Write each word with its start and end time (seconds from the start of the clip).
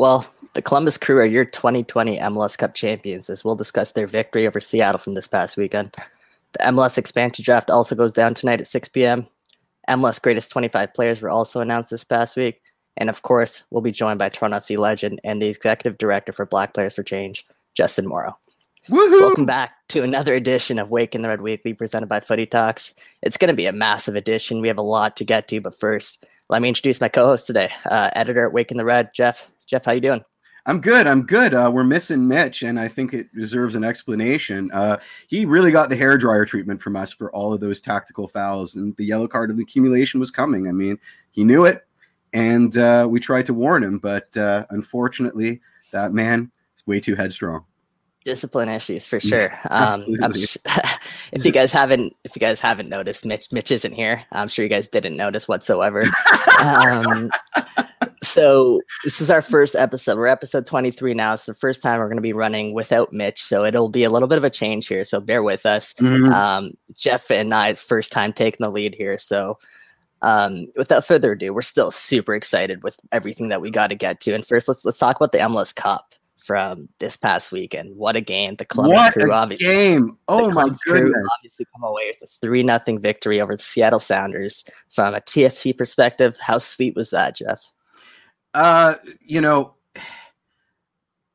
Well, 0.00 0.26
the 0.54 0.62
Columbus 0.62 0.96
Crew 0.96 1.18
are 1.18 1.26
your 1.26 1.44
2020 1.44 2.16
MLS 2.20 2.56
Cup 2.56 2.72
champions, 2.72 3.28
as 3.28 3.44
we'll 3.44 3.54
discuss 3.54 3.92
their 3.92 4.06
victory 4.06 4.46
over 4.46 4.58
Seattle 4.58 4.96
from 4.98 5.12
this 5.12 5.26
past 5.26 5.58
weekend. 5.58 5.94
The 6.52 6.64
MLS 6.70 6.96
expansion 6.96 7.42
draft 7.44 7.68
also 7.68 7.94
goes 7.94 8.14
down 8.14 8.32
tonight 8.32 8.62
at 8.62 8.66
6 8.66 8.88
p.m. 8.88 9.26
MLS 9.90 10.22
greatest 10.22 10.50
25 10.52 10.94
players 10.94 11.20
were 11.20 11.28
also 11.28 11.60
announced 11.60 11.90
this 11.90 12.02
past 12.02 12.38
week. 12.38 12.62
And 12.96 13.10
of 13.10 13.20
course, 13.20 13.64
we'll 13.70 13.82
be 13.82 13.92
joined 13.92 14.18
by 14.18 14.30
Toronto 14.30 14.56
FC 14.56 14.78
legend 14.78 15.20
and 15.22 15.42
the 15.42 15.48
executive 15.48 15.98
director 15.98 16.32
for 16.32 16.46
Black 16.46 16.72
Players 16.72 16.94
for 16.94 17.02
Change, 17.02 17.46
Justin 17.74 18.08
Morrow. 18.08 18.38
Woohoo! 18.88 19.20
Welcome 19.20 19.44
back 19.44 19.74
to 19.88 20.02
another 20.02 20.32
edition 20.32 20.78
of 20.78 20.90
Waking 20.90 21.20
the 21.20 21.28
Red 21.28 21.42
Weekly 21.42 21.74
presented 21.74 22.08
by 22.08 22.20
Footy 22.20 22.46
Talks. 22.46 22.94
It's 23.20 23.36
going 23.36 23.50
to 23.50 23.54
be 23.54 23.66
a 23.66 23.72
massive 23.72 24.16
edition. 24.16 24.62
We 24.62 24.68
have 24.68 24.78
a 24.78 24.82
lot 24.82 25.18
to 25.18 25.26
get 25.26 25.46
to, 25.48 25.60
but 25.60 25.78
first, 25.78 26.24
let 26.48 26.62
me 26.62 26.68
introduce 26.68 27.02
my 27.02 27.10
co-host 27.10 27.46
today, 27.46 27.68
uh, 27.90 28.08
editor 28.16 28.46
at 28.46 28.54
Waking 28.54 28.78
the 28.78 28.86
Red, 28.86 29.10
Jeff. 29.12 29.50
Jeff, 29.70 29.84
how 29.84 29.92
you 29.92 30.00
doing? 30.00 30.24
I'm 30.66 30.80
good. 30.80 31.06
I'm 31.06 31.22
good. 31.22 31.54
Uh, 31.54 31.70
we're 31.72 31.84
missing 31.84 32.26
Mitch, 32.26 32.64
and 32.64 32.78
I 32.78 32.88
think 32.88 33.14
it 33.14 33.32
deserves 33.32 33.76
an 33.76 33.84
explanation. 33.84 34.68
Uh, 34.72 34.98
he 35.28 35.44
really 35.44 35.70
got 35.70 35.88
the 35.88 35.96
hair 35.96 36.18
dryer 36.18 36.44
treatment 36.44 36.82
from 36.82 36.96
us 36.96 37.12
for 37.12 37.32
all 37.32 37.52
of 37.52 37.60
those 37.60 37.80
tactical 37.80 38.26
fouls, 38.26 38.74
and 38.74 38.96
the 38.96 39.04
yellow 39.04 39.28
card 39.28 39.48
of 39.48 39.56
the 39.56 39.62
accumulation 39.62 40.18
was 40.18 40.32
coming. 40.32 40.66
I 40.66 40.72
mean, 40.72 40.98
he 41.30 41.44
knew 41.44 41.66
it, 41.66 41.86
and 42.32 42.76
uh, 42.76 43.06
we 43.08 43.20
tried 43.20 43.46
to 43.46 43.54
warn 43.54 43.84
him, 43.84 43.98
but 43.98 44.36
uh, 44.36 44.66
unfortunately, 44.70 45.60
that 45.92 46.12
man 46.12 46.50
is 46.76 46.84
way 46.84 46.98
too 46.98 47.14
headstrong. 47.14 47.64
Discipline 48.24 48.68
issues 48.68 49.06
for 49.06 49.18
sure. 49.20 49.52
Um, 49.70 50.04
sh- 50.34 50.58
if 51.32 51.44
you 51.44 51.52
guys 51.52 51.72
haven't, 51.72 52.14
if 52.24 52.34
you 52.34 52.40
guys 52.40 52.60
haven't 52.60 52.88
noticed, 52.88 53.24
Mitch, 53.24 53.50
Mitch 53.52 53.70
isn't 53.70 53.92
here. 53.92 54.24
I'm 54.32 54.48
sure 54.48 54.64
you 54.64 54.68
guys 54.68 54.88
didn't 54.88 55.16
notice 55.16 55.46
whatsoever. 55.48 56.04
um, 56.60 57.30
so 58.22 58.80
this 59.04 59.20
is 59.20 59.30
our 59.30 59.42
first 59.42 59.74
episode. 59.76 60.16
We're 60.16 60.26
episode 60.26 60.66
23 60.66 61.14
now. 61.14 61.34
It's 61.34 61.46
the 61.46 61.54
first 61.54 61.82
time 61.82 61.98
we're 61.98 62.06
going 62.06 62.16
to 62.16 62.22
be 62.22 62.32
running 62.32 62.74
without 62.74 63.12
Mitch. 63.12 63.42
So 63.42 63.64
it'll 63.64 63.88
be 63.88 64.04
a 64.04 64.10
little 64.10 64.28
bit 64.28 64.38
of 64.38 64.44
a 64.44 64.50
change 64.50 64.88
here. 64.88 65.04
So 65.04 65.20
bear 65.20 65.42
with 65.42 65.66
us. 65.66 65.94
Mhm. 65.94 66.32
Um, 66.32 66.72
Jeff 66.94 67.30
and 67.30 67.52
I's 67.54 67.82
first 67.82 68.12
time 68.12 68.32
taking 68.32 68.64
the 68.64 68.70
lead 68.70 68.94
here. 68.94 69.16
So 69.18 69.58
um, 70.22 70.66
without 70.76 71.04
further 71.04 71.32
ado, 71.32 71.54
we're 71.54 71.62
still 71.62 71.90
super 71.90 72.34
excited 72.34 72.82
with 72.82 72.98
everything 73.12 73.48
that 73.48 73.60
we 73.60 73.70
got 73.70 73.88
to 73.88 73.94
get 73.94 74.20
to. 74.20 74.34
And 74.34 74.46
first, 74.46 74.68
let's 74.68 74.84
let's 74.84 74.98
talk 74.98 75.16
about 75.16 75.32
the 75.32 75.38
MLS 75.38 75.74
Cup 75.74 76.14
from 76.36 76.88
this 76.98 77.16
past 77.16 77.52
weekend. 77.52 77.96
What 77.96 78.16
a 78.16 78.20
game! 78.20 78.56
The 78.56 78.64
Columbus 78.64 78.96
what 78.96 79.12
Crew 79.14 79.32
a 79.32 79.34
obviously 79.34 79.66
game! 79.66 80.06
the 80.08 80.16
Oh 80.28 80.46
my 80.46 80.50
Columbus 80.50 80.82
Crew 80.84 81.14
obviously 81.38 81.66
come 81.74 81.88
away 81.88 82.12
with 82.12 82.28
a 82.28 82.32
three 82.42 82.62
nothing 82.62 82.98
victory 82.98 83.40
over 83.40 83.56
the 83.56 83.62
Seattle 83.62 84.00
Sounders. 84.00 84.64
From 84.90 85.14
a 85.14 85.20
TFC 85.20 85.76
perspective, 85.76 86.36
how 86.40 86.58
sweet 86.58 86.94
was 86.94 87.10
that, 87.10 87.36
Jeff? 87.36 87.64
Uh, 88.54 88.94
you 89.24 89.40
know, 89.40 89.74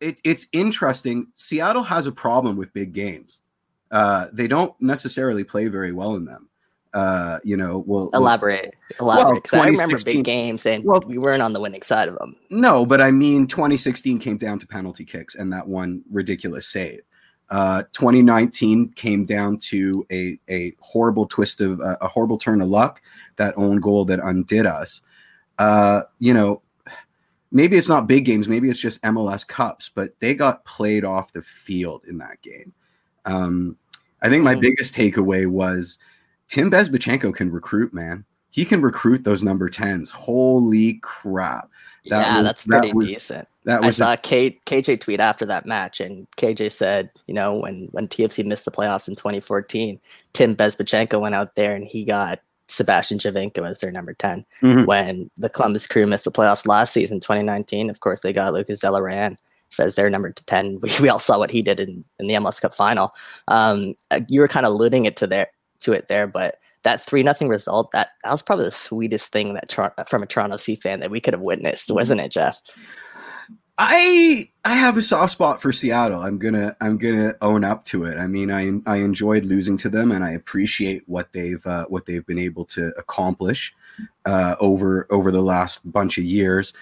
it, 0.02 0.20
it's 0.24 0.48
interesting. 0.52 1.28
Seattle 1.36 1.84
has 1.84 2.08
a 2.08 2.12
problem 2.12 2.58
with 2.58 2.74
big 2.74 2.94
games. 2.94 3.42
Uh, 3.92 4.28
they 4.34 4.48
don't 4.48 4.74
necessarily 4.82 5.44
play 5.44 5.68
very 5.68 5.92
well 5.92 6.16
in 6.16 6.26
them. 6.26 6.50
Uh, 6.94 7.40
you 7.44 7.58
know, 7.58 7.84
well, 7.86 8.10
well, 8.14 8.22
Elaborate, 8.22 8.74
elaborate. 9.02 9.44
Because 9.44 9.60
I 9.60 9.68
remember 9.68 10.00
big 10.00 10.24
games 10.24 10.66
and 10.66 10.82
Well- 10.86 11.04
we 11.06 11.18
weren't 11.18 11.42
on 11.42 11.52
the 11.52 11.60
winning 11.60 11.82
side 11.82 12.08
of 12.08 12.18
them. 12.18 12.38
no, 12.50 12.86
but 12.86 13.02
I 13.02 13.12
mean, 13.12 13.48
2016 13.48 14.18
came 14.20 14.38
down 14.38 14.60
to 14.60 14.68
penalty 14.68 15.04
kicks 15.04 15.36
and 15.36 15.52
that 15.52 15.68
one 15.68 16.04
ridiculous 16.10 16.68
save. 16.68 17.02
Uh, 17.50 17.84
2019 17.92 18.90
came 18.96 19.26
down 19.26 19.58
to 19.58 20.06
a 20.12 20.40
a 20.50 20.74
horrible 20.80 21.28
twist 21.28 21.62
of 21.62 21.80
uh, 21.82 21.98
a 22.02 22.08
horrible 22.08 22.38
turn 22.38 22.62
of 22.62 22.70
luck, 22.70 23.02
that 23.36 23.54
own 23.58 23.80
goal 23.82 24.06
that 24.06 24.20
undid 24.20 24.66
us. 24.66 25.02
Uh, 25.60 26.04
you 26.20 26.34
know, 26.34 26.62
maybe 27.52 27.78
it's 27.78 27.90
not 27.90 28.08
big 28.08 28.26
games, 28.26 28.48
maybe 28.50 28.70
it's 28.70 28.80
just 28.80 29.02
MLS 29.04 29.48
Cups, 29.48 29.90
but 29.94 30.12
they 30.20 30.34
got 30.36 30.66
played 30.66 31.04
off 31.06 31.34
the 31.34 31.42
field 31.42 32.04
in 32.08 32.18
that 32.20 32.42
game. 32.42 32.74
Um, 33.26 33.78
I 34.22 34.30
think 34.30 34.44
my 34.44 34.56
Mm. 34.56 34.62
biggest 34.62 34.96
takeaway 34.96 35.46
was 35.48 35.98
Tim 36.48 36.70
Bezbatchenko 36.72 37.34
can 37.34 37.52
recruit, 37.52 37.94
man. 37.94 38.24
He 38.52 38.64
can 38.66 38.82
recruit 38.82 39.24
those 39.24 39.44
number 39.44 39.68
10s. 39.70 40.10
Holy 40.12 40.94
crap. 41.02 41.70
That 42.10 42.22
yeah, 42.22 42.36
was- 42.36 42.44
that's 42.44 42.64
that 42.64 42.78
pretty 42.80 42.94
was- 42.94 43.08
decent. 43.08 43.48
That 43.66 43.82
I 43.82 43.86
was 43.86 43.96
a- 43.96 44.04
saw 44.04 44.16
K- 44.18 44.60
KJ 44.68 44.96
tweet 45.02 45.20
after 45.20 45.44
that 45.48 45.66
match, 45.66 46.00
and 46.00 46.28
KJ 46.38 46.70
said, 46.72 47.10
you 47.28 47.34
know, 47.34 47.58
when 47.58 47.88
when 47.92 48.08
TFC 48.08 48.44
missed 48.46 48.64
the 48.66 48.72
playoffs 48.72 49.08
in 49.08 49.16
2014, 49.16 50.00
Tim 50.34 50.56
Bezbatchenko 50.56 51.20
went 51.20 51.34
out 51.36 51.56
there 51.56 51.74
and 51.74 51.84
he 51.84 52.04
got 52.06 52.40
Sebastian 52.68 53.20
Giovinco 53.20 53.68
as 53.68 53.80
their 53.80 53.92
number 53.92 54.14
10. 54.14 54.46
Mhm. 54.62 54.86
When 54.86 55.30
the 55.38 55.50
Columbus 55.50 55.88
Crew 55.88 56.08
missed 56.08 56.26
the 56.26 56.32
playoffs 56.32 56.68
last 56.68 56.94
season, 56.94 57.20
2019, 57.20 57.90
of 57.90 58.00
course, 58.00 58.22
they 58.22 58.34
got 58.34 58.54
Lucas 58.54 58.82
Zelarayán 58.82 59.38
as 59.80 59.96
their 59.96 60.10
number 60.10 60.32
10. 60.32 60.80
We, 60.82 60.90
we 61.02 61.10
all 61.10 61.20
saw 61.20 61.38
what 61.38 61.52
he 61.52 61.62
did 61.62 61.80
in, 61.80 62.04
in 62.20 62.28
the 62.28 62.36
MLS 62.36 62.62
Cup 62.62 62.74
final. 62.74 63.12
Um, 63.48 63.96
uh, 64.12 64.22
you 64.28 64.40
were 64.40 64.48
kind 64.48 64.66
of 64.66 64.72
alluding 64.74 65.06
it 65.06 65.16
to 65.18 65.28
there 65.28 65.48
to 65.80 65.92
it 65.92 66.08
there, 66.08 66.26
but 66.26 66.58
that 66.84 67.02
three 67.02 67.22
nothing 67.22 67.50
result 67.50 67.92
that 67.92 68.10
that 68.24 68.32
was 68.32 68.42
probably 68.42 68.66
the 68.66 68.72
sweetest 68.72 69.32
thing 69.32 69.54
that 69.54 69.68
Tor- 69.70 69.94
from 70.08 70.24
a 70.24 70.26
Toronto 70.26 70.56
C 70.58 70.76
fan 70.76 71.02
that 71.02 71.12
we 71.12 71.20
could 71.20 71.34
have 71.34 71.42
witnessed, 71.42 71.92
wasn't 71.92 72.22
it, 72.22 72.32
Jeff? 72.32 72.62
I 73.78 74.50
I 74.64 74.74
have 74.74 74.98
a 74.98 75.02
soft 75.02 75.34
spot 75.34 75.62
for 75.62 75.74
Seattle. 75.74 76.22
I'm 76.22 76.38
gonna 76.38 76.76
I'm 76.80 76.98
gonna 76.98 77.36
own 77.42 77.64
up 77.64 77.84
to 77.86 78.06
it. 78.06 78.18
I 78.18 78.28
mean, 78.28 78.50
I 78.50 78.72
I 78.90 78.98
enjoyed 78.98 79.44
losing 79.44 79.76
to 79.78 79.90
them, 79.90 80.12
and 80.12 80.24
I 80.24 80.32
appreciate 80.32 81.04
what 81.08 81.32
they've 81.34 81.66
uh, 81.68 81.86
what 81.88 82.06
they've 82.06 82.26
been 82.26 82.40
able 82.40 82.66
to 82.66 82.94
accomplish 82.98 83.76
uh, 84.26 84.56
over 84.60 85.08
over 85.10 85.30
the 85.30 85.42
last 85.42 85.90
bunch 85.92 86.18
of 86.18 86.24
years, 86.24 86.74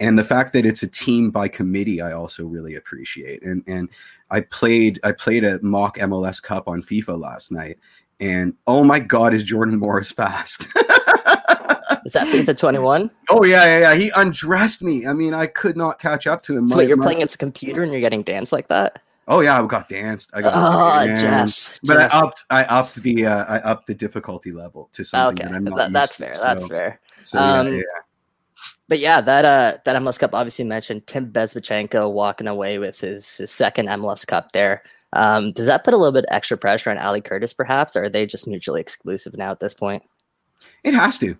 and 0.00 0.18
the 0.18 0.24
fact 0.24 0.52
that 0.54 0.66
it's 0.66 0.82
a 0.82 0.88
team 0.88 1.30
by 1.30 1.46
committee, 1.46 2.00
I 2.00 2.12
also 2.12 2.44
really 2.44 2.74
appreciate. 2.74 3.44
And 3.44 3.62
and 3.68 3.88
I 4.32 4.40
played 4.40 4.98
I 5.04 5.12
played 5.12 5.44
a 5.44 5.60
mock 5.62 5.98
MLS 5.98 6.42
Cup 6.42 6.66
on 6.66 6.82
FIFA 6.82 7.20
last 7.20 7.52
night, 7.52 7.78
and 8.18 8.54
oh 8.66 8.82
my 8.82 8.98
God, 8.98 9.34
is 9.34 9.44
Jordan 9.44 9.78
Morris 9.78 10.10
fast? 10.10 10.66
Is 12.04 12.12
that 12.12 12.26
FIFA 12.28 12.56
21? 12.58 13.10
Oh 13.30 13.44
yeah, 13.44 13.64
yeah, 13.64 13.78
yeah. 13.80 13.94
He 13.94 14.10
undressed 14.16 14.82
me. 14.82 15.06
I 15.06 15.12
mean, 15.12 15.34
I 15.34 15.46
could 15.46 15.76
not 15.76 15.98
catch 15.98 16.26
up 16.26 16.42
to 16.44 16.56
him. 16.56 16.68
So 16.68 16.76
My- 16.76 16.82
you're 16.82 16.96
my- 16.96 17.04
playing 17.04 17.18
against 17.18 17.34
a 17.36 17.38
computer 17.38 17.82
and 17.82 17.92
you're 17.92 18.00
getting 18.00 18.22
danced 18.22 18.52
like 18.52 18.68
that? 18.68 19.00
Oh 19.28 19.40
yeah, 19.40 19.62
I 19.62 19.66
got 19.66 19.88
danced. 19.88 20.30
I 20.34 20.40
got 20.42 20.52
Oh, 20.56 21.06
danced. 21.06 21.72
Jeff. 21.74 21.80
But. 21.84 21.98
I 22.12 22.18
upped 22.18 22.44
I 22.50 22.64
upped 22.64 22.96
the 23.02 23.26
uh, 23.26 23.44
I 23.44 23.58
upped 23.60 23.86
the 23.86 23.94
difficulty 23.94 24.50
level 24.50 24.88
to 24.92 25.04
something 25.04 25.44
okay, 25.46 25.52
that 25.52 25.56
I'm 25.56 25.64
not 25.64 25.76
that, 25.78 25.92
that's 25.92 26.18
used 26.18 26.32
to. 26.32 26.36
fair. 26.38 26.44
That's 26.44 26.62
So- 26.62 26.68
fair. 26.68 27.00
So, 27.24 27.38
yeah, 27.38 27.58
Um, 27.60 27.74
yeah. 27.74 27.82
But 28.88 28.98
yeah, 28.98 29.20
that 29.20 29.44
uh 29.44 29.78
that 29.84 29.96
MLS 29.96 30.18
Cup 30.18 30.34
obviously 30.34 30.64
mentioned 30.64 31.06
Tim 31.06 31.30
Bezbatchenko 31.32 32.12
walking 32.12 32.46
away 32.48 32.78
with 32.78 33.00
his, 33.00 33.36
his 33.38 33.50
second 33.50 33.88
MLS 33.88 34.26
Cup 34.26 34.52
there. 34.52 34.82
Um, 35.12 35.52
does 35.52 35.66
that 35.66 35.82
put 35.84 35.94
a 35.94 35.96
little 35.96 36.12
bit 36.12 36.24
extra 36.30 36.56
pressure 36.58 36.90
on 36.90 36.98
Ali 36.98 37.20
Curtis, 37.20 37.52
perhaps, 37.54 37.96
or 37.96 38.04
are 38.04 38.08
they 38.08 38.26
just 38.26 38.46
mutually 38.46 38.80
exclusive 38.80 39.36
now 39.36 39.50
at 39.50 39.60
this 39.60 39.74
point? 39.74 40.02
It 40.84 40.94
has 40.94 41.18
to. 41.18 41.36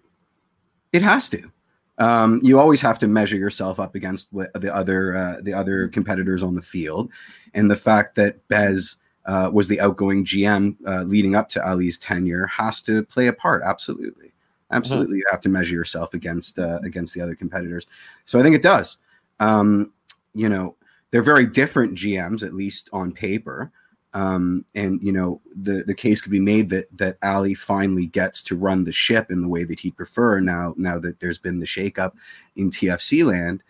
It 0.93 1.03
has 1.03 1.29
to. 1.31 1.51
Um, 1.99 2.41
you 2.43 2.59
always 2.59 2.81
have 2.81 2.99
to 3.01 3.09
measure 3.09 3.37
yourself 3.37 3.79
up 3.79 3.95
against 3.95 4.29
what 4.31 4.51
the 4.55 4.75
other 4.75 5.17
uh, 5.17 5.37
the 5.43 5.53
other 5.53 5.87
competitors 5.89 6.43
on 6.43 6.55
the 6.55 6.63
field, 6.63 7.11
and 7.53 7.71
the 7.71 7.77
fact 7.77 8.15
that 8.17 8.47
Bez 8.49 8.97
uh, 9.27 9.51
was 9.53 9.69
the 9.69 9.81
outgoing 9.81 10.25
GM 10.25 10.77
uh, 10.87 11.03
leading 11.03 11.35
up 11.35 11.51
to 11.51 11.69
Ali's 11.69 11.99
tenure 11.99 12.47
has 12.47 12.81
to 12.83 13.05
play 13.05 13.27
a 13.27 13.33
part. 13.35 13.63
Absolutely, 13.63 14.33
absolutely, 14.71 15.19
you 15.19 15.25
have 15.31 15.43
to 15.43 15.51
measure 15.51 15.75
yourself 15.75 16.15
against 16.15 16.59
uh, 16.59 16.79
against 16.83 17.13
the 17.15 17.21
other 17.21 17.35
competitors. 17.35 17.87
So 18.25 18.41
I 18.41 18.43
think 18.43 18.57
it 18.57 18.63
does. 18.63 18.97
Um, 19.39 19.93
you 20.35 20.49
know, 20.49 20.77
they're 21.11 21.23
very 21.23 21.45
different 21.47 21.99
GMs, 21.99 22.43
at 22.43 22.55
least 22.55 22.89
on 22.95 23.13
paper. 23.13 23.71
Um, 24.13 24.65
and 24.75 25.01
you 25.03 25.13
know, 25.13 25.41
the 25.55 25.85
the 25.87 25.95
case 25.95 26.21
could 26.21 26.33
be 26.33 26.41
made 26.41 26.71
that 26.71 26.87
that 26.99 27.19
Ali 27.23 27.55
finally 27.55 28.07
gets 28.07 28.43
to 28.45 28.57
run 28.57 28.85
the 28.85 28.93
ship 28.93 29.31
in 29.31 29.43
the 29.43 29.49
way 29.49 29.65
that 29.65 29.81
he'd 29.81 29.97
prefer 29.97 30.41
now. 30.41 30.75
Now 30.77 30.99
that 30.99 31.21
there's 31.21 31.39
been 31.39 31.61
the 31.61 31.67
shakeup 31.67 32.13
in 32.57 32.71
TFC 32.71 33.25
land, 33.25 33.63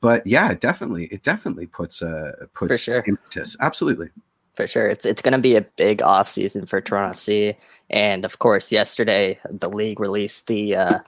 but 0.00 0.26
yeah, 0.26 0.50
it 0.50 0.60
definitely 0.60 1.06
it 1.06 1.22
definitely 1.22 1.66
puts 1.66 2.02
a 2.02 2.48
puts 2.54 2.82
sure. 2.82 3.04
impetus. 3.06 3.56
Absolutely. 3.60 4.10
For 4.54 4.66
sure. 4.66 4.88
It's 4.88 5.06
it's 5.06 5.22
gonna 5.22 5.38
be 5.38 5.56
a 5.56 5.62
big 5.62 6.02
off 6.02 6.28
season 6.28 6.66
for 6.66 6.80
Toronto 6.80 7.14
FC. 7.16 7.58
And 7.88 8.26
of 8.26 8.38
course, 8.38 8.70
yesterday 8.70 9.38
the 9.48 9.70
league 9.70 10.00
released 10.00 10.48
the 10.48 10.76
uh 10.76 10.98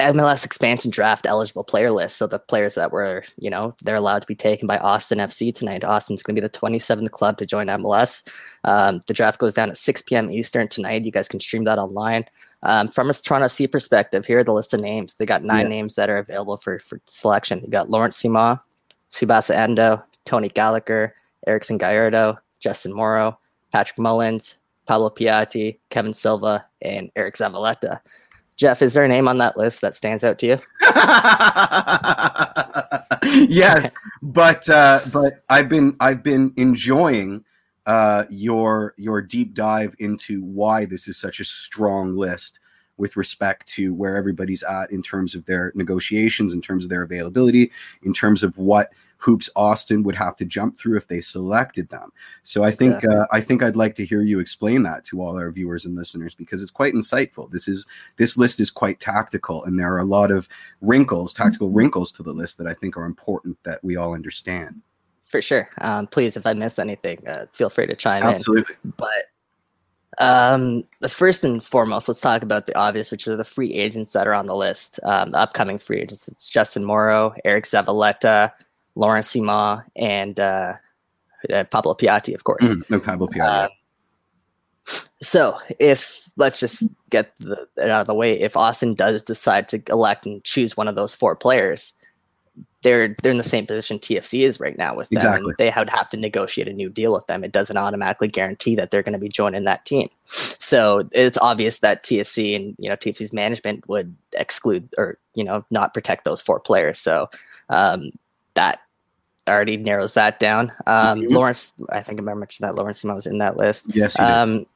MLS 0.00 0.44
expansion 0.44 0.90
draft 0.90 1.26
eligible 1.26 1.64
player 1.64 1.90
list. 1.90 2.16
So 2.16 2.26
the 2.26 2.38
players 2.38 2.74
that 2.74 2.92
were, 2.92 3.22
you 3.38 3.48
know, 3.50 3.72
they're 3.82 3.96
allowed 3.96 4.22
to 4.22 4.26
be 4.28 4.34
taken 4.34 4.66
by 4.66 4.78
Austin 4.78 5.18
FC 5.18 5.54
tonight. 5.54 5.84
Austin's 5.84 6.22
going 6.22 6.34
to 6.36 6.40
be 6.40 6.46
the 6.46 6.52
27th 6.52 7.10
club 7.10 7.38
to 7.38 7.46
join 7.46 7.66
MLS. 7.68 8.28
Um, 8.64 9.00
the 9.06 9.14
draft 9.14 9.38
goes 9.38 9.54
down 9.54 9.70
at 9.70 9.76
6 9.76 10.02
p.m. 10.02 10.30
Eastern 10.30 10.68
tonight. 10.68 11.04
You 11.04 11.12
guys 11.12 11.28
can 11.28 11.40
stream 11.40 11.64
that 11.64 11.78
online. 11.78 12.24
Um, 12.62 12.88
from 12.88 13.10
a 13.10 13.14
Toronto 13.14 13.46
FC 13.46 13.70
perspective, 13.70 14.26
here 14.26 14.38
are 14.40 14.44
the 14.44 14.52
list 14.52 14.74
of 14.74 14.80
names. 14.80 15.14
They 15.14 15.26
got 15.26 15.44
nine 15.44 15.62
Yeah. 15.66 15.76
names 15.76 15.94
that 15.94 16.10
are 16.10 16.18
available 16.18 16.56
for, 16.56 16.78
for 16.78 17.00
selection. 17.06 17.60
You 17.62 17.68
got 17.68 17.90
Lawrence 17.90 18.20
Ciman, 18.22 18.60
Tsubasa 19.10 19.54
Endo, 19.54 20.02
Tony 20.24 20.48
Gallacher, 20.48 21.12
Erickson 21.46 21.78
Gallardo, 21.78 22.38
Justin 22.60 22.92
Morrow, 22.94 23.38
Patrick 23.72 23.98
Mullins, 23.98 24.56
Pablo 24.86 25.10
Piatti, 25.10 25.78
Kevin 25.90 26.12
Silva, 26.12 26.64
and 26.82 27.10
Eric 27.16 27.34
Zavaleta. 27.36 28.00
Jeff, 28.56 28.80
is 28.80 28.94
there 28.94 29.04
a 29.04 29.08
name 29.08 29.28
on 29.28 29.38
that 29.38 29.56
list 29.56 29.82
that 29.82 29.94
stands 29.94 30.24
out 30.24 30.38
to 30.38 30.46
you? 30.46 30.58
yes, 33.48 33.92
but 34.22 34.68
uh, 34.68 35.00
but 35.12 35.44
I've 35.48 35.68
been 35.68 35.96
I've 36.00 36.22
been 36.22 36.52
enjoying 36.56 37.44
uh, 37.84 38.24
your 38.30 38.94
your 38.96 39.20
deep 39.20 39.54
dive 39.54 39.94
into 39.98 40.42
why 40.42 40.86
this 40.86 41.06
is 41.06 41.18
such 41.18 41.40
a 41.40 41.44
strong 41.44 42.16
list 42.16 42.60
with 42.96 43.16
respect 43.16 43.68
to 43.68 43.94
where 43.94 44.16
everybody's 44.16 44.62
at 44.62 44.90
in 44.90 45.02
terms 45.02 45.34
of 45.34 45.44
their 45.44 45.70
negotiations, 45.74 46.54
in 46.54 46.62
terms 46.62 46.84
of 46.84 46.90
their 46.90 47.02
availability, 47.02 47.70
in 48.04 48.14
terms 48.14 48.42
of 48.42 48.56
what 48.56 48.90
hoops 49.18 49.48
Austin 49.56 50.02
would 50.02 50.14
have 50.14 50.36
to 50.36 50.44
jump 50.44 50.78
through 50.78 50.96
if 50.96 51.08
they 51.08 51.20
selected 51.20 51.88
them. 51.88 52.12
So 52.42 52.62
I 52.62 52.70
think 52.70 53.02
yeah. 53.02 53.10
uh, 53.10 53.26
I 53.32 53.40
think 53.40 53.62
I'd 53.62 53.76
like 53.76 53.94
to 53.96 54.04
hear 54.04 54.22
you 54.22 54.40
explain 54.40 54.82
that 54.84 55.04
to 55.06 55.20
all 55.20 55.38
our 55.38 55.50
viewers 55.50 55.84
and 55.84 55.94
listeners 55.94 56.34
because 56.34 56.62
it's 56.62 56.70
quite 56.70 56.94
insightful. 56.94 57.50
This 57.50 57.68
is 57.68 57.86
this 58.16 58.36
list 58.36 58.60
is 58.60 58.70
quite 58.70 59.00
tactical, 59.00 59.64
and 59.64 59.78
there 59.78 59.92
are 59.92 60.00
a 60.00 60.04
lot 60.04 60.30
of 60.30 60.48
wrinkles, 60.80 61.34
tactical 61.34 61.70
wrinkles 61.70 62.12
to 62.12 62.22
the 62.22 62.32
list 62.32 62.58
that 62.58 62.66
I 62.66 62.74
think 62.74 62.96
are 62.96 63.04
important 63.04 63.58
that 63.64 63.82
we 63.82 63.96
all 63.96 64.14
understand. 64.14 64.82
For 65.22 65.42
sure. 65.42 65.68
Um, 65.80 66.06
please, 66.06 66.36
if 66.36 66.46
I 66.46 66.52
miss 66.52 66.78
anything, 66.78 67.18
uh, 67.26 67.46
feel 67.52 67.68
free 67.68 67.86
to 67.86 67.96
chime 67.96 68.22
Absolutely. 68.22 68.74
in. 68.84 68.92
Absolutely. 68.92 68.92
But 68.96 69.24
um, 70.18 70.84
the 71.00 71.08
first 71.08 71.44
and 71.44 71.62
foremost, 71.62 72.08
let's 72.08 72.20
talk 72.20 72.42
about 72.42 72.66
the 72.66 72.78
obvious, 72.78 73.10
which 73.10 73.26
are 73.28 73.36
the 73.36 73.44
free 73.44 73.72
agents 73.74 74.12
that 74.12 74.26
are 74.26 74.34
on 74.34 74.46
the 74.46 74.56
list. 74.56 75.00
Um, 75.02 75.30
the 75.30 75.38
upcoming 75.38 75.78
free 75.78 76.00
agents: 76.00 76.28
it's 76.28 76.48
Justin 76.48 76.84
Morrow, 76.84 77.34
Eric 77.44 77.64
Zavaleta, 77.64 78.52
Laurent 78.96 79.24
Ciman, 79.24 79.84
and 79.94 80.40
uh, 80.40 80.74
uh, 81.52 81.64
Pablo 81.64 81.94
Piatti, 81.94 82.34
of 82.34 82.44
course. 82.44 82.64
Mm, 82.64 82.90
no 82.90 83.00
Pablo 83.00 83.28
Piatti. 83.28 83.66
Uh, 83.66 83.68
so, 85.20 85.58
if 85.78 86.28
let's 86.36 86.60
just 86.60 86.84
get 87.10 87.36
the, 87.38 87.66
it 87.76 87.90
out 87.90 88.00
of 88.00 88.06
the 88.06 88.14
way, 88.14 88.40
if 88.40 88.56
Austin 88.56 88.94
does 88.94 89.22
decide 89.22 89.68
to 89.68 89.82
elect 89.88 90.26
and 90.26 90.42
choose 90.44 90.76
one 90.76 90.88
of 90.88 90.94
those 90.94 91.14
four 91.14 91.34
players, 91.34 91.92
they're 92.82 93.16
they're 93.20 93.32
in 93.32 93.38
the 93.38 93.42
same 93.42 93.66
position 93.66 93.98
TFC 93.98 94.46
is 94.46 94.60
right 94.60 94.78
now 94.78 94.94
with 94.94 95.08
them. 95.08 95.18
Exactly. 95.18 95.54
they 95.58 95.72
would 95.76 95.90
have 95.90 96.08
to 96.10 96.16
negotiate 96.16 96.68
a 96.68 96.72
new 96.72 96.88
deal 96.88 97.12
with 97.12 97.26
them. 97.26 97.42
It 97.42 97.50
doesn't 97.50 97.76
automatically 97.76 98.28
guarantee 98.28 98.76
that 98.76 98.90
they're 98.90 99.02
going 99.02 99.12
to 99.12 99.18
be 99.18 99.28
joining 99.28 99.64
that 99.64 99.84
team. 99.84 100.08
So 100.24 101.08
it's 101.12 101.38
obvious 101.38 101.80
that 101.80 102.04
TFC 102.04 102.54
and 102.54 102.76
you 102.78 102.88
know 102.88 102.96
TFC's 102.96 103.32
management 103.32 103.88
would 103.88 104.14
exclude 104.34 104.88
or 104.96 105.18
you 105.34 105.42
know 105.42 105.64
not 105.70 105.94
protect 105.94 106.24
those 106.24 106.40
four 106.40 106.60
players. 106.60 107.00
So 107.00 107.28
um, 107.70 108.12
that 108.54 108.80
already 109.48 109.76
narrows 109.76 110.14
that 110.14 110.38
down. 110.38 110.72
Um, 110.86 111.20
mm-hmm. 111.20 111.34
Lawrence, 111.34 111.72
I 111.90 112.02
think 112.02 112.18
I 112.18 112.22
remember 112.22 112.40
mentioning 112.40 112.68
that 112.68 112.76
Lawrence 112.76 113.02
Ciman 113.02 113.14
was 113.14 113.26
in 113.26 113.38
that 113.38 113.56
list. 113.56 113.94
Yes. 113.94 114.18
Um, 114.18 114.66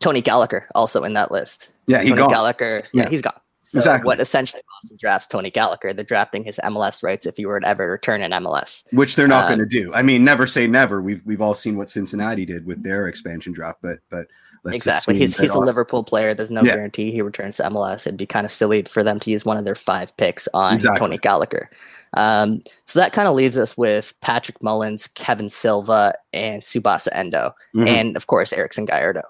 Tony 0.00 0.22
Gallacher 0.22 0.64
also 0.74 1.04
in 1.04 1.14
that 1.14 1.32
list. 1.32 1.72
Yeah, 1.86 2.02
he 2.02 2.10
Tony 2.10 2.20
gone. 2.20 2.30
Gallacher. 2.30 2.84
Yeah, 2.92 3.02
yeah 3.02 3.08
he's 3.08 3.22
gone. 3.22 3.38
So 3.62 3.78
exactly. 3.78 4.06
what 4.06 4.18
essentially 4.18 4.62
Boston 4.66 4.96
drafts 4.98 5.26
Tony 5.26 5.50
Gallacher, 5.50 5.94
they're 5.94 6.04
drafting 6.04 6.42
his 6.42 6.58
MLS 6.64 7.02
rights 7.02 7.26
if 7.26 7.36
he 7.36 7.44
were 7.44 7.60
to 7.60 7.68
ever 7.68 7.90
return 7.90 8.22
in 8.22 8.30
MLS. 8.30 8.90
Which 8.94 9.14
they're 9.14 9.28
not 9.28 9.44
um, 9.44 9.48
going 9.48 9.58
to 9.58 9.66
do. 9.66 9.92
I 9.92 10.00
mean, 10.00 10.24
never 10.24 10.46
say 10.46 10.66
never. 10.66 11.02
We've 11.02 11.20
we've 11.26 11.42
all 11.42 11.52
seen 11.52 11.76
what 11.76 11.90
Cincinnati 11.90 12.46
did 12.46 12.64
with 12.64 12.82
their 12.82 13.08
expansion 13.08 13.52
draft, 13.52 13.80
but 13.82 13.98
but 14.08 14.26
exactly. 14.72 15.18
He's 15.18 15.36
he's 15.36 15.50
a 15.50 15.58
Liverpool 15.58 16.02
player. 16.02 16.32
There's 16.32 16.50
no 16.50 16.62
yeah. 16.62 16.76
guarantee 16.76 17.10
he 17.10 17.20
returns 17.20 17.58
to 17.58 17.64
MLS. 17.64 18.06
It'd 18.06 18.16
be 18.16 18.24
kind 18.24 18.46
of 18.46 18.50
silly 18.50 18.84
for 18.84 19.02
them 19.02 19.20
to 19.20 19.30
use 19.30 19.44
one 19.44 19.58
of 19.58 19.66
their 19.66 19.74
five 19.74 20.16
picks 20.16 20.48
on 20.54 20.74
exactly. 20.74 20.98
Tony 20.98 21.18
Gallacher. 21.18 21.66
Um, 22.14 22.60
so 22.84 22.98
that 23.00 23.12
kind 23.12 23.28
of 23.28 23.34
leaves 23.34 23.58
us 23.58 23.76
with 23.76 24.14
Patrick 24.20 24.62
Mullins, 24.62 25.06
Kevin 25.08 25.48
Silva, 25.48 26.14
and 26.32 26.62
Tsubasa 26.62 27.08
Endo, 27.12 27.54
mm-hmm. 27.74 27.86
and 27.86 28.16
of 28.16 28.26
course 28.26 28.52
Erickson 28.52 28.84
Gallardo 28.84 29.22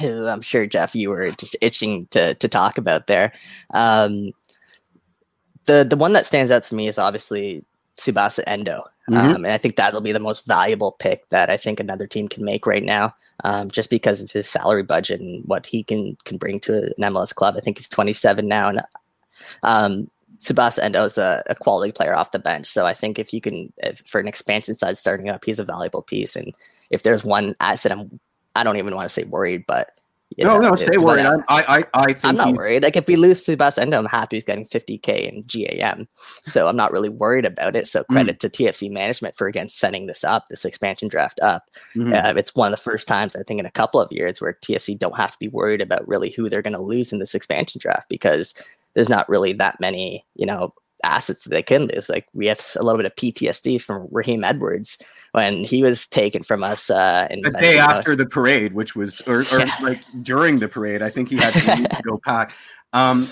who 0.00 0.26
I'm 0.26 0.42
sure 0.42 0.66
Jeff, 0.66 0.94
you 0.94 1.10
were 1.10 1.30
just 1.32 1.56
itching 1.60 2.06
to 2.10 2.34
to 2.34 2.48
talk 2.48 2.78
about 2.78 3.06
there. 3.06 3.32
Um, 3.70 4.30
the 5.66 5.86
the 5.88 5.96
one 5.96 6.12
that 6.12 6.26
stands 6.26 6.50
out 6.50 6.62
to 6.64 6.74
me 6.74 6.88
is 6.88 6.98
obviously 6.98 7.64
Tsubasa 7.96 8.42
Endo, 8.46 8.84
mm-hmm. 9.10 9.14
um, 9.16 9.44
and 9.44 9.48
I 9.48 9.58
think 9.58 9.76
that'll 9.76 10.00
be 10.00 10.12
the 10.12 10.20
most 10.20 10.46
valuable 10.46 10.96
pick 10.98 11.28
that 11.30 11.50
I 11.50 11.56
think 11.56 11.80
another 11.80 12.06
team 12.06 12.28
can 12.28 12.44
make 12.44 12.66
right 12.66 12.84
now, 12.84 13.14
um, 13.44 13.70
just 13.70 13.90
because 13.90 14.20
of 14.20 14.30
his 14.30 14.48
salary 14.48 14.82
budget 14.82 15.20
and 15.20 15.44
what 15.46 15.66
he 15.66 15.82
can 15.82 16.16
can 16.24 16.36
bring 16.36 16.60
to 16.60 16.84
an 16.84 16.92
MLS 17.00 17.34
club. 17.34 17.54
I 17.56 17.60
think 17.60 17.78
he's 17.78 17.88
27 17.88 18.46
now, 18.46 18.68
and 18.68 18.82
um, 19.62 20.10
Tsubasa 20.38 20.82
Endo 20.82 21.04
is 21.04 21.18
a, 21.18 21.42
a, 21.46 21.54
quality 21.54 21.92
player 21.92 22.14
off 22.14 22.32
the 22.32 22.38
bench. 22.38 22.66
So 22.66 22.86
I 22.86 22.94
think 22.94 23.18
if 23.18 23.32
you 23.32 23.40
can, 23.40 23.72
if, 23.78 24.02
for 24.06 24.20
an 24.20 24.28
expansion 24.28 24.74
side 24.74 24.98
starting 24.98 25.28
up, 25.28 25.44
he's 25.44 25.58
a 25.58 25.64
valuable 25.64 26.02
piece. 26.02 26.36
And 26.36 26.54
if 26.90 27.02
there's 27.02 27.24
one 27.24 27.56
asset 27.60 27.92
I'm 27.92 28.20
I 28.56 28.64
don't 28.64 28.78
even 28.78 28.94
want 28.94 29.06
to 29.06 29.12
say 29.12 29.24
worried, 29.24 29.64
but 29.66 29.92
no, 30.38 30.58
know, 30.58 30.70
no, 30.70 30.74
stay 30.74 30.98
worried. 30.98 31.24
I, 31.24 31.40
I, 31.48 31.84
I 31.94 32.06
think 32.06 32.24
I'm 32.24 32.36
not 32.36 32.54
worried. 32.54 32.82
Like 32.82 32.96
if 32.96 33.06
we 33.06 33.16
lose 33.16 33.42
to 33.42 33.52
the 33.52 33.56
best 33.56 33.78
end, 33.78 33.94
I'm 33.94 34.06
happy 34.06 34.36
he's 34.36 34.44
getting 34.44 34.66
50k 34.66 35.28
in 35.28 35.44
GAM, 35.46 36.08
so 36.44 36.66
I'm 36.66 36.76
not 36.76 36.90
really 36.90 37.08
worried 37.08 37.44
about 37.44 37.76
it. 37.76 37.86
So 37.86 38.02
mm. 38.02 38.06
credit 38.08 38.36
mm. 38.36 38.40
to 38.40 38.48
TFC 38.48 38.90
management 38.90 39.36
for 39.36 39.46
again 39.46 39.68
setting 39.68 40.06
this 40.06 40.24
up, 40.24 40.48
this 40.48 40.64
expansion 40.64 41.08
draft 41.08 41.38
up. 41.40 41.70
Mm-hmm. 41.94 42.12
Uh, 42.12 42.34
it's 42.36 42.54
one 42.54 42.72
of 42.72 42.76
the 42.76 42.82
first 42.82 43.06
times 43.06 43.36
I 43.36 43.44
think 43.44 43.60
in 43.60 43.66
a 43.66 43.70
couple 43.70 44.00
of 44.00 44.10
years 44.10 44.40
where 44.40 44.58
TFC 44.62 44.98
don't 44.98 45.16
have 45.16 45.32
to 45.32 45.38
be 45.38 45.48
worried 45.48 45.80
about 45.80 46.06
really 46.08 46.30
who 46.30 46.48
they're 46.48 46.62
going 46.62 46.72
to 46.72 46.82
lose 46.82 47.12
in 47.12 47.18
this 47.18 47.34
expansion 47.34 47.78
draft 47.78 48.08
because 48.08 48.60
there's 48.96 49.08
not 49.10 49.28
really 49.28 49.52
that 49.52 49.78
many, 49.78 50.24
you 50.34 50.46
know, 50.46 50.72
assets 51.04 51.44
that 51.44 51.50
they 51.50 51.62
can 51.62 51.86
lose. 51.86 52.08
Like 52.08 52.26
we 52.32 52.46
have 52.46 52.58
a 52.76 52.82
little 52.82 52.96
bit 52.96 53.06
of 53.06 53.14
PTSD 53.14 53.80
from 53.80 54.08
Raheem 54.10 54.42
Edwards 54.42 54.98
when 55.32 55.52
he 55.52 55.82
was 55.82 56.06
taken 56.06 56.42
from 56.42 56.64
us 56.64 56.90
uh, 56.90 57.28
in 57.30 57.42
the 57.42 57.50
day 57.50 57.78
after 57.78 58.16
the 58.16 58.26
parade, 58.26 58.72
which 58.72 58.96
was 58.96 59.20
or, 59.28 59.40
or 59.54 59.60
yeah. 59.60 59.74
like 59.82 60.00
during 60.22 60.58
the 60.58 60.66
parade. 60.66 61.02
I 61.02 61.10
think 61.10 61.28
he 61.28 61.36
had 61.36 61.52
to 61.52 62.02
go 62.08 62.18
pack. 62.26 62.52
Um, 62.94 63.28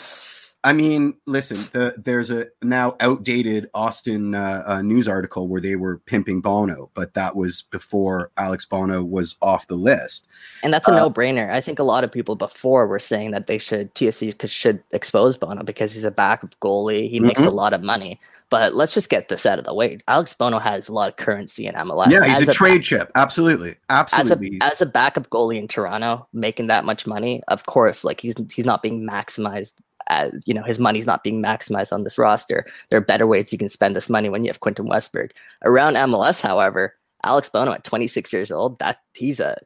I 0.64 0.72
mean, 0.72 1.14
listen, 1.26 1.58
the, 1.72 1.94
there's 1.98 2.30
a 2.30 2.46
now 2.62 2.96
outdated 3.00 3.68
Austin 3.74 4.34
uh, 4.34 4.64
uh, 4.66 4.82
news 4.82 5.06
article 5.06 5.46
where 5.46 5.60
they 5.60 5.76
were 5.76 5.98
pimping 5.98 6.40
Bono, 6.40 6.90
but 6.94 7.12
that 7.12 7.36
was 7.36 7.64
before 7.70 8.30
Alex 8.38 8.64
Bono 8.64 9.04
was 9.04 9.36
off 9.42 9.66
the 9.66 9.74
list. 9.74 10.26
And 10.62 10.72
that's 10.72 10.88
a 10.88 10.92
uh, 10.92 10.96
no-brainer. 10.96 11.50
I 11.50 11.60
think 11.60 11.78
a 11.78 11.82
lot 11.82 12.02
of 12.02 12.10
people 12.10 12.34
before 12.34 12.86
were 12.86 12.98
saying 12.98 13.32
that 13.32 13.46
they 13.46 13.58
should 13.58 13.94
TFC 13.94 14.34
should 14.48 14.82
expose 14.92 15.36
Bono 15.36 15.62
because 15.62 15.92
he's 15.92 16.04
a 16.04 16.10
backup 16.10 16.58
goalie. 16.60 17.10
He 17.10 17.18
mm-hmm. 17.18 17.26
makes 17.26 17.44
a 17.44 17.50
lot 17.50 17.74
of 17.74 17.82
money. 17.82 18.18
But 18.48 18.74
let's 18.74 18.94
just 18.94 19.10
get 19.10 19.28
this 19.28 19.46
out 19.46 19.58
of 19.58 19.64
the 19.64 19.74
way. 19.74 19.98
Alex 20.06 20.32
Bono 20.32 20.58
has 20.58 20.88
a 20.88 20.92
lot 20.92 21.10
of 21.10 21.16
currency 21.16 21.66
in 21.66 21.74
MLS. 21.74 22.10
Yeah, 22.10 22.24
he's 22.24 22.46
a, 22.46 22.50
a, 22.50 22.54
trade 22.54 22.82
chip. 22.82 23.10
Absolutely, 23.14 23.74
absolutely. 23.90 24.58
As 24.60 24.70
a, 24.70 24.72
as 24.74 24.80
a 24.80 24.86
backup 24.86 25.28
goalie 25.28 25.58
in 25.58 25.66
Toronto, 25.66 26.26
making 26.32 26.66
that 26.66 26.84
much 26.84 27.06
money, 27.06 27.42
of 27.48 27.66
course, 27.66 28.04
like 28.04 28.20
he's 28.20 28.34
he's 28.52 28.64
not 28.64 28.82
being 28.82 29.06
maximized 29.06 29.74
uh, 30.10 30.30
you 30.46 30.54
know 30.54 30.62
his 30.62 30.78
money's 30.78 31.06
not 31.06 31.22
being 31.22 31.42
maximized 31.42 31.92
on 31.92 32.04
this 32.04 32.18
roster. 32.18 32.66
There 32.90 32.98
are 32.98 33.04
better 33.04 33.26
ways 33.26 33.52
you 33.52 33.58
can 33.58 33.68
spend 33.68 33.96
this 33.96 34.10
money 34.10 34.28
when 34.28 34.44
you 34.44 34.48
have 34.48 34.60
Quentin 34.60 34.86
Westberg 34.86 35.30
around 35.64 35.94
MLS. 35.94 36.42
However, 36.42 36.94
Alex 37.24 37.48
Bono 37.48 37.72
at 37.72 37.84
26 37.84 38.32
years 38.32 38.50
old, 38.50 38.78
that 38.78 38.98
he's 39.16 39.40
a 39.40 39.56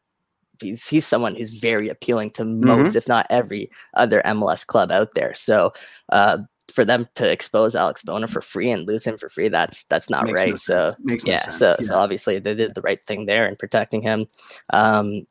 he's 0.61 0.89
he's 0.89 1.07
someone 1.07 1.35
who's 1.35 1.59
very 1.59 1.89
appealing 1.89 2.31
to 2.33 2.45
most, 2.45 2.91
mm-hmm. 2.91 2.99
if 2.99 3.09
not 3.09 3.27
every, 3.31 3.71
other 3.95 4.23
MLS 4.25 4.67
club 4.67 4.91
out 4.91 5.15
there. 5.15 5.35
So. 5.35 5.73
Uh, 6.11 6.39
for 6.75 6.85
them 6.85 7.09
to 7.15 7.29
expose 7.29 7.75
Alex 7.75 8.03
Bono 8.03 8.27
for 8.27 8.43
free 8.43 8.71
and 8.71 8.87
lose 8.87 9.05
him 9.05 9.17
for 9.17 9.31
free, 9.31 9.49
that's 9.49 9.85
that's 9.85 10.11
not 10.11 10.27
Makes 10.27 10.37
right. 10.37 10.51
No 10.51 10.57
so 10.57 10.95
yeah, 11.25 11.43
no 11.47 11.51
so 11.51 11.69
yeah. 11.71 11.77
so 11.81 11.97
obviously 11.97 12.39
they 12.39 12.55
did 12.55 12.75
the 12.75 12.83
right 12.83 13.03
thing 13.03 13.25
there 13.25 13.49
in 13.49 13.57
protecting 13.57 14.03
him. 14.03 14.27
Um, 14.73 15.27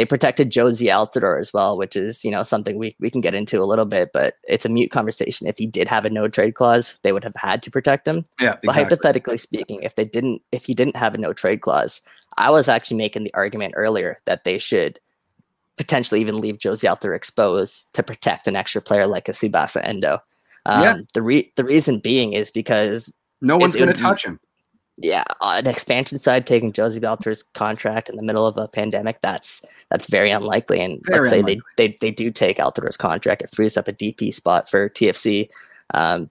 they 0.00 0.06
protected 0.06 0.50
Jozy 0.50 0.86
Altidore 0.86 1.38
as 1.38 1.52
well, 1.52 1.76
which 1.76 1.94
is 1.94 2.24
you 2.24 2.30
know 2.30 2.42
something 2.42 2.78
we, 2.78 2.96
we 3.00 3.10
can 3.10 3.20
get 3.20 3.34
into 3.34 3.60
a 3.60 3.68
little 3.68 3.84
bit, 3.84 4.14
but 4.14 4.36
it's 4.44 4.64
a 4.64 4.70
mute 4.70 4.90
conversation. 4.90 5.46
If 5.46 5.58
he 5.58 5.66
did 5.66 5.88
have 5.88 6.06
a 6.06 6.10
no 6.10 6.26
trade 6.26 6.54
clause, 6.54 6.98
they 7.02 7.12
would 7.12 7.22
have 7.22 7.36
had 7.36 7.62
to 7.64 7.70
protect 7.70 8.08
him. 8.08 8.24
Yeah, 8.40 8.52
exactly. 8.52 8.66
But 8.66 8.74
hypothetically 8.76 9.36
speaking, 9.36 9.82
if 9.82 9.96
they 9.96 10.04
didn't, 10.04 10.40
if 10.52 10.64
he 10.64 10.72
didn't 10.72 10.96
have 10.96 11.14
a 11.14 11.18
no 11.18 11.34
trade 11.34 11.60
clause, 11.60 12.00
I 12.38 12.48
was 12.50 12.66
actually 12.66 12.96
making 12.96 13.24
the 13.24 13.34
argument 13.34 13.74
earlier 13.76 14.16
that 14.24 14.44
they 14.44 14.56
should 14.56 14.98
potentially 15.76 16.22
even 16.22 16.40
leave 16.40 16.56
Jozy 16.56 16.88
Altidore 16.88 17.14
exposed 17.14 17.92
to 17.92 18.02
protect 18.02 18.48
an 18.48 18.56
extra 18.56 18.80
player 18.80 19.06
like 19.06 19.28
a 19.28 19.32
Tsubasa 19.32 19.86
Endo. 19.86 20.18
Um, 20.64 20.82
yeah. 20.82 20.94
The 21.12 21.20
re- 21.20 21.52
the 21.56 21.64
reason 21.64 21.98
being 21.98 22.32
is 22.32 22.50
because 22.50 23.14
no 23.42 23.58
one's 23.58 23.76
going 23.76 23.92
to 23.92 24.00
touch 24.00 24.24
him 24.24 24.40
yeah, 25.02 25.24
uh, 25.40 25.56
an 25.58 25.66
expansion 25.66 26.18
side 26.18 26.46
taking 26.46 26.72
Jozy 26.72 27.00
Altidore's 27.00 27.42
contract 27.42 28.10
in 28.10 28.16
the 28.16 28.22
middle 28.22 28.46
of 28.46 28.58
a 28.58 28.68
pandemic, 28.68 29.20
that's 29.22 29.64
that's 29.90 30.08
very 30.08 30.30
unlikely. 30.30 30.80
And 30.80 31.00
very 31.04 31.22
let's 31.22 31.30
say 31.30 31.42
they, 31.42 31.60
they 31.76 31.96
they 32.00 32.10
do 32.10 32.30
take 32.30 32.58
Altidore's 32.58 32.96
contract, 32.96 33.42
it 33.42 33.50
frees 33.50 33.76
up 33.76 33.88
a 33.88 33.92
DP 33.92 34.32
spot 34.34 34.68
for 34.68 34.90
TFC. 34.90 35.48
Um, 35.94 36.30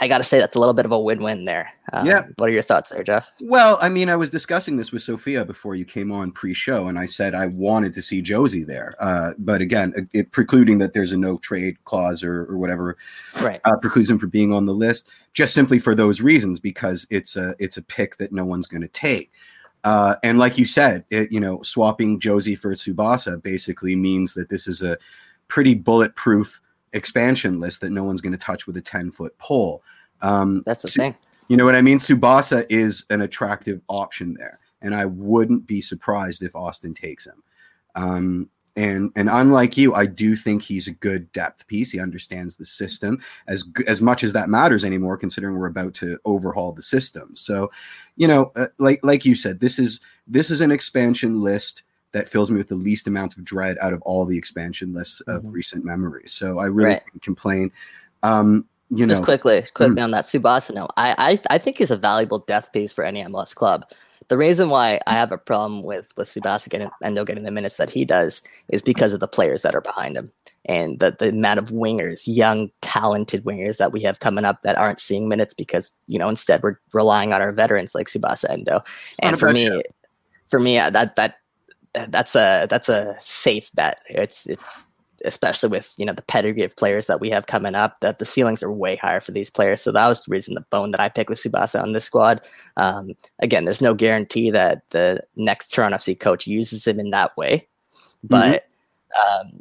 I 0.00 0.08
got 0.08 0.18
to 0.18 0.24
say 0.24 0.38
that's 0.38 0.56
a 0.56 0.58
little 0.58 0.74
bit 0.74 0.86
of 0.86 0.92
a 0.92 0.98
win-win 0.98 1.44
there. 1.44 1.72
Um, 1.92 2.06
yeah. 2.06 2.26
What 2.36 2.48
are 2.48 2.52
your 2.52 2.62
thoughts 2.62 2.90
there, 2.90 3.02
Jeff? 3.02 3.32
Well, 3.40 3.78
I 3.80 3.88
mean, 3.88 4.08
I 4.08 4.16
was 4.16 4.30
discussing 4.30 4.76
this 4.76 4.92
with 4.92 5.02
Sophia 5.02 5.44
before 5.44 5.74
you 5.74 5.84
came 5.84 6.10
on 6.10 6.32
pre-show, 6.32 6.88
and 6.88 6.98
I 6.98 7.06
said 7.06 7.34
I 7.34 7.46
wanted 7.46 7.94
to 7.94 8.02
see 8.02 8.22
Jozy 8.22 8.66
there, 8.66 8.92
uh, 9.00 9.32
but 9.38 9.60
again, 9.60 10.08
it, 10.12 10.32
precluding 10.32 10.78
that 10.78 10.94
there's 10.94 11.12
a 11.12 11.16
no 11.16 11.38
trade 11.38 11.82
clause 11.84 12.22
or, 12.22 12.46
or 12.46 12.58
whatever, 12.58 12.96
right? 13.42 13.60
Uh, 13.64 13.76
precludes 13.76 14.10
him 14.10 14.18
from 14.18 14.30
being 14.30 14.52
on 14.52 14.66
the 14.66 14.74
list, 14.74 15.08
just 15.32 15.54
simply 15.54 15.78
for 15.78 15.94
those 15.94 16.20
reasons 16.20 16.60
because 16.60 17.06
it's 17.10 17.36
a 17.36 17.54
it's 17.58 17.76
a 17.76 17.82
pick 17.82 18.16
that 18.18 18.32
no 18.32 18.44
one's 18.44 18.66
going 18.66 18.82
to 18.82 18.88
take. 18.88 19.30
Uh, 19.84 20.16
and 20.22 20.38
like 20.38 20.56
you 20.56 20.64
said, 20.64 21.04
it, 21.10 21.30
you 21.30 21.40
know, 21.40 21.60
swapping 21.62 22.18
Jozy 22.18 22.58
for 22.58 22.74
Tsubasa 22.74 23.42
basically 23.42 23.94
means 23.94 24.32
that 24.34 24.48
this 24.48 24.66
is 24.66 24.82
a 24.82 24.96
pretty 25.48 25.74
bulletproof 25.74 26.60
expansion 26.94 27.60
list 27.60 27.82
that 27.82 27.90
no 27.90 28.04
one's 28.04 28.20
going 28.20 28.32
to 28.32 28.38
touch 28.38 28.66
with 28.66 28.76
a 28.76 28.80
10 28.80 29.10
foot 29.10 29.36
pole. 29.38 29.82
Um, 30.22 30.62
That's 30.64 30.82
the 30.82 30.88
thing. 30.88 31.14
You 31.48 31.58
know 31.58 31.64
what 31.66 31.74
I 31.74 31.82
mean? 31.82 31.98
Tsubasa 31.98 32.64
is 32.70 33.04
an 33.10 33.20
attractive 33.20 33.82
option 33.88 34.34
there, 34.38 34.54
and 34.80 34.94
I 34.94 35.04
wouldn't 35.04 35.66
be 35.66 35.82
surprised 35.82 36.42
if 36.42 36.56
Austin 36.56 36.94
takes 36.94 37.26
him. 37.26 37.42
Um, 37.94 38.48
and 38.76 39.12
and 39.14 39.28
unlike 39.30 39.76
you, 39.76 39.94
I 39.94 40.06
do 40.06 40.34
think 40.34 40.62
he's 40.62 40.88
a 40.88 40.92
good 40.92 41.30
depth 41.32 41.66
piece. 41.66 41.92
He 41.92 42.00
understands 42.00 42.56
the 42.56 42.66
system 42.66 43.20
as 43.46 43.64
as 43.86 44.00
much 44.00 44.24
as 44.24 44.32
that 44.32 44.48
matters 44.48 44.84
anymore, 44.84 45.16
considering 45.16 45.56
we're 45.56 45.66
about 45.66 45.94
to 45.94 46.18
overhaul 46.24 46.72
the 46.72 46.82
system. 46.82 47.36
So, 47.36 47.70
you 48.16 48.26
know, 48.26 48.50
uh, 48.56 48.68
like 48.78 49.00
like 49.04 49.24
you 49.24 49.36
said, 49.36 49.60
this 49.60 49.78
is 49.78 50.00
this 50.26 50.50
is 50.50 50.60
an 50.60 50.72
expansion 50.72 51.40
list 51.40 51.84
that 52.14 52.28
fills 52.28 52.50
me 52.50 52.56
with 52.56 52.68
the 52.68 52.76
least 52.76 53.08
amount 53.08 53.36
of 53.36 53.44
dread 53.44 53.76
out 53.82 53.92
of 53.92 54.00
all 54.02 54.24
the 54.24 54.38
expansion 54.38 54.94
lists 54.94 55.20
of 55.22 55.42
mm-hmm. 55.42 55.50
recent 55.50 55.84
memories. 55.84 56.32
So 56.32 56.58
I 56.58 56.66
really 56.66 56.92
right. 56.92 57.02
complain. 57.20 57.70
Um, 58.22 58.66
you 58.90 59.04
know, 59.04 59.12
just 59.12 59.24
quickly, 59.24 59.62
quickly 59.74 59.96
mm-hmm. 59.96 60.04
on 60.04 60.10
that 60.12 60.24
Tsubasa 60.24 60.74
note, 60.74 60.90
I, 60.96 61.14
I 61.18 61.54
I 61.54 61.58
think 61.58 61.78
he's 61.78 61.90
a 61.90 61.96
valuable 61.96 62.38
death 62.38 62.72
piece 62.72 62.92
for 62.92 63.04
any 63.04 63.22
MLS 63.24 63.54
club. 63.54 63.84
The 64.28 64.36
reason 64.38 64.70
why 64.70 65.00
I 65.06 65.14
have 65.14 65.32
a 65.32 65.38
problem 65.38 65.82
with 65.82 66.12
with 66.16 66.28
Tsubasa 66.28 66.68
getting 66.68 66.88
Endo 67.02 67.24
getting 67.24 67.44
the 67.44 67.50
minutes 67.50 67.78
that 67.78 67.90
he 67.90 68.04
does 68.04 68.42
is 68.68 68.80
because 68.80 69.12
of 69.12 69.20
the 69.20 69.28
players 69.28 69.62
that 69.62 69.74
are 69.74 69.80
behind 69.80 70.16
him 70.16 70.30
and 70.66 71.00
the, 71.00 71.16
the 71.18 71.30
amount 71.30 71.58
of 71.58 71.70
wingers, 71.70 72.22
young, 72.26 72.70
talented 72.80 73.42
wingers 73.44 73.78
that 73.78 73.90
we 73.90 74.00
have 74.02 74.20
coming 74.20 74.44
up 74.44 74.62
that 74.62 74.78
aren't 74.78 75.00
seeing 75.00 75.28
minutes 75.28 75.52
because, 75.52 75.98
you 76.06 76.18
know, 76.18 76.28
instead 76.28 76.62
we're 76.62 76.78
relying 76.92 77.32
on 77.32 77.42
our 77.42 77.52
veterans 77.52 77.94
like 77.94 78.06
Tsubasa 78.06 78.48
Endo. 78.50 78.82
And 79.20 79.38
for 79.38 79.52
me, 79.52 79.82
for 80.46 80.60
me, 80.60 80.78
uh, 80.78 80.90
that 80.90 81.16
that 81.16 81.34
that's 82.08 82.34
a 82.34 82.66
that's 82.68 82.88
a 82.88 83.16
safe 83.20 83.70
bet. 83.74 84.00
It's 84.08 84.46
it's 84.46 84.84
especially 85.24 85.70
with 85.70 85.94
you 85.96 86.04
know 86.04 86.12
the 86.12 86.22
pedigree 86.22 86.64
of 86.64 86.76
players 86.76 87.06
that 87.06 87.20
we 87.20 87.30
have 87.30 87.46
coming 87.46 87.74
up, 87.74 88.00
that 88.00 88.18
the 88.18 88.24
ceilings 88.24 88.62
are 88.62 88.72
way 88.72 88.96
higher 88.96 89.20
for 89.20 89.32
these 89.32 89.50
players. 89.50 89.82
So 89.82 89.92
that 89.92 90.06
was 90.06 90.24
the 90.24 90.30
reason 90.30 90.54
the 90.54 90.60
bone 90.70 90.90
that 90.90 91.00
I 91.00 91.08
picked 91.08 91.30
with 91.30 91.38
Tsubasa 91.38 91.82
on 91.82 91.92
this 91.92 92.04
squad. 92.04 92.40
Um, 92.76 93.14
again, 93.40 93.64
there's 93.64 93.82
no 93.82 93.94
guarantee 93.94 94.50
that 94.50 94.82
the 94.90 95.20
next 95.36 95.68
Toronto 95.68 95.96
FC 95.96 96.18
coach 96.18 96.46
uses 96.46 96.86
him 96.86 97.00
in 97.00 97.10
that 97.10 97.36
way, 97.36 97.66
but 98.22 98.66
mm-hmm. 99.16 99.46
um, 99.56 99.60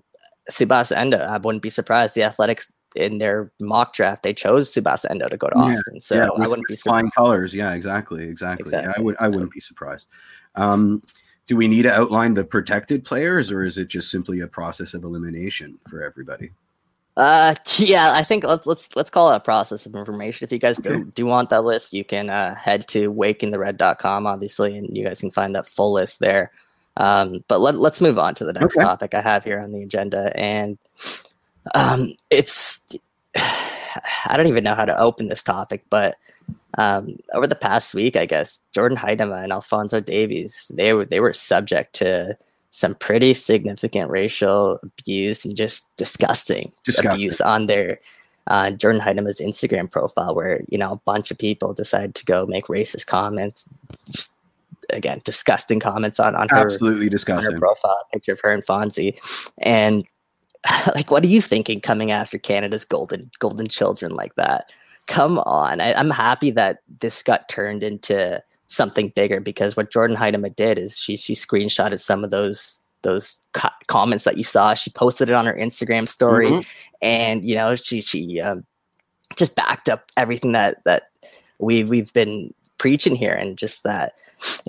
Tsubasa 0.49 0.97
Endo, 0.97 1.19
I 1.19 1.37
wouldn't 1.37 1.63
be 1.63 1.69
surprised. 1.69 2.15
The 2.15 2.23
Athletics 2.23 2.73
in 2.95 3.17
their 3.17 3.51
mock 3.59 3.93
draft 3.93 4.21
they 4.21 4.33
chose 4.33 4.71
Tsubasa 4.71 5.09
Endo 5.09 5.27
to 5.27 5.37
go 5.37 5.47
to 5.47 5.55
Austin. 5.55 5.99
So 5.99 6.15
yeah, 6.15 6.27
I 6.27 6.47
wouldn't 6.47 6.67
be 6.67 6.75
surprised. 6.75 6.83
flying 6.83 7.11
colors. 7.11 7.53
Yeah, 7.53 7.73
exactly, 7.73 8.23
exactly. 8.23 8.65
exactly. 8.65 8.91
Yeah, 8.91 8.93
I 8.97 9.01
would 9.01 9.15
I 9.19 9.27
wouldn't 9.27 9.51
be 9.51 9.59
surprised. 9.59 10.07
Um, 10.55 11.01
do 11.47 11.57
we 11.57 11.67
need 11.67 11.83
to 11.83 11.91
outline 11.91 12.33
the 12.33 12.43
protected 12.43 13.03
players 13.03 13.51
or 13.51 13.63
is 13.63 13.77
it 13.77 13.87
just 13.87 14.09
simply 14.09 14.39
a 14.39 14.47
process 14.47 14.93
of 14.93 15.03
elimination 15.03 15.77
for 15.87 16.03
everybody 16.03 16.51
uh 17.17 17.53
yeah 17.77 18.11
i 18.15 18.23
think 18.23 18.43
let's 18.43 18.65
let's 18.65 18.95
let's 18.95 19.09
call 19.09 19.31
it 19.31 19.35
a 19.35 19.39
process 19.39 19.85
of 19.85 19.95
information 19.95 20.45
if 20.45 20.51
you 20.51 20.57
guys 20.57 20.79
okay. 20.79 20.97
do, 20.97 21.05
do 21.11 21.25
want 21.25 21.49
that 21.49 21.63
list 21.63 21.93
you 21.93 22.03
can 22.03 22.29
uh, 22.29 22.55
head 22.55 22.87
to 22.87 23.11
wakingthered.com 23.11 24.25
obviously 24.25 24.77
and 24.77 24.95
you 24.95 25.03
guys 25.03 25.19
can 25.19 25.31
find 25.31 25.55
that 25.55 25.67
full 25.67 25.93
list 25.93 26.19
there 26.19 26.51
um 26.97 27.43
but 27.47 27.59
let, 27.59 27.75
let's 27.75 28.01
move 28.01 28.17
on 28.17 28.33
to 28.33 28.45
the 28.45 28.53
next 28.53 28.77
okay. 28.77 28.83
topic 28.83 29.13
i 29.13 29.21
have 29.21 29.43
here 29.43 29.59
on 29.59 29.71
the 29.71 29.83
agenda 29.83 30.31
and 30.35 30.77
um 31.75 32.13
it's 32.29 32.85
I 34.25 34.37
don't 34.37 34.47
even 34.47 34.63
know 34.63 34.75
how 34.75 34.85
to 34.85 34.99
open 34.99 35.27
this 35.27 35.43
topic, 35.43 35.83
but 35.89 36.15
um, 36.77 37.17
over 37.33 37.47
the 37.47 37.55
past 37.55 37.93
week, 37.93 38.15
I 38.15 38.25
guess 38.25 38.65
Jordyn 38.75 38.97
Huitema 38.97 39.43
and 39.43 39.51
Alfonso 39.51 39.99
Davies 39.99 40.71
they 40.75 40.93
were 40.93 41.05
they 41.05 41.19
were 41.19 41.33
subject 41.33 41.93
to 41.95 42.37
some 42.71 42.95
pretty 42.95 43.35
significant 43.35 44.09
racial 44.09 44.79
abuse 44.81 45.45
and 45.45 45.55
just 45.55 45.95
disgusting, 45.95 46.71
disgusting. 46.83 47.11
abuse 47.11 47.39
on 47.39 47.67
their 47.67 47.99
uh, 48.47 48.71
Jordyn 48.71 48.99
Huitema's 48.99 49.39
Instagram 49.39 49.89
profile, 49.89 50.33
where 50.33 50.63
you 50.67 50.77
know 50.77 50.93
a 50.93 51.01
bunch 51.05 51.29
of 51.29 51.37
people 51.37 51.73
decided 51.73 52.15
to 52.15 52.25
go 52.25 52.45
make 52.47 52.65
racist 52.65 53.05
comments. 53.05 53.69
Just, 54.11 54.35
again, 54.89 55.21
disgusting 55.23 55.79
comments 55.79 56.19
on 56.19 56.35
on 56.35 56.47
her 56.49 56.57
absolutely 56.57 57.09
disgusting 57.09 57.47
on 57.47 57.53
her 57.53 57.59
profile 57.59 58.07
picture 58.11 58.33
of 58.33 58.39
her 58.41 58.49
and 58.49 58.65
Fonzie, 58.65 59.15
and 59.59 60.05
like 60.95 61.11
what 61.11 61.23
are 61.23 61.27
you 61.27 61.41
thinking 61.41 61.79
coming 61.79 62.11
after 62.11 62.39
Canada's 62.39 62.83
golden 62.83 63.29
golden 63.39 63.67
children 63.67 64.13
like 64.13 64.33
that? 64.35 64.73
Come 65.07 65.39
on. 65.39 65.81
I, 65.81 65.99
am 65.99 66.09
happy 66.09 66.51
that 66.51 66.79
this 66.99 67.21
got 67.23 67.49
turned 67.49 67.83
into 67.83 68.41
something 68.67 69.09
bigger 69.15 69.39
because 69.39 69.75
what 69.75 69.91
Jordyn 69.91 70.17
Huitema 70.17 70.55
did 70.55 70.77
is 70.77 70.97
she 70.97 71.17
she 71.17 71.33
screenshotted 71.33 71.99
some 71.99 72.23
of 72.23 72.31
those 72.31 72.79
those 73.03 73.39
co- 73.53 73.69
comments 73.87 74.23
that 74.23 74.37
you 74.37 74.43
saw. 74.43 74.73
She 74.73 74.89
posted 74.91 75.29
it 75.29 75.35
on 75.35 75.45
her 75.45 75.53
Instagram 75.53 76.07
story, 76.07 76.49
mm-hmm. 76.49 76.89
and 77.01 77.45
you 77.45 77.55
know 77.55 77.75
she 77.75 78.01
she 78.01 78.41
um, 78.41 78.65
just 79.35 79.55
backed 79.55 79.89
up 79.89 80.05
everything 80.17 80.53
that 80.53 80.77
that 80.85 81.03
we 81.59 81.83
we've 81.83 82.11
been 82.13 82.53
preaching 82.77 83.15
here, 83.15 83.33
and 83.33 83.57
just 83.57 83.83
that 83.83 84.13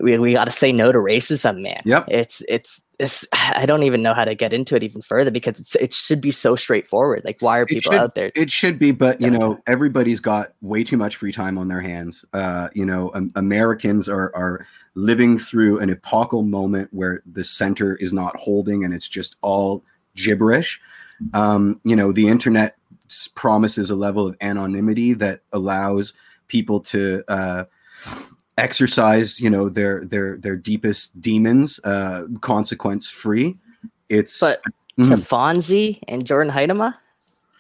we 0.01 0.19
we 0.19 0.33
got 0.33 0.45
to 0.45 0.51
say 0.51 0.71
no 0.71 0.93
to 0.93 0.99
racism, 0.99 1.63
man. 1.63 1.81
Yep. 1.85 2.05
It's 2.09 2.43
it's 2.49 2.83
this 2.99 3.27
I 3.33 3.67
don't 3.67 3.83
even 3.83 4.03
know 4.03 4.15
how 4.15 4.25
to 4.25 4.35
get 4.35 4.53
into 4.53 4.77
it 4.77 4.83
even 4.83 5.03
further 5.03 5.31
because 5.31 5.59
it's 5.59 5.77
it 5.77 5.93
should 5.93 6.21
be 6.21 6.31
so 6.31 6.55
straightforward. 6.55 7.23
Like 7.25 7.39
why 7.41 7.59
are 7.59 7.67
people 7.67 7.93
should, 7.93 8.01
out 8.01 8.15
there? 8.15 8.33
It 8.35 8.51
should 8.51 8.79
be, 8.79 8.91
but 8.91 9.21
you 9.21 9.31
know, 9.31 9.61
everybody's 9.67 10.21
got 10.21 10.55
way 10.61 10.85
too 10.85 10.97
much 10.97 11.17
free 11.17 11.33
time 11.33 11.59
on 11.59 11.69
their 11.69 11.81
hands. 11.81 12.25
Uh, 12.33 12.69
you 12.75 12.85
know, 12.85 13.11
um, 13.15 13.31
Americans 13.37 14.09
are 14.09 14.35
are 14.35 14.67
living 14.95 15.39
through 15.39 15.81
an 15.81 15.91
epochal 15.91 16.43
moment 16.43 16.89
where 16.93 17.23
the 17.27 17.45
center 17.45 17.97
is 17.97 18.13
not 18.13 18.37
holding 18.37 18.85
and 18.85 18.95
it's 18.95 19.09
just 19.09 19.37
all 19.43 19.83
gibberish. 20.15 20.81
Um, 21.33 21.81
you 21.85 21.97
know, 21.97 22.13
the 22.13 22.29
internet 22.29 22.77
promises 23.35 23.91
a 23.91 23.97
level 23.97 24.27
of 24.27 24.37
anonymity 24.41 25.13
that 25.15 25.41
allows 25.53 26.13
people 26.49 26.81
to 26.81 27.25
uh, 27.29 27.65
exercise 28.59 29.41
you 29.41 29.51
know 29.51 29.69
their 29.69 30.05
their 30.05 30.37
their 30.37 30.57
deepest 30.57 31.21
demons 31.21 31.81
uh 31.85 32.25
consequence 32.41 33.09
free 33.09 33.57
it's 34.09 34.39
but 34.39 34.63
mm-hmm. 34.99 35.11
to 35.11 35.17
Fonzie 35.17 35.99
and 36.07 36.25
Jordyn 36.25 36.51
Huitema 36.51 36.95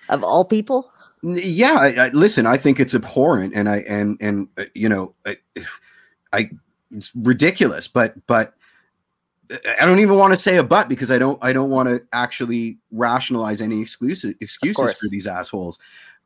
of 0.09 0.23
all 0.23 0.45
people 0.45 0.91
yeah 1.23 1.77
I, 1.79 2.07
I, 2.07 2.09
listen 2.11 2.47
i 2.47 2.57
think 2.57 2.79
it's 2.79 2.95
abhorrent 2.95 3.55
and 3.55 3.69
i 3.69 3.79
and 3.89 4.17
and 4.21 4.49
uh, 4.57 4.67
you 4.75 4.89
know 4.89 5.15
I, 5.27 5.37
I 6.33 6.51
it's 6.93 7.11
ridiculous 7.17 7.89
but 7.89 8.15
but 8.27 8.55
I 9.51 9.85
don't 9.85 10.01
even 10.01 10.17
want 10.17 10.35
to 10.35 10.41
say 10.41 10.57
a 10.57 10.65
but 10.65 10.89
because 10.89 11.11
I 11.11 11.19
don't 11.19 11.39
I 11.43 11.53
don't 11.53 11.71
want 11.71 11.89
to 11.89 12.03
actually 12.13 12.79
rationalize 12.91 13.61
any 13.61 13.81
excuses 13.81 14.35
excuses 14.41 14.95
for 14.99 15.09
these 15.09 15.27
assholes. 15.27 15.79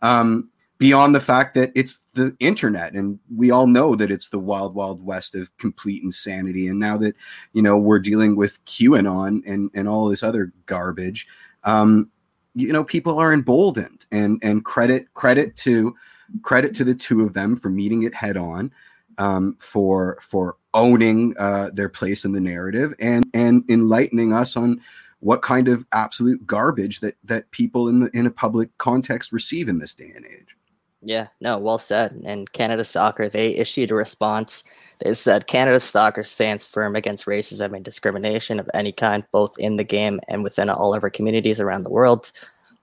Um, 0.02 0.50
beyond 0.78 1.14
the 1.14 1.20
fact 1.20 1.54
that 1.54 1.72
it's 1.74 2.00
the 2.14 2.34
internet 2.40 2.94
and 2.94 3.18
we 3.34 3.50
all 3.50 3.66
know 3.66 3.94
that 3.94 4.10
it's 4.10 4.28
the 4.28 4.38
wild 4.38 4.74
wild 4.74 5.04
west 5.04 5.34
of 5.34 5.56
complete 5.58 6.02
insanity. 6.02 6.68
And 6.68 6.78
now 6.78 6.96
that 6.98 7.14
you 7.52 7.62
know 7.62 7.76
we're 7.76 7.98
dealing 7.98 8.36
with 8.36 8.64
qanon 8.64 9.42
and 9.46 9.70
and 9.74 9.88
all 9.88 10.08
this 10.08 10.22
other 10.22 10.52
garbage 10.66 11.26
um 11.64 12.10
you 12.54 12.72
know 12.72 12.84
people 12.84 13.18
are 13.18 13.32
emboldened. 13.32 14.06
And 14.10 14.38
and 14.42 14.64
credit 14.64 15.12
credit 15.14 15.56
to 15.58 15.94
credit 16.42 16.74
to 16.76 16.84
the 16.84 16.94
two 16.94 17.22
of 17.22 17.32
them 17.34 17.56
for 17.56 17.70
meeting 17.70 18.02
it 18.02 18.14
head 18.14 18.36
on 18.36 18.72
um, 19.18 19.56
for 19.58 20.18
for 20.20 20.56
owning 20.74 21.34
uh, 21.38 21.70
their 21.72 21.88
place 21.88 22.24
in 22.24 22.32
the 22.32 22.40
narrative 22.40 22.94
and 23.00 23.26
and 23.34 23.64
enlightening 23.68 24.32
us 24.32 24.56
on 24.56 24.80
what 25.20 25.42
kind 25.42 25.68
of 25.68 25.84
absolute 25.92 26.46
garbage 26.46 27.00
that 27.00 27.16
that 27.24 27.50
people 27.50 27.88
in 27.88 28.00
the 28.00 28.10
in 28.16 28.26
a 28.26 28.30
public 28.30 28.76
context 28.78 29.32
receive 29.32 29.68
in 29.68 29.78
this 29.78 29.94
day 29.94 30.12
and 30.14 30.24
age 30.26 30.56
yeah, 31.02 31.28
no, 31.40 31.58
well 31.58 31.78
said. 31.78 32.20
And 32.24 32.52
Canada 32.52 32.84
Soccer, 32.84 33.28
they 33.28 33.54
issued 33.54 33.90
a 33.90 33.94
response. 33.94 34.64
They 34.98 35.14
said 35.14 35.46
Canada 35.46 35.78
Soccer 35.78 36.22
stands 36.22 36.64
firm 36.64 36.96
against 36.96 37.26
racism 37.26 37.74
and 37.74 37.84
discrimination 37.84 38.58
of 38.58 38.68
any 38.74 38.92
kind, 38.92 39.24
both 39.30 39.56
in 39.58 39.76
the 39.76 39.84
game 39.84 40.20
and 40.28 40.42
within 40.42 40.68
all 40.68 40.94
of 40.94 41.04
our 41.04 41.10
communities 41.10 41.60
around 41.60 41.84
the 41.84 41.90
world. 41.90 42.32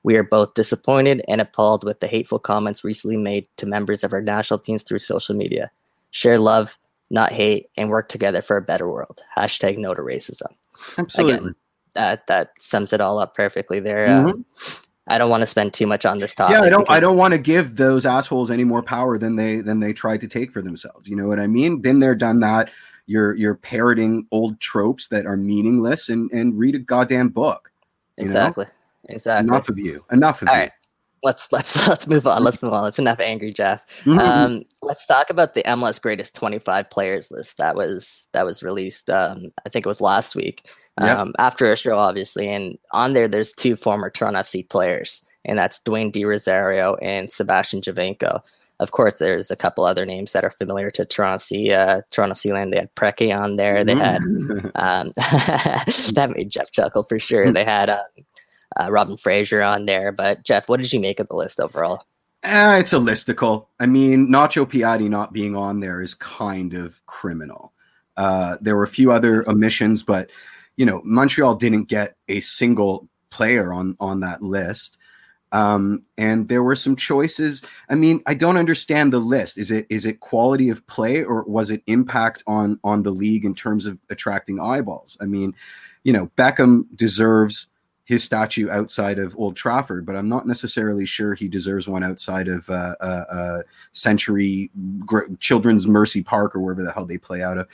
We 0.04 0.16
are 0.16 0.24
both 0.24 0.54
disappointed 0.54 1.24
and 1.28 1.42
appalled 1.42 1.84
with 1.84 2.00
the 2.00 2.08
hateful 2.08 2.40
comments 2.40 2.84
recently 2.84 3.18
made 3.18 3.48
to 3.58 3.66
members 3.66 4.04
of 4.04 4.14
our 4.14 4.22
national 4.22 4.60
teams 4.60 4.84
through 4.84 5.00
social 5.00 5.36
media. 5.36 5.72
Share 6.12 6.38
love, 6.38 6.78
not 7.10 7.32
hate, 7.34 7.70
and 7.76 7.90
work 7.90 8.08
together 8.08 8.42
for 8.42 8.56
a 8.56 8.62
better 8.62 8.88
world. 8.88 9.22
Hashtag 9.36 9.78
no 9.78 9.94
to 9.94 10.02
racism. 10.02 10.54
Absolutely. 10.98 11.34
Again, 11.34 11.56
that 11.96 12.28
that 12.28 12.52
sums 12.60 12.94
it 12.94 13.02
all 13.02 13.20
up 13.20 13.34
perfectly 13.34 13.80
there. 13.80 14.08
Mm-hmm. 14.08 14.28
Um, 14.28 14.46
I 15.08 15.18
don't 15.18 15.30
want 15.30 15.42
to 15.42 15.48
spend 15.48 15.74
too 15.74 15.86
much 15.86 16.06
on 16.06 16.20
this 16.20 16.34
topic. 16.34 16.56
Yeah, 16.56 16.64
I 16.64 16.70
don't. 16.70 16.90
I 16.90 17.00
don't 17.00 17.18
want 17.18 17.34
to 17.34 17.38
give 17.38 17.76
those 17.76 18.06
assholes 18.06 18.50
any 18.50 18.64
more 18.64 18.82
power 18.82 19.18
than 19.18 19.36
they 19.36 19.62
than 19.62 19.80
they 19.80 19.94
tried 19.94 20.22
to 20.22 20.28
take 20.28 20.52
for 20.52 20.62
themselves. 20.62 21.08
You 21.08 21.16
know 21.16 21.28
what 21.28 21.40
I 21.40 21.48
mean? 21.48 21.80
Been 21.80 22.00
there, 22.00 22.16
done 22.16 22.40
that. 22.40 22.72
You're 23.06 23.36
you're 23.36 23.56
parroting 23.56 24.26
old 24.32 24.60
tropes 24.60 25.08
that 25.10 25.28
are 25.28 25.38
meaningless, 25.38 26.10
and 26.10 26.32
and 26.32 26.58
read 26.58 26.74
a 26.74 26.80
goddamn 26.80 27.30
book. 27.30 27.72
Exactly. 28.18 28.66
Know? 28.66 29.14
Exactly. 29.16 29.48
Enough 29.48 29.70
of 29.70 29.78
you. 29.78 30.04
Enough 30.12 30.42
of 30.42 30.50
All 30.50 30.56
you. 30.56 30.62
Right. 30.62 30.72
Let's 31.26 31.52
let's 31.52 31.88
let's 31.90 32.08
move 32.08 32.28
on. 32.28 32.44
Let's 32.44 32.62
move 32.62 32.72
on. 32.72 32.84
That's 32.84 33.00
enough 33.00 33.20
angry 33.20 33.52
Jeff. 33.52 33.86
Mm-hmm. 34.06 34.20
Um, 34.20 34.62
let's 34.84 35.06
talk 35.08 35.32
about 35.32 35.56
the 35.56 35.64
MLS 35.64 36.00
greatest 36.00 36.36
25 36.36 36.90
players 36.92 37.32
list 37.32 37.58
that 37.58 37.76
was 37.76 38.30
that 38.34 38.46
was 38.46 38.62
released. 38.62 39.10
Um, 39.10 39.48
I 39.66 39.70
think 39.70 39.86
it 39.86 39.90
was 39.90 40.02
last 40.02 40.36
week 40.36 40.70
yep. 41.02 41.18
um, 41.18 41.34
after 41.40 41.72
a 41.72 41.76
show, 41.76 41.98
obviously. 41.98 42.48
And 42.48 42.78
on 42.92 43.14
there, 43.14 43.28
there's 43.28 43.54
two 43.54 43.76
former 43.76 44.12
Toronto 44.12 44.40
FC 44.42 44.70
players, 44.70 45.26
and 45.46 45.58
that's 45.58 45.80
Dwayne 45.80 46.12
De 46.12 46.26
Rosario 46.26 46.96
and 47.02 47.32
Sebastian 47.32 47.82
Giovinco. 47.82 48.42
of 48.80 48.92
course, 48.92 49.18
there's 49.20 49.50
a 49.50 49.56
couple 49.56 49.86
other 49.86 50.06
names 50.06 50.34
that 50.34 50.44
are 50.44 50.52
familiar 50.52 50.92
to 50.92 51.06
Toronto 51.06 51.40
C. 51.40 51.72
Uh, 51.72 52.02
Toronto 52.12 52.36
Sealand. 52.36 52.72
They 52.72 52.80
had 52.80 52.94
Preki 52.96 53.36
on 53.36 53.56
there. 53.56 53.84
They 53.84 53.96
had 53.96 54.20
Mhm. 54.20 54.72
um, 54.76 55.12
that 56.14 56.32
made 56.36 56.52
Jeff 56.52 56.72
chuckle 56.72 57.04
for 57.04 57.18
sure. 57.18 57.50
They 57.52 57.64
had 57.64 57.90
um, 57.90 58.06
uh, 58.76 58.92
Robin 58.92 59.18
Fraser 59.18 59.62
on 59.62 59.86
there. 59.86 60.12
But 60.12 60.44
Jeff, 60.44 60.70
what 60.70 60.80
did 60.80 60.92
you 60.92 61.00
make 61.00 61.20
of 61.20 61.28
the 61.28 61.36
list 61.36 61.60
overall? 61.60 62.04
Eh, 62.44 62.78
it's 62.78 62.94
a 62.94 62.98
listicle. 62.98 63.68
I 63.80 63.88
mean, 63.88 64.28
Nacho 64.28 64.66
Piatti 64.66 65.10
not 65.10 65.34
being 65.34 65.56
on 65.56 65.80
there 65.80 66.02
is 66.02 66.14
kind 66.14 66.74
of 66.74 67.04
criminal. 67.08 67.74
Uh, 68.18 68.58
there 68.62 68.76
were 68.76 68.84
a 68.84 68.88
few 68.88 69.12
other 69.12 69.48
omissions, 69.50 70.04
but 70.04 70.30
you 70.78 70.86
know, 70.86 71.02
Montreal 71.04 71.56
didn't 71.56 71.86
get 71.86 72.16
a 72.28 72.40
single 72.42 73.10
player 73.30 73.74
on 73.74 73.98
on 74.00 74.20
that 74.22 74.42
list. 74.42 74.98
Um, 75.52 76.04
and 76.18 76.48
there 76.50 76.64
were 76.64 76.76
some 76.76 76.96
choices. 76.96 77.62
I 77.90 77.96
mean, 77.96 78.22
I 78.26 78.34
don't 78.34 78.58
understand 78.58 79.14
the 79.14 79.20
list. 79.20 79.58
Is 79.58 79.72
it 79.72 79.88
is 79.90 80.06
it 80.06 80.20
quality 80.20 80.70
of 80.70 80.86
play 80.88 81.24
or 81.24 81.44
was 81.44 81.72
it 81.72 81.82
impact 81.88 82.44
on 82.46 82.80
on 82.84 83.04
the 83.04 83.12
league 83.12 83.46
in 83.46 83.54
terms 83.54 83.86
of 83.86 83.98
attracting 84.10 84.60
eyeballs? 84.60 85.18
I 85.22 85.26
mean, 85.26 85.56
you 86.04 86.14
know, 86.14 86.30
Beckham 86.38 86.86
deserves 86.96 87.68
his 88.06 88.24
statue 88.24 88.70
outside 88.70 89.18
of 89.18 89.36
Old 89.38 89.56
Trafford, 89.56 90.06
but 90.06 90.16
I'm 90.16 90.30
not 90.30 90.48
necessarily 90.48 91.06
sure 91.06 91.34
he 91.34 91.48
deserves 91.48 91.88
one 91.88 92.04
outside 92.04 92.48
of 92.48 92.70
uh, 92.70 92.96
uh, 93.02 93.24
uh, 93.32 93.62
Century 93.94 94.70
Gr- 95.00 95.34
Children's 95.40 95.88
Mercy 95.88 96.22
Park 96.22 96.56
or 96.56 96.60
wherever 96.60 96.84
the 96.84 96.92
hell 96.92 97.06
they 97.06 97.18
play 97.18 97.42
out 97.42 97.58
of. 97.58 97.68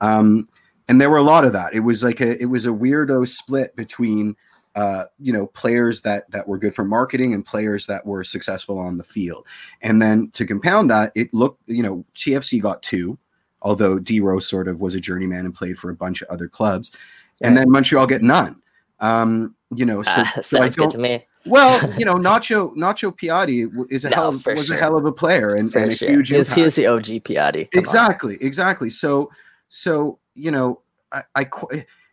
Um, 0.00 0.48
and 0.88 1.00
there 1.00 1.10
were 1.10 1.16
a 1.16 1.22
lot 1.22 1.44
of 1.44 1.52
that. 1.52 1.74
It 1.74 1.80
was 1.80 2.02
like 2.02 2.20
a 2.20 2.40
it 2.40 2.46
was 2.46 2.66
a 2.66 2.70
weirdo 2.70 3.26
split 3.26 3.74
between 3.74 4.36
uh, 4.74 5.04
you 5.18 5.32
know 5.32 5.46
players 5.48 6.02
that 6.02 6.30
that 6.30 6.46
were 6.46 6.58
good 6.58 6.74
for 6.74 6.84
marketing 6.84 7.32
and 7.34 7.44
players 7.44 7.86
that 7.86 8.04
were 8.04 8.22
successful 8.24 8.78
on 8.78 8.98
the 8.98 9.04
field. 9.04 9.46
And 9.82 10.00
then 10.02 10.30
to 10.32 10.44
compound 10.46 10.90
that, 10.90 11.12
it 11.14 11.32
looked 11.32 11.62
you 11.68 11.82
know 11.82 12.04
TFC 12.14 12.60
got 12.60 12.82
two, 12.82 13.18
although 13.62 13.98
D 13.98 14.20
Rose 14.20 14.46
sort 14.46 14.68
of 14.68 14.80
was 14.80 14.94
a 14.94 15.00
journeyman 15.00 15.44
and 15.44 15.54
played 15.54 15.78
for 15.78 15.90
a 15.90 15.96
bunch 15.96 16.22
of 16.22 16.28
other 16.28 16.48
clubs, 16.48 16.92
and 17.40 17.56
then 17.56 17.70
Montreal 17.70 18.06
get 18.06 18.22
none. 18.22 18.60
Um, 19.00 19.54
you 19.74 19.84
know, 19.84 20.02
so, 20.02 20.10
Ah, 20.16 20.38
so 20.42 20.60
I 20.62 20.68
don't. 20.68 20.90
to 20.90 20.98
me. 20.98 21.26
Well, 21.46 21.80
you 21.98 22.04
know, 22.04 22.14
Nacho 22.14 22.74
Nacho 22.76 23.16
Piatti 23.16 23.70
is 23.90 24.04
a 24.04 24.10
No, 24.10 24.16
hell 24.16 24.28
of, 24.28 24.46
was 24.46 24.66
sure. 24.66 24.76
a 24.76 24.80
hell 24.80 24.96
of 24.96 25.04
a 25.04 25.12
player 25.12 25.54
and, 25.54 25.70
For 25.72 25.80
and 25.80 25.92
a 25.92 25.94
sure. 25.94 26.08
huge 26.10 26.28
He 26.30 26.36
impact. 26.36 26.56
he 26.56 26.62
was 26.62 26.74
the 26.76 26.86
OG 26.86 27.04
Piatti. 27.24 27.70
Come 27.70 27.78
on. 27.78 27.82
exactly, 27.84 28.38
exactly. 28.40 28.90
So, 28.90 29.30
so 29.68 30.18
you 30.34 30.50
know, 30.50 30.80
I, 31.12 31.22
I 31.34 31.46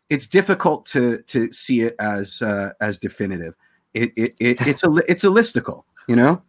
it's 0.10 0.28
difficult 0.28 0.86
to 0.88 1.22
to 1.24 1.52
see 1.52 1.82
it 1.82 1.96
as 2.00 2.42
uh, 2.42 2.72
as 2.82 3.00
definitive. 3.00 3.56
It, 3.94 4.12
it, 4.16 4.34
it 4.40 4.68
it's 4.68 4.84
a 4.84 4.90
it's 5.08 5.24
a 5.24 5.28
listicle, 5.28 5.84
you 6.08 6.16
know. 6.16 6.42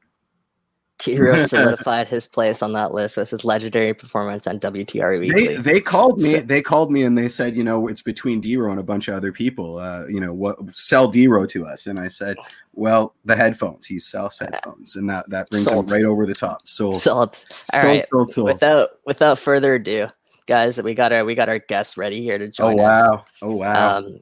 T 0.99 1.19
Rose 1.19 1.51
solidified 1.51 2.07
his 2.07 2.27
place 2.29 2.63
on 2.63 2.73
that 2.75 2.93
list 2.93 3.17
with 3.17 3.29
his 3.31 3.45
legendary 3.45 3.93
performance 3.93 4.47
on 4.47 4.61
WTR 4.61 5.19
Weekly. 5.21 5.47
They 5.49 5.57
they 5.57 5.81
called 5.81 6.21
me 6.21 6.33
So- 6.33 6.41
they 6.43 6.63
called 6.63 6.93
me 6.93 7.03
and 7.03 7.19
they 7.19 7.29
said 7.29 7.57
you 7.57 7.65
know 7.65 7.89
it's 7.89 8.03
between 8.03 8.41
Dero 8.41 8.71
and 8.71 8.79
a 8.79 8.83
bunch 8.85 9.09
of 9.09 9.15
other 9.17 9.33
people. 9.33 9.79
Uh, 9.79 10.07
you 10.09 10.21
know 10.21 10.33
what 10.33 10.57
sell 10.77 11.11
Dero 11.11 11.49
to 11.49 11.67
us, 11.67 11.87
and 11.87 11.99
I 11.99 12.07
said, 12.09 12.37
well, 12.75 13.15
the 13.25 13.35
headphones. 13.37 13.87
He 13.87 13.99
sells 13.99 14.39
headphones, 14.39 14.97
and 14.97 15.09
that 15.11 15.29
that 15.31 15.51
brings 15.51 15.65
Sold. 15.65 15.87
him 15.89 15.93
right 15.95 16.05
over 16.05 16.27
the 16.27 16.35
top. 16.35 16.67
Sold. 16.67 16.97
Sold. 16.97 17.45
All 17.73 17.83
right. 17.83 18.07
sold, 18.09 18.31
sold. 18.31 18.47
Without 18.49 18.91
without 19.05 19.39
further 19.39 19.75
ado, 19.75 20.07
guys, 20.47 20.81
we 20.81 20.95
got 20.95 21.13
our 21.13 21.25
we 21.25 21.35
got 21.35 21.49
our 21.49 21.59
guest 21.59 21.97
ready 21.97 22.23
here 22.23 22.39
to 22.39 22.47
Oh 22.47 22.51
join 22.51 22.79
us. 22.81 23.03
wow! 23.11 23.25
Oh 23.43 23.55
wow! 23.57 23.97
Um, 23.99 24.21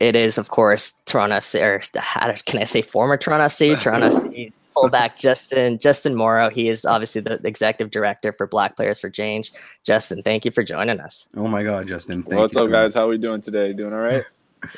it 0.00 0.14
is, 0.14 0.38
of 0.38 0.50
course, 0.50 1.00
Toronto 1.06 1.40
or 1.60 1.80
how 1.96 2.32
can 2.46 2.60
I 2.60 2.64
say 2.64 2.82
former 2.82 3.16
Toronto 3.16 3.46
FC? 3.46 3.80
Toronto 3.80 4.08
FC 4.08 4.52
fullback 4.80 5.18
Justin 5.18 5.78
Justin 5.78 6.14
Morrow. 6.14 6.50
He 6.50 6.68
is 6.68 6.84
obviously 6.84 7.20
the 7.20 7.40
executive 7.44 7.90
director 7.90 8.32
for 8.32 8.46
Black 8.46 8.76
Players 8.76 9.00
for 9.00 9.10
Change. 9.10 9.52
Justin, 9.84 10.22
thank 10.22 10.44
you 10.44 10.50
for 10.50 10.62
joining 10.62 11.00
us. 11.00 11.28
oh 11.36 11.46
my 11.48 11.62
God, 11.62 11.86
Justin! 11.86 12.22
thank 12.22 12.38
What's 12.40 12.54
you 12.54 12.62
up, 12.62 12.66
so 12.68 12.72
guys? 12.72 12.94
How 12.94 13.04
are 13.04 13.08
we 13.08 13.18
doing 13.18 13.40
today? 13.40 13.72
Doing 13.72 13.92
all 13.92 14.00
right? 14.00 14.24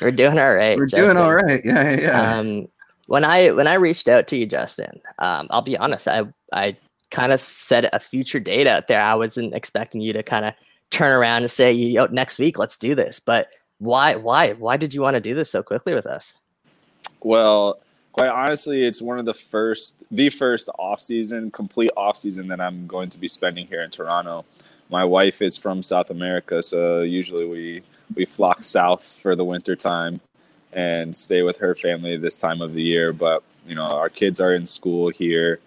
We're 0.01 0.11
doing 0.11 0.37
all 0.37 0.53
right. 0.53 0.77
We're 0.77 0.85
Justin. 0.85 1.15
doing 1.15 1.17
all 1.17 1.33
right. 1.33 1.61
Yeah, 1.65 1.91
yeah, 1.91 1.99
yeah. 1.99 2.37
Um, 2.37 2.67
when 3.07 3.25
I 3.25 3.51
when 3.51 3.67
I 3.67 3.73
reached 3.73 4.07
out 4.07 4.27
to 4.27 4.37
you, 4.37 4.45
Justin, 4.45 5.01
um, 5.19 5.47
I'll 5.49 5.61
be 5.61 5.77
honest, 5.77 6.07
I 6.07 6.23
I 6.53 6.75
kind 7.09 7.31
of 7.31 7.39
set 7.39 7.89
a 7.93 7.99
future 7.99 8.39
date 8.39 8.67
out 8.67 8.87
there. 8.87 9.01
I 9.01 9.15
wasn't 9.15 9.53
expecting 9.53 10.01
you 10.01 10.13
to 10.13 10.23
kind 10.23 10.45
of 10.45 10.53
turn 10.91 11.11
around 11.11 11.41
and 11.41 11.51
say, 11.51 11.71
"Yo, 11.71 12.05
next 12.05 12.39
week, 12.39 12.57
let's 12.57 12.77
do 12.77 12.95
this." 12.95 13.19
But 13.19 13.51
why 13.79 14.15
why 14.15 14.53
why 14.53 14.77
did 14.77 14.93
you 14.93 15.01
want 15.01 15.15
to 15.15 15.19
do 15.19 15.33
this 15.33 15.49
so 15.49 15.63
quickly 15.63 15.93
with 15.93 16.05
us? 16.05 16.37
Well, 17.21 17.79
quite 18.11 18.29
honestly, 18.29 18.83
it's 18.83 19.01
one 19.01 19.19
of 19.19 19.25
the 19.25 19.33
first, 19.33 19.95
the 20.11 20.29
first 20.29 20.69
off 20.77 20.99
season, 20.99 21.51
complete 21.51 21.91
off 21.95 22.17
season 22.17 22.47
that 22.49 22.61
I'm 22.61 22.87
going 22.87 23.09
to 23.09 23.17
be 23.17 23.27
spending 23.27 23.67
here 23.67 23.81
in 23.81 23.89
Toronto. 23.89 24.45
My 24.89 25.05
wife 25.05 25.41
is 25.41 25.57
from 25.57 25.83
South 25.83 26.09
America, 26.09 26.61
so 26.61 27.01
usually 27.01 27.47
we 27.47 27.83
we 28.13 28.25
flock 28.25 28.63
south 28.63 29.05
for 29.21 29.35
the 29.37 29.45
winter 29.45 29.75
time 29.75 30.19
and 30.73 31.15
stay 31.15 31.43
with 31.43 31.57
her 31.57 31.75
family 31.75 32.17
this 32.17 32.35
time 32.35 32.61
of 32.61 32.73
the 32.73 32.81
year. 32.81 33.13
But 33.13 33.43
you 33.65 33.75
know, 33.75 33.87
our 33.87 34.09
kids 34.09 34.39
are 34.39 34.53
in 34.53 34.65
school 34.65 35.09
here. 35.09 35.59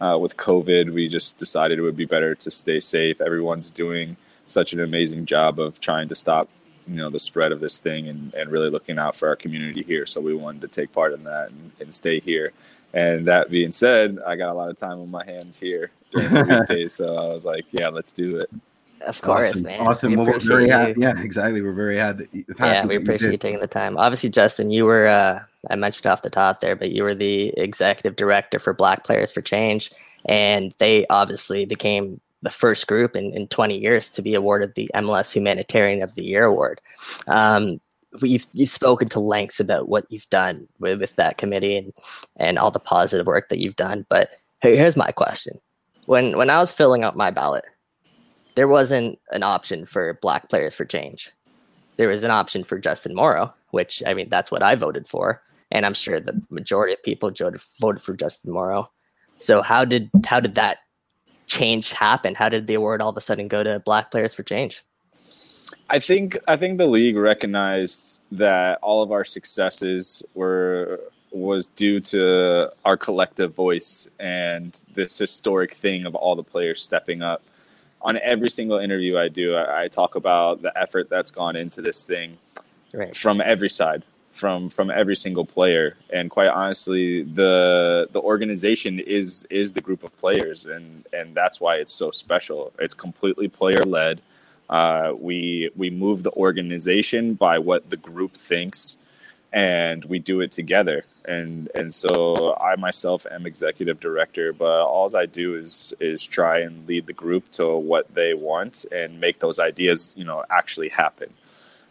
Uh, 0.00 0.18
with 0.18 0.36
COVID, 0.36 0.92
we 0.92 1.06
just 1.08 1.38
decided 1.38 1.78
it 1.78 1.82
would 1.82 1.96
be 1.96 2.06
better 2.06 2.34
to 2.34 2.50
stay 2.50 2.80
safe. 2.80 3.20
Everyone's 3.20 3.70
doing 3.70 4.16
such 4.46 4.72
an 4.72 4.80
amazing 4.80 5.26
job 5.26 5.60
of 5.60 5.78
trying 5.78 6.08
to 6.08 6.16
stop 6.16 6.48
you 6.86 6.96
know 6.96 7.10
the 7.10 7.20
spread 7.20 7.52
of 7.52 7.60
this 7.60 7.78
thing 7.78 8.08
and, 8.08 8.34
and 8.34 8.50
really 8.50 8.70
looking 8.70 8.98
out 8.98 9.14
for 9.14 9.28
our 9.28 9.36
community 9.36 9.82
here 9.82 10.06
so 10.06 10.20
we 10.20 10.34
wanted 10.34 10.60
to 10.60 10.68
take 10.68 10.92
part 10.92 11.12
in 11.12 11.24
that 11.24 11.50
and, 11.50 11.70
and 11.80 11.94
stay 11.94 12.20
here 12.20 12.52
and 12.94 13.26
that 13.26 13.50
being 13.50 13.72
said 13.72 14.18
i 14.26 14.36
got 14.36 14.50
a 14.50 14.54
lot 14.54 14.68
of 14.68 14.76
time 14.76 15.00
on 15.00 15.10
my 15.10 15.24
hands 15.24 15.58
here 15.58 15.90
during 16.12 16.32
the 16.32 16.44
weekdays 16.68 16.92
so 16.92 17.16
i 17.16 17.26
was 17.26 17.44
like 17.44 17.64
yeah 17.72 17.88
let's 17.88 18.12
do 18.12 18.38
it 18.38 18.50
Of 19.02 19.20
course, 19.20 19.50
awesome. 19.50 19.62
man. 19.64 19.80
Awesome. 19.80 20.10
We 20.10 20.16
Well, 20.16 20.26
we're 20.26 20.38
very 20.38 20.68
happy. 20.68 20.94
Yeah, 20.96 21.18
exactly. 21.20 21.60
We're 21.60 21.72
very 21.72 21.96
happy. 21.96 22.28
happy 22.32 22.54
Yeah, 22.60 22.82
we 22.82 22.88
that 22.88 22.94
you 22.94 23.00
appreciate 23.00 23.32
you 23.32 23.36
taking 23.36 23.58
the 23.58 23.66
time. 23.66 23.98
Obviously, 23.98 24.30
Justin, 24.30 24.70
you 24.70 24.84
were 24.84 25.08
uh, 25.08 25.40
I 25.70 25.76
mentioned 25.76 26.06
off 26.06 26.22
the 26.22 26.30
top 26.30 26.60
there, 26.60 26.76
but 26.76 26.90
you 26.92 27.02
were 27.02 27.14
the 27.14 27.48
executive 27.56 28.16
director 28.16 28.58
for 28.58 28.72
Black 28.72 29.04
Players 29.04 29.32
for 29.32 29.40
Change, 29.40 29.90
and 30.26 30.74
they 30.78 31.06
obviously 31.08 31.64
became 31.64 32.20
the 32.42 32.50
first 32.50 32.86
group 32.86 33.16
in, 33.16 33.32
in 33.34 33.48
20 33.48 33.78
years 33.78 34.08
to 34.10 34.22
be 34.22 34.34
awarded 34.34 34.74
the 34.74 34.90
MLS 34.94 35.32
Humanitarian 35.32 36.02
of 36.02 36.14
the 36.14 36.24
Year 36.24 36.44
award. 36.44 36.80
Um, 37.28 37.80
you've, 38.22 38.46
you've 38.52 38.68
spoken 38.68 39.08
to 39.10 39.20
lengths 39.20 39.60
about 39.60 39.88
what 39.88 40.04
you've 40.10 40.26
done 40.26 40.68
with, 40.78 41.00
with 41.00 41.16
that 41.16 41.38
committee 41.38 41.76
and, 41.76 41.92
and 42.36 42.58
all 42.58 42.70
the 42.70 42.80
positive 42.80 43.26
work 43.26 43.48
that 43.48 43.58
you've 43.58 43.76
done. 43.76 44.04
But 44.08 44.30
here- 44.60 44.76
here's 44.76 44.96
my 44.96 45.12
question. 45.12 45.60
When, 46.06 46.36
when 46.36 46.50
I 46.50 46.58
was 46.58 46.72
filling 46.72 47.04
out 47.04 47.16
my 47.16 47.30
ballot, 47.30 47.64
there 48.54 48.68
wasn't 48.68 49.18
an 49.30 49.42
option 49.42 49.86
for 49.86 50.18
Black 50.20 50.48
Players 50.48 50.74
for 50.74 50.84
Change 50.84 51.32
there 51.96 52.08
was 52.08 52.24
an 52.24 52.30
option 52.30 52.64
for 52.64 52.78
Justin 52.78 53.14
Morrow, 53.14 53.52
which 53.70 54.02
I 54.06 54.14
mean 54.14 54.28
that's 54.28 54.50
what 54.50 54.62
I 54.62 54.74
voted 54.74 55.06
for, 55.06 55.42
and 55.70 55.84
I'm 55.84 55.94
sure 55.94 56.20
the 56.20 56.40
majority 56.50 56.94
of 56.94 57.02
people 57.02 57.32
voted 57.80 58.02
for 58.02 58.16
Justin 58.16 58.52
Morrow. 58.52 58.90
So 59.36 59.62
how 59.62 59.84
did 59.84 60.10
how 60.26 60.40
did 60.40 60.54
that 60.54 60.78
change 61.46 61.92
happen? 61.92 62.34
How 62.34 62.48
did 62.48 62.66
the 62.66 62.74
award 62.74 63.00
all 63.00 63.10
of 63.10 63.16
a 63.16 63.20
sudden 63.20 63.48
go 63.48 63.62
to 63.62 63.80
Black 63.80 64.10
Players 64.10 64.34
for 64.34 64.42
Change? 64.42 64.82
I 65.88 65.98
think 65.98 66.38
I 66.48 66.56
think 66.56 66.78
the 66.78 66.88
league 66.88 67.16
recognized 67.16 68.20
that 68.32 68.78
all 68.82 69.02
of 69.02 69.12
our 69.12 69.24
successes 69.24 70.22
were 70.34 71.00
was 71.30 71.68
due 71.68 71.98
to 71.98 72.70
our 72.84 72.96
collective 72.96 73.54
voice 73.54 74.08
and 74.20 74.82
this 74.94 75.16
historic 75.16 75.72
thing 75.72 76.04
of 76.04 76.14
all 76.14 76.36
the 76.36 76.42
players 76.42 76.82
stepping 76.82 77.22
up. 77.22 77.42
On 78.02 78.18
every 78.18 78.50
single 78.50 78.78
interview 78.78 79.16
I 79.16 79.28
do, 79.28 79.54
I, 79.54 79.84
I 79.84 79.88
talk 79.88 80.14
about 80.14 80.60
the 80.60 80.76
effort 80.76 81.08
that's 81.08 81.30
gone 81.30 81.56
into 81.56 81.80
this 81.80 82.02
thing 82.02 82.36
Right. 82.92 83.16
from 83.16 83.40
every 83.40 83.70
side, 83.70 84.02
from 84.32 84.68
from 84.70 84.90
every 84.90 85.16
single 85.16 85.44
player, 85.44 85.96
and 86.10 86.30
quite 86.30 86.48
honestly, 86.48 87.22
the 87.22 88.08
the 88.12 88.20
organization 88.20 88.98
is 88.98 89.46
is 89.50 89.72
the 89.72 89.80
group 89.80 90.02
of 90.02 90.16
players, 90.18 90.66
and 90.66 91.06
and 91.12 91.34
that's 91.34 91.60
why 91.60 91.76
it's 91.76 91.92
so 91.92 92.10
special. 92.10 92.72
It's 92.78 92.94
completely 92.94 93.48
player 93.48 93.84
led. 93.84 94.20
Uh, 94.68 95.12
we 95.18 95.70
we 95.76 95.90
move 95.90 96.22
the 96.22 96.32
organization 96.32 97.34
by 97.34 97.58
what 97.58 97.90
the 97.90 97.96
group 97.96 98.34
thinks, 98.34 98.98
and 99.52 100.04
we 100.06 100.18
do 100.18 100.40
it 100.40 100.50
together. 100.52 101.04
And 101.24 101.68
and 101.74 101.94
so 101.94 102.56
I 102.56 102.76
myself 102.76 103.26
am 103.30 103.46
executive 103.46 104.00
director, 104.00 104.52
but 104.52 104.82
all 104.84 105.14
I 105.14 105.26
do 105.26 105.56
is 105.56 105.94
is 106.00 106.26
try 106.26 106.60
and 106.60 106.88
lead 106.88 107.06
the 107.06 107.12
group 107.12 107.50
to 107.52 107.76
what 107.76 108.12
they 108.14 108.34
want 108.34 108.86
and 108.90 109.20
make 109.20 109.38
those 109.40 109.60
ideas, 109.60 110.14
you 110.16 110.24
know, 110.24 110.44
actually 110.50 110.88
happen. 110.88 111.32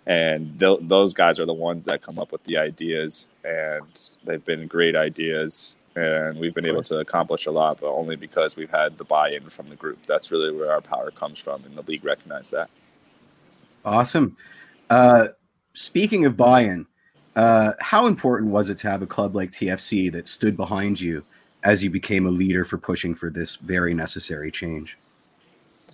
And 0.07 0.59
th- 0.59 0.79
those 0.81 1.13
guys 1.13 1.39
are 1.39 1.45
the 1.45 1.53
ones 1.53 1.85
that 1.85 2.01
come 2.01 2.17
up 2.17 2.31
with 2.31 2.43
the 2.43 2.57
ideas, 2.57 3.27
and 3.43 3.85
they've 4.23 4.43
been 4.43 4.67
great 4.67 4.95
ideas. 4.95 5.77
And 5.95 6.39
we've 6.39 6.55
been 6.55 6.65
able 6.65 6.83
to 6.83 6.99
accomplish 6.99 7.45
a 7.47 7.51
lot, 7.51 7.81
but 7.81 7.91
only 7.91 8.15
because 8.15 8.55
we've 8.55 8.69
had 8.69 8.97
the 8.97 9.03
buy-in 9.03 9.49
from 9.49 9.67
the 9.67 9.75
group. 9.75 9.99
That's 10.07 10.31
really 10.31 10.51
where 10.55 10.71
our 10.71 10.81
power 10.81 11.11
comes 11.11 11.37
from, 11.37 11.63
and 11.65 11.75
the 11.75 11.81
league 11.83 12.05
recognized 12.05 12.53
that. 12.53 12.69
Awesome. 13.83 14.37
Uh, 14.89 15.29
speaking 15.73 16.25
of 16.25 16.37
buy-in, 16.37 16.85
uh, 17.35 17.73
how 17.79 18.07
important 18.07 18.51
was 18.51 18.69
it 18.69 18.77
to 18.79 18.89
have 18.89 19.01
a 19.01 19.07
club 19.07 19.35
like 19.35 19.51
TFC 19.51 20.11
that 20.11 20.27
stood 20.27 20.57
behind 20.57 20.99
you 20.99 21.23
as 21.63 21.83
you 21.83 21.89
became 21.89 22.25
a 22.25 22.29
leader 22.31 22.65
for 22.65 22.77
pushing 22.77 23.13
for 23.13 23.29
this 23.29 23.57
very 23.57 23.93
necessary 23.93 24.51
change? 24.51 24.97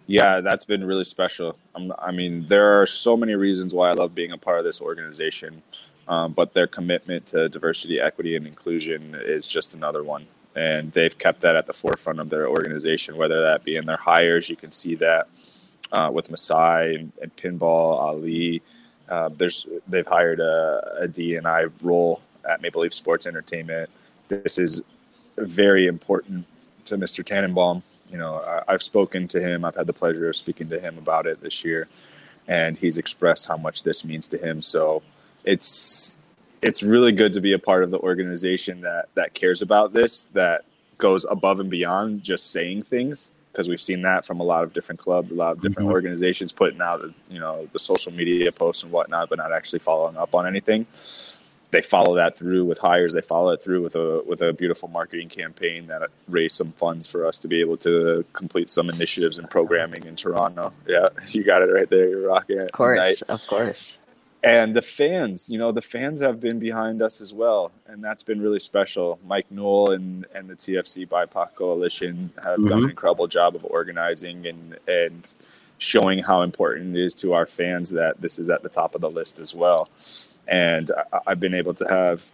Yeah, 0.08 0.40
that's 0.40 0.64
been 0.64 0.86
really 0.86 1.04
special. 1.04 1.58
I'm, 1.76 1.92
i 2.00 2.12
mean, 2.12 2.48
there 2.48 2.82
are 2.82 2.88
so 2.88 3.18
many 3.18 3.36
reasons 3.36 3.74
why 3.74 3.90
I 3.90 3.94
love 3.94 4.16
being 4.16 4.32
a 4.32 4.38
part 4.38 4.58
of 4.58 4.64
this 4.64 4.82
organization, 4.82 5.62
um, 6.08 6.32
but 6.32 6.54
their 6.54 6.66
commitment 6.66 7.26
to 7.28 7.50
diversity, 7.50 8.00
equity, 8.00 8.38
and 8.38 8.48
inclusion 8.48 9.14
is 9.16 9.48
just 9.48 9.74
another 9.74 10.04
one. 10.04 10.26
And 10.56 10.94
they've 10.94 11.16
kept 11.16 11.42
that 11.42 11.58
at 11.58 11.68
the 11.68 11.74
forefront 11.74 12.20
of 12.20 12.30
their 12.30 12.48
organization, 12.48 13.18
whether 13.18 13.42
that 13.42 13.66
be 13.66 13.76
in 13.76 13.86
their 13.86 13.98
hires. 13.98 14.50
You 14.50 14.56
can 14.56 14.72
see 14.72 14.96
that 14.96 15.28
uh, 15.92 16.10
with 16.12 16.32
Masai 16.32 16.96
and, 16.96 17.12
and 17.22 17.36
Pinball, 17.36 18.00
Ali. 18.00 18.62
Uh, 19.10 19.30
there's 19.30 19.68
they've 19.88 20.08
hired 20.08 20.40
a, 20.40 20.98
a 21.02 21.08
D 21.08 21.36
and 21.36 21.46
I 21.48 21.66
role 21.82 22.22
at 22.50 22.62
Maple 22.62 22.82
Leaf 22.82 22.94
Sports 22.94 23.28
Entertainment. 23.28 23.90
This 24.30 24.58
is 24.58 24.82
very 25.38 25.86
important 25.86 26.46
to 26.86 26.98
Mr. 26.98 27.24
Tanenbaum 27.24 27.84
you 28.10 28.18
know, 28.18 28.64
I, 28.68 28.72
have 28.72 28.84
spoken 28.84 29.28
to 29.30 29.42
him. 29.42 29.66
I've 29.66 29.76
had 29.76 29.88
the 29.88 29.94
pleasure 29.94 30.30
of 30.30 30.36
speaking 30.36 30.70
to 30.70 30.80
him 30.80 30.98
about 30.98 31.26
it 31.26 31.42
this 31.42 31.64
year, 31.64 31.88
and 32.48 32.78
he's 32.78 32.98
expressed 32.98 33.48
how 33.48 33.58
much 33.58 33.84
this 33.84 34.06
means 34.06 34.28
to 34.30 34.38
him. 34.38 34.62
So 34.62 35.04
it's 35.44 36.18
it's 36.62 36.82
really 36.82 37.12
good 37.12 37.34
to 37.34 37.42
be 37.42 37.54
a 37.54 37.60
part 37.60 37.84
of 37.84 37.92
the 37.92 38.00
organization 38.00 38.82
that 38.82 39.10
that 39.16 39.34
cares 39.34 39.62
about 39.62 39.94
this, 39.94 40.24
that 40.34 40.66
goes 40.98 41.26
above 41.26 41.60
and 41.60 41.70
beyond 41.70 42.24
just 42.24 42.52
saying 42.52 42.84
things. 42.84 43.32
Because 43.52 43.70
we've 43.70 43.82
seen 43.82 44.04
that 44.04 44.24
from 44.24 44.40
a 44.40 44.44
lot 44.44 44.64
of 44.64 44.72
different 44.72 45.00
clubs, 45.00 45.32
a 45.32 45.36
lot 45.36 45.54
of 45.54 45.62
different 45.64 45.88
mm-hmm. 45.88 45.94
organizations 45.94 46.52
putting 46.52 46.80
out, 46.80 47.02
you 47.28 47.40
know, 47.40 47.68
the 47.74 47.80
social 47.80 48.14
media 48.14 48.52
posts 48.52 48.84
and 48.84 48.92
whatnot, 48.92 49.30
but 49.30 49.40
not 49.40 49.52
actually 49.52 49.80
following 49.80 50.16
up 50.16 50.36
on 50.36 50.46
anything 50.46 50.86
they 51.72 51.82
follow 51.82 52.16
that 52.16 52.38
through 52.38 52.66
with 52.66 52.80
hires. 52.80 53.14
They 53.14 53.22
follow 53.22 53.50
it 53.52 53.62
through 53.62 53.82
with 53.82 53.96
a 53.96 54.24
with 54.26 54.42
a 54.42 54.54
beautiful 54.54 54.88
marketing 54.88 55.30
campaign 55.30 55.88
that 55.88 56.02
raised 56.28 56.56
some 56.56 56.72
funds 56.74 57.08
for 57.08 57.26
us 57.26 57.38
to 57.40 57.48
be 57.48 57.60
able 57.60 57.78
to 57.78 58.24
complete 58.34 58.70
some 58.70 58.90
initiatives 58.90 59.38
and 59.38 59.50
programming 59.50 60.06
in 60.06 60.16
Toronto. 60.16 60.74
Yeah, 60.88 61.10
you 61.30 61.44
got 61.44 61.62
it 61.62 61.66
right 61.66 61.90
there. 61.90 62.08
You're 62.08 62.28
rocking 62.28 62.60
it. 62.60 62.66
Of 62.66 62.72
course, 62.72 63.20
tonight. 63.20 63.22
of 63.30 63.48
course. 63.48 64.00
And 64.44 64.76
the 64.76 64.84
fans, 64.84 65.50
you 65.50 65.58
know, 65.58 65.72
the 65.72 65.82
fans 65.82 66.22
have 66.22 66.40
been 66.40 66.60
behind 66.60 67.02
us 67.02 67.20
as 67.20 67.34
well, 67.34 67.72
and 67.88 68.04
that's 68.04 68.24
been 68.24 68.40
really 68.40 68.60
special. 68.60 69.20
Mike 69.26 69.48
Newell 69.52 69.92
and 69.92 70.26
and 70.34 70.48
the 70.48 70.56
TFC 70.56 71.08
BIPOC 71.08 71.56
Coalition 71.56 72.32
have 72.42 72.60
mm-hmm. 72.60 72.68
done 72.68 72.84
an 72.84 72.90
incredible 72.92 73.28
job 73.28 73.56
of 73.56 73.66
organizing 73.66 74.48
and 74.48 74.78
and 74.88 75.36
showing 75.80 76.20
how 76.20 76.42
important 76.42 76.96
it 76.96 77.04
is 77.04 77.14
to 77.14 77.34
our 77.34 77.46
fans 77.46 77.92
that 77.92 78.20
this 78.22 78.40
is 78.40 78.50
at 78.50 78.64
the 78.64 78.70
top 78.70 78.96
of 78.96 79.02
the 79.02 79.10
list 79.10 79.38
as 79.38 79.54
well 79.54 79.88
and 80.48 80.92
I've 81.26 81.40
been 81.40 81.54
able 81.54 81.74
to 81.76 81.86
have 81.88 82.32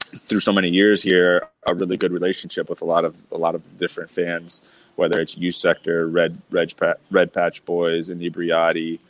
through 0.00 0.40
so 0.40 0.52
many 0.52 0.70
years 0.70 1.02
here 1.02 1.48
a 1.66 1.74
really 1.74 1.96
good 1.96 2.12
relationship 2.12 2.68
with 2.70 2.80
a 2.80 2.84
lot 2.84 3.04
of 3.04 3.16
a 3.30 3.36
lot 3.36 3.54
of 3.54 3.78
different 3.78 4.10
fans, 4.10 4.62
whether 4.96 5.20
it's 5.20 5.36
U-Sector, 5.36 6.08
Red 6.08 6.40
Red, 6.50 6.72
Red 7.10 7.32
Patch 7.32 7.64
Boys, 7.64 8.10
Inebriati, 8.10 9.00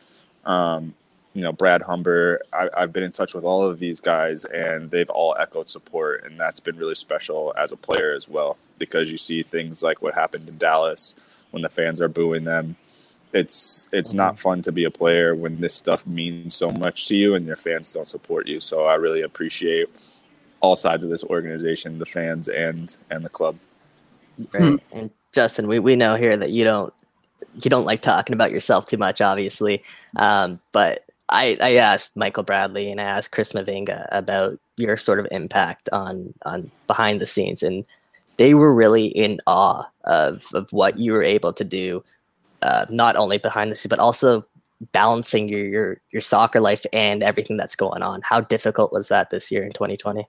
um, 0.44 0.94
you 1.34 1.42
know 1.42 1.52
Brad 1.52 1.82
Humber. 1.82 2.42
I, 2.52 2.68
I've 2.76 2.92
been 2.92 3.04
in 3.04 3.12
touch 3.12 3.34
with 3.34 3.44
all 3.44 3.64
of 3.64 3.78
these 3.78 4.00
guys, 4.00 4.44
and 4.44 4.90
they've 4.90 5.11
all 5.11 5.37
echoed 5.38 5.70
support, 5.70 6.24
and 6.24 6.38
that's 6.38 6.61
been 6.61 6.76
really 6.76 6.96
special 6.96 7.54
as 7.56 7.72
a 7.72 7.76
player 7.76 8.12
as 8.12 8.28
well 8.28 8.56
because 8.78 9.11
you 9.11 9.16
see 9.16 9.42
things 9.42 9.82
like 9.82 10.02
what 10.02 10.14
happened 10.14 10.48
in 10.48 10.58
Dallas 10.58 11.14
when 11.50 11.62
the 11.62 11.68
fans 11.68 12.00
are 12.00 12.08
booing 12.08 12.44
them 12.44 12.76
it's 13.33 13.88
it's 13.93 14.12
not 14.12 14.35
mm-hmm. 14.35 14.43
fun 14.43 14.62
to 14.62 14.73
be 14.73 14.85
a 14.85 14.91
player 14.91 15.35
when 15.35 15.61
this 15.61 15.75
stuff 15.75 16.07
means 16.07 16.55
so 16.55 16.71
much 16.71 17.07
to 17.07 17.17
you 17.17 17.35
and 17.35 17.47
your 17.47 17.57
fans 17.57 17.91
don't 17.91 18.09
support 18.09 18.47
you. 18.47 18.61
So 18.61 18.87
I 18.87 18.95
really 18.95 19.23
appreciate 19.23 19.88
all 20.61 20.77
sides 20.77 21.05
of 21.05 21.11
this 21.11 21.25
organization, 21.25 21.99
the 21.99 22.07
fans 22.07 22.49
and 22.49 22.97
and 23.11 23.25
the 23.25 23.29
club. 23.29 23.59
Right. 24.53 24.62
Hmm. 24.62 24.77
And 24.93 25.11
Justin, 25.33 25.69
we, 25.69 25.79
we 25.79 25.97
know 25.97 26.17
here 26.17 26.37
that 26.37 26.51
you 26.51 26.64
don't 26.64 26.93
you 27.62 27.71
don't 27.71 27.85
like 27.85 28.01
talking 28.01 28.35
about 28.35 28.51
yourself 28.51 28.87
too 28.87 28.97
much, 28.97 29.21
obviously. 29.21 29.83
Um, 30.17 30.61
but 30.73 31.05
I, 31.29 31.57
I 31.61 31.75
asked 31.75 32.17
Michael 32.17 32.43
Bradley 32.43 32.91
and 32.91 33.01
I 33.01 33.05
asked 33.05 33.33
Chris 33.33 33.53
Mavinga 33.53 34.09
about 34.11 34.59
your 34.79 34.97
sort 34.97 35.21
of 35.21 35.27
impact 35.31 35.88
on 35.93 36.33
on 36.45 36.71
behind 36.87 37.21
the 37.21 37.27
scenes 37.27 37.62
and 37.62 37.85
they 38.38 38.55
were 38.55 38.73
really 38.73 39.09
in 39.09 39.38
awe 39.47 39.85
of, 40.05 40.47
of 40.55 40.73
what 40.73 40.99
you 40.99 41.12
were 41.12 41.23
able 41.23 41.53
to 41.53 41.64
do 41.64 42.03
uh, 42.62 42.87
not 42.90 43.16
only 43.16 43.38
behind 43.38 43.71
the 43.71 43.77
scenes 43.77 43.90
but 43.90 43.99
also 43.99 44.44
balancing 44.92 45.49
your, 45.49 45.64
your 45.64 46.01
your 46.12 46.21
soccer 46.21 46.61
life 46.61 46.85
and 46.92 47.23
everything 47.23 47.57
that's 47.57 47.75
going 47.75 48.03
on. 48.03 48.21
How 48.23 48.40
difficult 48.40 48.92
was 48.92 49.09
that 49.09 49.31
this 49.31 49.51
year 49.51 49.64
in 49.64 49.73
2020? 49.73 50.27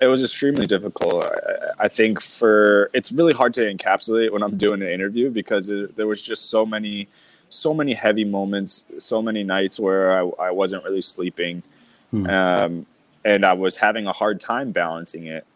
It 0.00 0.06
was 0.06 0.24
extremely 0.24 0.66
difficult. 0.66 1.24
I, 1.24 1.84
I 1.84 1.88
think 1.88 2.20
for 2.20 2.90
it's 2.92 3.12
really 3.12 3.32
hard 3.32 3.54
to 3.54 3.60
encapsulate 3.62 4.32
when 4.32 4.42
I'm 4.42 4.56
doing 4.56 4.82
an 4.82 4.88
interview 4.88 5.30
because 5.30 5.68
it, 5.70 5.96
there 5.96 6.06
was 6.06 6.22
just 6.22 6.50
so 6.50 6.64
many 6.66 7.08
so 7.50 7.74
many 7.74 7.94
heavy 7.94 8.24
moments, 8.24 8.86
so 8.98 9.20
many 9.20 9.42
nights 9.42 9.80
where 9.80 10.12
I, 10.12 10.30
I 10.38 10.50
wasn't 10.52 10.84
really 10.84 11.00
sleeping, 11.00 11.62
hmm. 12.10 12.26
um, 12.28 12.86
and 13.24 13.44
I 13.44 13.54
was 13.54 13.76
having 13.76 14.06
a 14.06 14.12
hard 14.12 14.40
time 14.40 14.70
balancing 14.70 15.26
it. 15.26 15.46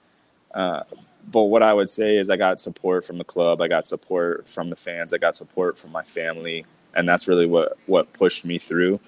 Uh, 0.53 0.83
but 1.30 1.44
what 1.44 1.62
I 1.62 1.72
would 1.72 1.90
say 1.90 2.16
is 2.16 2.30
I 2.30 2.37
got 2.37 2.60
support 2.60 3.04
from 3.04 3.18
the 3.18 3.24
club, 3.24 3.60
I 3.60 3.68
got 3.68 3.87
support 3.87 4.48
from 4.48 4.68
the 4.68 4.76
fans, 4.76 5.14
I 5.14 5.18
got 5.18 5.37
support 5.37 5.78
from 5.78 5.92
my 5.92 6.02
family, 6.02 6.66
and 6.94 7.08
that's 7.08 7.28
really 7.28 7.46
what 7.46 7.76
what 7.87 8.12
pushed 8.12 8.44
me 8.44 8.58
through. 8.58 9.00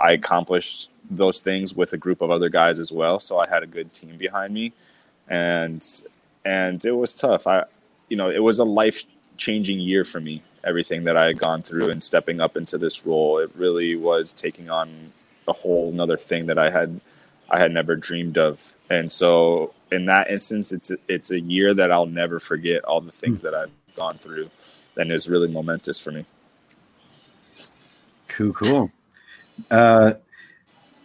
I 0.00 0.12
accomplished 0.12 0.90
those 1.10 1.40
things 1.40 1.74
with 1.74 1.92
a 1.92 1.96
group 1.96 2.20
of 2.20 2.30
other 2.30 2.48
guys 2.48 2.78
as 2.78 2.92
well, 2.92 3.20
so 3.20 3.38
I 3.38 3.48
had 3.48 3.62
a 3.62 3.66
good 3.66 3.92
team 3.92 4.16
behind 4.16 4.52
me, 4.54 4.72
and 5.28 5.84
and 6.44 6.84
it 6.84 6.92
was 6.92 7.14
tough. 7.14 7.46
I, 7.46 7.64
you 8.08 8.16
know, 8.16 8.30
it 8.30 8.42
was 8.42 8.58
a 8.58 8.64
life 8.64 9.04
changing 9.36 9.80
year 9.80 10.04
for 10.04 10.20
me. 10.20 10.42
Everything 10.64 11.04
that 11.04 11.16
I 11.16 11.26
had 11.26 11.38
gone 11.38 11.62
through 11.62 11.90
and 11.90 12.02
stepping 12.02 12.40
up 12.40 12.56
into 12.56 12.76
this 12.78 13.06
role, 13.06 13.38
it 13.38 13.50
really 13.54 13.94
was 13.96 14.32
taking 14.32 14.70
on 14.70 15.12
a 15.48 15.52
whole 15.52 15.90
another 15.90 16.16
thing 16.16 16.46
that 16.46 16.58
I 16.58 16.70
had 16.70 17.00
I 17.48 17.58
had 17.58 17.72
never 17.72 17.96
dreamed 17.96 18.38
of. 18.38 18.74
And 18.90 19.10
so 19.10 19.72
in 19.90 20.06
that 20.06 20.30
instance, 20.30 20.72
it's 20.72 20.92
it's 21.08 21.30
a 21.30 21.40
year 21.40 21.74
that 21.74 21.92
I'll 21.92 22.06
never 22.06 22.40
forget 22.40 22.84
all 22.84 23.00
the 23.00 23.12
things 23.12 23.42
that 23.42 23.54
I've 23.54 23.70
gone 23.94 24.18
through, 24.18 24.50
and 24.96 25.10
it's 25.10 25.28
really 25.28 25.48
momentous 25.48 25.98
for 25.98 26.12
me. 26.12 26.24
Cool, 28.28 28.52
cool. 28.52 28.92
Uh, 29.70 30.14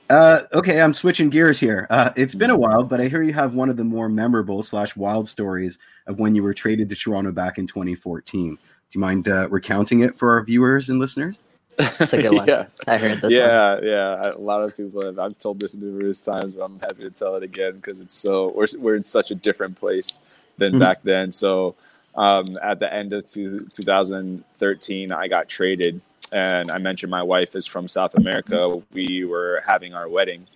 uh, 0.09 0.41
okay, 0.53 0.81
I'm 0.81 0.93
switching 0.93 1.29
gears 1.29 1.59
here. 1.59 1.87
Uh, 1.89 2.11
it's 2.17 2.35
been 2.35 2.49
a 2.49 2.57
while, 2.57 2.83
but 2.83 2.99
I 2.99 3.07
hear 3.07 3.21
you 3.21 3.31
have 3.33 3.53
one 3.53 3.69
of 3.69 3.77
the 3.77 3.83
more 3.83 4.09
memorable 4.09 4.61
slash 4.61 4.95
wild 4.95 5.27
stories 5.27 5.79
of 6.07 6.19
when 6.19 6.35
you 6.35 6.43
were 6.43 6.53
traded 6.53 6.89
to 6.89 6.95
Toronto 6.95 7.31
back 7.31 7.57
in 7.57 7.65
2014. 7.65 8.55
Do 8.55 8.59
you 8.91 8.99
mind 8.99 9.29
uh, 9.29 9.47
recounting 9.49 10.01
it 10.01 10.17
for 10.17 10.33
our 10.33 10.43
viewers 10.43 10.89
and 10.89 10.99
listeners? 10.99 11.39
That's 11.81 12.13
a 12.13 12.21
good 12.21 12.33
one. 12.33 12.47
yeah. 12.47 12.67
I 12.87 12.97
heard 12.97 13.21
this. 13.21 13.33
Yeah, 13.33 13.75
one. 13.75 13.83
yeah. 13.83 14.31
A 14.33 14.37
lot 14.37 14.63
of 14.63 14.75
people 14.75 15.05
have. 15.05 15.19
I've 15.19 15.37
told 15.37 15.59
this 15.59 15.75
numerous 15.75 16.23
times, 16.23 16.53
but 16.53 16.63
I'm 16.63 16.79
happy 16.79 17.03
to 17.03 17.11
tell 17.11 17.35
it 17.35 17.43
again 17.43 17.73
because 17.73 18.01
it's 18.01 18.15
so. 18.15 18.51
We're 18.55 18.67
we're 18.77 18.95
in 18.95 19.03
such 19.03 19.31
a 19.31 19.35
different 19.35 19.79
place 19.79 20.19
than 20.57 20.73
mm-hmm. 20.73 20.79
back 20.79 21.03
then. 21.03 21.31
So, 21.31 21.75
um, 22.15 22.45
at 22.61 22.79
the 22.79 22.91
end 22.91 23.13
of 23.13 23.25
two, 23.25 23.59
2013, 23.59 25.11
I 25.11 25.27
got 25.27 25.49
traded, 25.49 26.01
and 26.31 26.71
I 26.71 26.77
mentioned 26.77 27.09
my 27.09 27.23
wife 27.23 27.55
is 27.55 27.65
from 27.65 27.87
South 27.87 28.15
America. 28.15 28.81
We 28.91 29.25
were 29.25 29.63
having 29.65 29.93
our 29.93 30.07
wedding, 30.07 30.47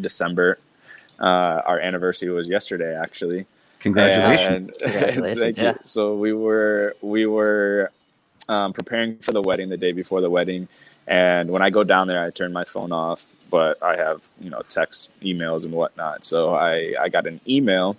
December. 0.00 0.58
Uh, 1.20 1.62
our 1.64 1.78
anniversary 1.78 2.30
was 2.30 2.48
yesterday, 2.48 2.96
actually. 2.96 3.46
Congratulations! 3.82 4.78
And, 4.78 4.92
Congratulations 4.92 5.58
yeah. 5.58 5.74
So 5.82 6.14
we 6.14 6.32
were 6.32 6.96
we 7.02 7.26
were 7.26 7.90
um, 8.48 8.72
preparing 8.72 9.18
for 9.18 9.32
the 9.32 9.42
wedding 9.42 9.68
the 9.68 9.76
day 9.76 9.92
before 9.92 10.20
the 10.20 10.30
wedding. 10.30 10.68
And 11.06 11.50
when 11.50 11.62
I 11.62 11.70
go 11.70 11.84
down 11.84 12.08
there, 12.08 12.24
I 12.24 12.30
turn 12.30 12.52
my 12.52 12.64
phone 12.64 12.92
off, 12.92 13.26
but 13.50 13.82
I 13.82 13.96
have, 13.96 14.22
you 14.40 14.50
know, 14.50 14.62
text, 14.68 15.10
emails, 15.20 15.64
and 15.64 15.74
whatnot. 15.74 16.24
So 16.24 16.54
I, 16.54 16.94
I 17.00 17.08
got 17.08 17.26
an 17.26 17.40
email 17.48 17.96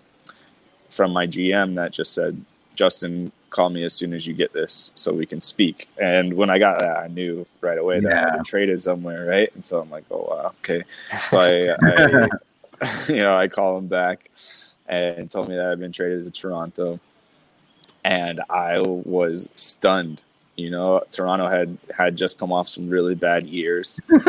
from 0.90 1.12
my 1.12 1.28
GM 1.28 1.76
that 1.76 1.92
just 1.92 2.14
said, 2.14 2.44
Justin, 2.76 3.32
call 3.50 3.70
me 3.70 3.84
as 3.84 3.94
soon 3.94 4.14
as 4.14 4.26
you 4.26 4.34
get 4.34 4.54
this 4.54 4.92
so 4.96 5.14
we 5.14 5.26
can 5.26 5.42
speak. 5.42 5.88
And 6.02 6.34
when 6.34 6.50
I 6.50 6.60
got 6.60 6.80
that, 6.80 6.98
I 6.98 7.08
knew 7.08 7.46
right 7.62 7.78
away 7.78 8.00
that 8.00 8.10
yeah. 8.10 8.16
I 8.16 8.20
had 8.22 8.34
been 8.34 8.44
traded 8.44 8.82
somewhere, 8.82 9.26
right? 9.26 9.54
And 9.54 9.66
so 9.66 9.82
I'm 9.82 9.90
like, 9.90 10.06
oh, 10.10 10.28
wow, 10.30 10.54
okay. 10.60 10.84
So 11.20 11.40
I, 11.40 11.76
I 11.82 12.28
you 13.08 13.18
know, 13.18 13.38
I 13.38 13.48
call 13.48 13.78
him 13.78 13.88
back 13.88 14.30
and 14.88 15.30
told 15.30 15.50
me 15.50 15.56
that 15.56 15.72
I'd 15.72 15.80
been 15.80 15.92
traded 15.92 16.26
to 16.26 16.32
Toronto. 16.32 17.00
And 18.04 18.42
I 18.50 18.80
was 18.80 19.50
stunned 19.56 20.24
you 20.56 20.70
know, 20.70 21.02
Toronto 21.12 21.48
had 21.48 21.78
had 21.96 22.16
just 22.16 22.38
come 22.38 22.52
off 22.52 22.68
some 22.68 22.90
really 22.90 23.16
bad 23.16 23.46
years, 23.46 24.00
and 24.10 24.22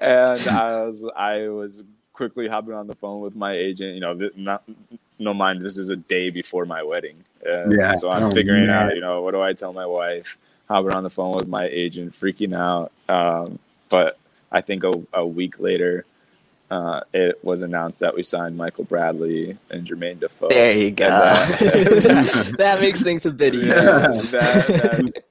I 0.00 0.82
was 0.84 1.04
I 1.16 1.48
was 1.48 1.82
quickly 2.12 2.48
hopping 2.48 2.74
on 2.74 2.86
the 2.86 2.94
phone 2.94 3.20
with 3.20 3.34
my 3.34 3.54
agent. 3.54 3.94
You 3.94 4.00
know, 4.00 4.30
not 4.36 4.62
no 5.18 5.34
mind. 5.34 5.62
This 5.62 5.76
is 5.76 5.90
a 5.90 5.96
day 5.96 6.30
before 6.30 6.64
my 6.64 6.82
wedding, 6.82 7.24
and 7.44 7.72
yeah. 7.72 7.92
So 7.94 8.10
I'm 8.10 8.24
oh, 8.24 8.30
figuring 8.30 8.66
man. 8.66 8.88
out. 8.88 8.94
You 8.94 9.00
know, 9.00 9.22
what 9.22 9.32
do 9.32 9.40
I 9.40 9.52
tell 9.52 9.72
my 9.72 9.86
wife? 9.86 10.38
Hopping 10.68 10.92
on 10.92 11.02
the 11.02 11.10
phone 11.10 11.34
with 11.34 11.48
my 11.48 11.66
agent, 11.66 12.12
freaking 12.12 12.56
out. 12.56 12.92
Um, 13.08 13.58
but 13.88 14.16
I 14.52 14.60
think 14.60 14.84
a, 14.84 14.92
a 15.12 15.26
week 15.26 15.58
later, 15.58 16.04
uh, 16.70 17.00
it 17.12 17.42
was 17.44 17.62
announced 17.62 18.00
that 18.00 18.14
we 18.14 18.22
signed 18.22 18.56
Michael 18.56 18.84
Bradley 18.84 19.58
and 19.70 19.86
Jermaine 19.86 20.20
Defoe. 20.20 20.48
There 20.48 20.70
you 20.70 20.92
go. 20.92 21.08
That, 21.08 22.54
that, 22.58 22.80
makes 22.80 23.02
things 23.02 23.26
a 23.26 23.32
bit 23.32 23.54
easier. 23.54 23.72
that, 23.72 25.12
that, 25.12 25.24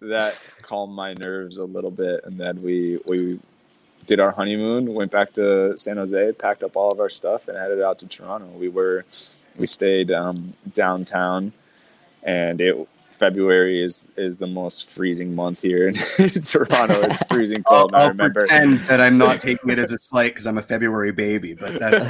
that 0.00 0.54
calmed 0.62 0.94
my 0.94 1.12
nerves 1.12 1.58
a 1.58 1.64
little 1.64 1.90
bit, 1.90 2.20
and 2.24 2.38
then 2.38 2.62
we 2.62 3.00
we 3.06 3.38
did 4.06 4.18
our 4.18 4.30
honeymoon, 4.30 4.94
went 4.94 5.10
back 5.10 5.34
to 5.34 5.76
San 5.76 5.98
Jose, 5.98 6.32
packed 6.32 6.62
up 6.62 6.74
all 6.74 6.90
of 6.90 7.00
our 7.00 7.10
stuff, 7.10 7.48
and 7.48 7.58
headed 7.58 7.82
out 7.82 7.98
to 7.98 8.06
Toronto. 8.06 8.46
We 8.46 8.70
were 8.70 9.04
we 9.58 9.66
stayed 9.66 10.10
um, 10.10 10.54
downtown, 10.72 11.52
and 12.22 12.62
it 12.62 12.88
February 13.18 13.82
is 13.82 14.08
is 14.16 14.36
the 14.36 14.46
most 14.46 14.90
freezing 14.90 15.34
month 15.34 15.60
here 15.60 15.88
in 15.88 15.94
Toronto. 16.42 17.00
It's 17.02 17.22
freezing 17.26 17.62
cold. 17.68 17.92
I'll, 17.94 18.00
I'll 18.00 18.06
I 18.06 18.08
remember 18.08 18.40
pretend 18.40 18.78
that 18.80 19.00
I'm 19.00 19.18
not 19.18 19.40
taking 19.40 19.70
it 19.70 19.78
as 19.78 19.92
a 19.92 19.98
slight 19.98 20.34
because 20.34 20.46
I'm 20.46 20.58
a 20.58 20.62
February 20.62 21.12
baby, 21.12 21.54
but 21.54 21.78
that's 21.78 22.06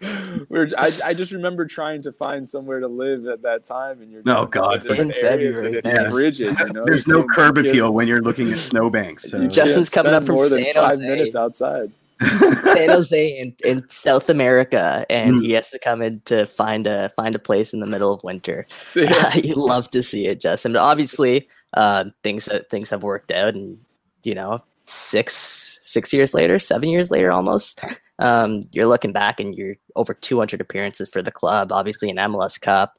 we're. 0.48 0.68
I, 0.76 0.90
I 1.04 1.14
just 1.14 1.32
remember 1.32 1.64
trying 1.66 2.02
to 2.02 2.12
find 2.12 2.48
somewhere 2.48 2.80
to 2.80 2.88
live 2.88 3.26
at 3.26 3.42
that 3.42 3.64
time, 3.64 4.02
and 4.02 4.10
you're 4.12 4.22
oh 4.26 4.46
god, 4.46 4.84
in 4.86 5.12
February, 5.12 5.78
it's 5.78 5.90
yes. 5.90 6.12
frigid. 6.12 6.58
You 6.58 6.72
know? 6.72 6.84
There's 6.84 7.08
no 7.08 7.24
curb 7.24 7.58
appeal 7.58 7.92
when 7.92 8.06
you're 8.06 8.22
looking 8.22 8.50
at 8.50 8.58
snowbanks. 8.58 9.30
So. 9.30 9.46
Justin's 9.48 9.90
coming 9.90 10.12
up 10.12 10.24
from 10.24 10.36
more 10.36 10.46
San 10.46 10.62
than 10.62 10.74
five 10.74 10.98
minutes 10.98 11.34
outside. 11.34 11.90
San 12.20 12.88
Jose 12.88 13.38
in, 13.38 13.54
in 13.64 13.88
South 13.88 14.28
America, 14.28 15.06
and 15.08 15.36
mm. 15.36 15.42
he 15.42 15.52
has 15.52 15.70
to 15.70 15.78
come 15.78 16.02
in 16.02 16.20
to 16.22 16.46
find 16.46 16.86
a 16.86 17.08
find 17.10 17.34
a 17.34 17.38
place 17.38 17.72
in 17.72 17.80
the 17.80 17.86
middle 17.86 18.12
of 18.12 18.22
winter. 18.24 18.66
Yeah. 18.94 19.34
you 19.36 19.54
love 19.54 19.90
to 19.90 20.02
see 20.02 20.26
it, 20.26 20.40
Justin. 20.40 20.72
But 20.72 20.82
obviously, 20.82 21.46
uh, 21.74 22.06
things 22.22 22.48
things 22.70 22.90
have 22.90 23.02
worked 23.02 23.30
out, 23.30 23.54
and 23.54 23.78
you 24.24 24.34
know, 24.34 24.58
six 24.84 25.78
six 25.82 26.12
years 26.12 26.34
later, 26.34 26.58
seven 26.58 26.88
years 26.88 27.10
later, 27.10 27.30
almost, 27.30 27.84
um, 28.18 28.62
you're 28.72 28.86
looking 28.86 29.12
back 29.12 29.38
and 29.40 29.54
you're 29.54 29.76
over 29.96 30.14
200 30.14 30.60
appearances 30.60 31.08
for 31.08 31.22
the 31.22 31.32
club. 31.32 31.72
Obviously, 31.72 32.10
an 32.10 32.16
MLS 32.16 32.60
Cup. 32.60 32.96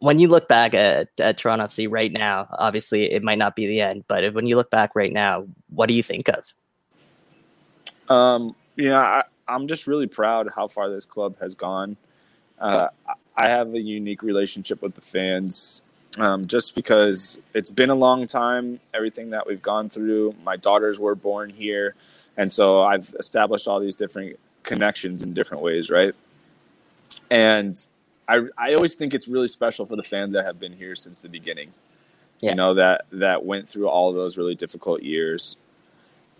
When 0.00 0.18
you 0.18 0.26
look 0.26 0.48
back 0.48 0.74
at, 0.74 1.08
at 1.20 1.38
Toronto 1.38 1.66
FC 1.66 1.86
right 1.88 2.10
now, 2.10 2.48
obviously 2.58 3.12
it 3.12 3.22
might 3.22 3.38
not 3.38 3.54
be 3.54 3.68
the 3.68 3.80
end, 3.80 4.02
but 4.08 4.24
if, 4.24 4.34
when 4.34 4.48
you 4.48 4.56
look 4.56 4.68
back 4.68 4.96
right 4.96 5.12
now, 5.12 5.46
what 5.68 5.86
do 5.86 5.94
you 5.94 6.02
think 6.02 6.28
of? 6.28 6.52
Um, 8.12 8.56
yeah, 8.76 8.98
I, 8.98 9.22
I'm 9.48 9.68
just 9.68 9.86
really 9.86 10.06
proud 10.06 10.48
how 10.54 10.68
far 10.68 10.90
this 10.90 11.06
club 11.06 11.38
has 11.40 11.54
gone. 11.54 11.96
Uh, 12.58 12.88
I 13.36 13.48
have 13.48 13.74
a 13.74 13.80
unique 13.80 14.22
relationship 14.22 14.82
with 14.82 14.94
the 14.94 15.00
fans 15.00 15.82
um, 16.18 16.46
just 16.46 16.74
because 16.74 17.40
it's 17.54 17.70
been 17.70 17.90
a 17.90 17.94
long 17.94 18.26
time, 18.26 18.80
everything 18.92 19.30
that 19.30 19.46
we've 19.46 19.62
gone 19.62 19.88
through. 19.88 20.34
My 20.44 20.56
daughters 20.56 21.00
were 21.00 21.14
born 21.14 21.50
here. 21.50 21.94
And 22.36 22.52
so 22.52 22.82
I've 22.82 23.14
established 23.18 23.66
all 23.66 23.80
these 23.80 23.96
different 23.96 24.38
connections 24.62 25.22
in 25.22 25.34
different 25.34 25.62
ways, 25.62 25.90
right? 25.90 26.14
And 27.30 27.76
I, 28.28 28.42
I 28.56 28.74
always 28.74 28.94
think 28.94 29.14
it's 29.14 29.28
really 29.28 29.48
special 29.48 29.86
for 29.86 29.96
the 29.96 30.02
fans 30.02 30.34
that 30.34 30.44
have 30.44 30.60
been 30.60 30.74
here 30.74 30.94
since 30.94 31.20
the 31.20 31.28
beginning. 31.28 31.72
Yeah. 32.40 32.50
You 32.50 32.56
know, 32.56 32.74
that, 32.74 33.06
that 33.12 33.44
went 33.44 33.68
through 33.68 33.88
all 33.88 34.12
those 34.12 34.36
really 34.36 34.54
difficult 34.54 35.02
years 35.02 35.56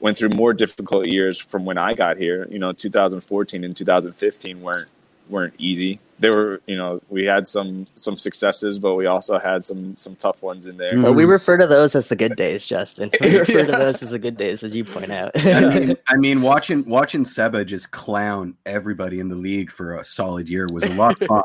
went 0.02 0.18
through 0.18 0.30
more 0.30 0.52
difficult 0.52 1.06
years 1.06 1.38
from 1.38 1.64
when 1.64 1.78
I 1.78 1.94
got 1.94 2.18
here. 2.18 2.46
You 2.50 2.58
know, 2.58 2.72
2014 2.72 3.64
and 3.64 3.74
2015 3.74 4.60
weren't 4.60 4.88
weren't 5.28 5.54
easy. 5.58 6.00
They 6.18 6.30
were, 6.30 6.60
you 6.66 6.76
know, 6.76 7.00
we 7.08 7.24
had 7.24 7.48
some 7.48 7.86
some 7.94 8.18
successes, 8.18 8.78
but 8.78 8.94
we 8.94 9.06
also 9.06 9.38
had 9.38 9.64
some 9.64 9.94
some 9.96 10.16
tough 10.16 10.42
ones 10.42 10.66
in 10.66 10.76
there. 10.76 10.90
Well, 10.92 11.14
we 11.14 11.22
mm. 11.24 11.30
refer 11.30 11.56
to 11.56 11.66
those 11.66 11.94
as 11.94 12.08
the 12.08 12.16
good 12.16 12.36
days, 12.36 12.66
Justin. 12.66 13.10
We 13.20 13.38
refer 13.38 13.60
yeah. 13.60 13.66
to 13.66 13.72
those 13.72 14.02
as 14.02 14.10
the 14.10 14.18
good 14.18 14.36
days, 14.36 14.62
as 14.62 14.74
you 14.76 14.84
point 14.84 15.12
out. 15.12 15.30
I 15.36 15.78
mean, 15.78 15.94
I 16.08 16.16
mean, 16.16 16.42
watching 16.42 16.84
watching 16.84 17.24
Seba 17.24 17.64
just 17.64 17.92
clown 17.92 18.56
everybody 18.66 19.20
in 19.20 19.28
the 19.28 19.36
league 19.36 19.70
for 19.70 19.94
a 19.94 20.04
solid 20.04 20.48
year 20.48 20.66
was 20.72 20.84
a 20.84 20.94
lot 20.94 21.20
of 21.20 21.28
fun. 21.28 21.42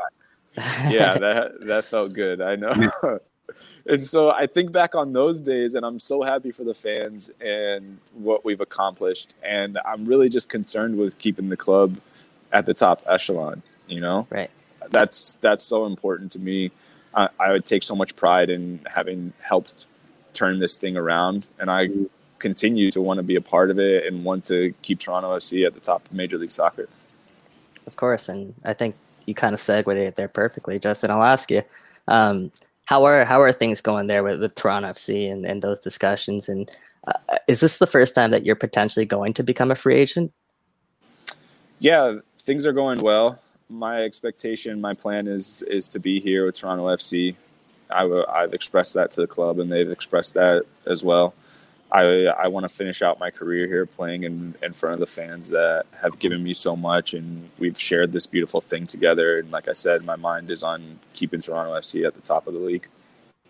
yeah, 0.90 1.16
that 1.16 1.60
that 1.60 1.84
felt 1.84 2.12
good. 2.12 2.40
I 2.40 2.56
know 2.56 3.20
and 3.86 4.04
so 4.06 4.30
I 4.30 4.46
think 4.46 4.72
back 4.72 4.94
on 4.94 5.12
those 5.12 5.40
days, 5.40 5.74
and 5.74 5.84
I'm 5.84 5.98
so 5.98 6.22
happy 6.22 6.52
for 6.52 6.64
the 6.64 6.74
fans 6.74 7.30
and 7.40 7.98
what 8.12 8.44
we've 8.44 8.60
accomplished. 8.60 9.34
And 9.42 9.78
I'm 9.84 10.04
really 10.04 10.28
just 10.28 10.48
concerned 10.48 10.98
with 10.98 11.18
keeping 11.18 11.48
the 11.48 11.56
club 11.56 11.98
at 12.52 12.66
the 12.66 12.74
top 12.74 13.02
echelon. 13.06 13.62
You 13.86 14.00
know, 14.00 14.26
right? 14.30 14.50
That's 14.90 15.34
that's 15.34 15.64
so 15.64 15.86
important 15.86 16.32
to 16.32 16.38
me. 16.38 16.70
I, 17.14 17.28
I 17.38 17.52
would 17.52 17.64
take 17.64 17.82
so 17.82 17.96
much 17.96 18.16
pride 18.16 18.50
in 18.50 18.80
having 18.86 19.32
helped 19.40 19.86
turn 20.34 20.58
this 20.58 20.76
thing 20.76 20.96
around, 20.96 21.46
and 21.58 21.70
I 21.70 21.88
continue 22.38 22.90
to 22.92 23.00
want 23.00 23.18
to 23.18 23.22
be 23.22 23.36
a 23.36 23.40
part 23.40 23.70
of 23.70 23.78
it 23.78 24.06
and 24.06 24.24
want 24.24 24.44
to 24.46 24.72
keep 24.82 25.00
Toronto 25.00 25.36
FC 25.36 25.66
at 25.66 25.74
the 25.74 25.80
top 25.80 26.04
of 26.06 26.12
Major 26.12 26.38
League 26.38 26.50
Soccer. 26.50 26.88
Of 27.86 27.96
course, 27.96 28.28
and 28.28 28.54
I 28.64 28.74
think 28.74 28.94
you 29.26 29.34
kind 29.34 29.54
of 29.54 29.60
segued 29.60 29.88
it 29.88 30.16
there 30.16 30.28
perfectly, 30.28 30.78
Justin. 30.78 31.10
I'll 31.10 31.22
ask 31.22 31.50
you. 31.50 31.62
Um, 32.06 32.50
how 32.88 33.04
are 33.04 33.26
how 33.26 33.38
are 33.42 33.52
things 33.52 33.82
going 33.82 34.06
there 34.06 34.22
with, 34.22 34.40
with 34.40 34.54
Toronto 34.54 34.88
FC 34.88 35.30
and, 35.30 35.44
and 35.44 35.60
those 35.60 35.78
discussions? 35.78 36.48
And 36.48 36.70
uh, 37.06 37.36
is 37.46 37.60
this 37.60 37.76
the 37.76 37.86
first 37.86 38.14
time 38.14 38.30
that 38.30 38.46
you're 38.46 38.56
potentially 38.56 39.04
going 39.04 39.34
to 39.34 39.42
become 39.42 39.70
a 39.70 39.74
free 39.74 39.96
agent? 39.96 40.32
Yeah, 41.80 42.20
things 42.38 42.64
are 42.64 42.72
going 42.72 43.02
well. 43.02 43.38
My 43.68 44.04
expectation, 44.04 44.80
my 44.80 44.94
plan 44.94 45.26
is 45.26 45.60
is 45.68 45.86
to 45.88 45.98
be 45.98 46.18
here 46.18 46.46
with 46.46 46.58
Toronto 46.58 46.86
FC. 46.86 47.36
I 47.90 48.00
w- 48.04 48.24
I've 48.26 48.54
expressed 48.54 48.94
that 48.94 49.10
to 49.12 49.20
the 49.20 49.26
club, 49.26 49.58
and 49.58 49.70
they've 49.70 49.90
expressed 49.90 50.32
that 50.32 50.64
as 50.86 51.04
well. 51.04 51.34
I 51.90 52.02
I 52.26 52.48
want 52.48 52.64
to 52.64 52.68
finish 52.68 53.02
out 53.02 53.18
my 53.18 53.30
career 53.30 53.66
here 53.66 53.86
playing 53.86 54.24
in, 54.24 54.54
in 54.62 54.72
front 54.72 54.94
of 54.94 55.00
the 55.00 55.06
fans 55.06 55.50
that 55.50 55.86
have 56.00 56.18
given 56.18 56.42
me 56.42 56.54
so 56.54 56.76
much, 56.76 57.14
and 57.14 57.48
we've 57.58 57.80
shared 57.80 58.12
this 58.12 58.26
beautiful 58.26 58.60
thing 58.60 58.86
together. 58.86 59.38
And 59.38 59.50
like 59.50 59.68
I 59.68 59.72
said, 59.72 60.04
my 60.04 60.16
mind 60.16 60.50
is 60.50 60.62
on 60.62 60.98
keeping 61.14 61.40
Toronto 61.40 61.72
FC 61.74 62.06
at 62.06 62.14
the 62.14 62.20
top 62.20 62.46
of 62.46 62.54
the 62.54 62.60
league. 62.60 62.88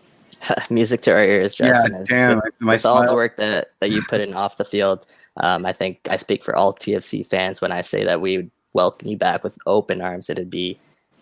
Music 0.69 1.01
to 1.01 1.11
our 1.11 1.23
ears, 1.23 1.55
Justin. 1.55 1.93
Yeah, 1.93 2.03
damn, 2.05 2.35
with, 2.37 2.53
with 2.61 2.85
all 2.85 3.05
the 3.05 3.13
work 3.13 3.35
that, 3.37 3.71
that 3.79 3.91
you 3.91 4.01
put 4.07 4.21
in 4.21 4.33
off 4.33 4.55
the 4.55 4.63
field, 4.63 5.05
um, 5.37 5.65
I 5.65 5.73
think 5.73 5.99
I 6.09 6.15
speak 6.15 6.43
for 6.43 6.55
all 6.55 6.73
TFC 6.73 7.25
fans 7.27 7.61
when 7.61 7.73
I 7.73 7.81
say 7.81 8.05
that 8.05 8.21
we 8.21 8.37
would 8.37 8.51
welcome 8.73 9.09
you 9.09 9.17
back 9.17 9.43
with 9.43 9.57
open 9.65 10.01
arms. 10.01 10.29
It'd 10.29 10.49
be 10.49 10.79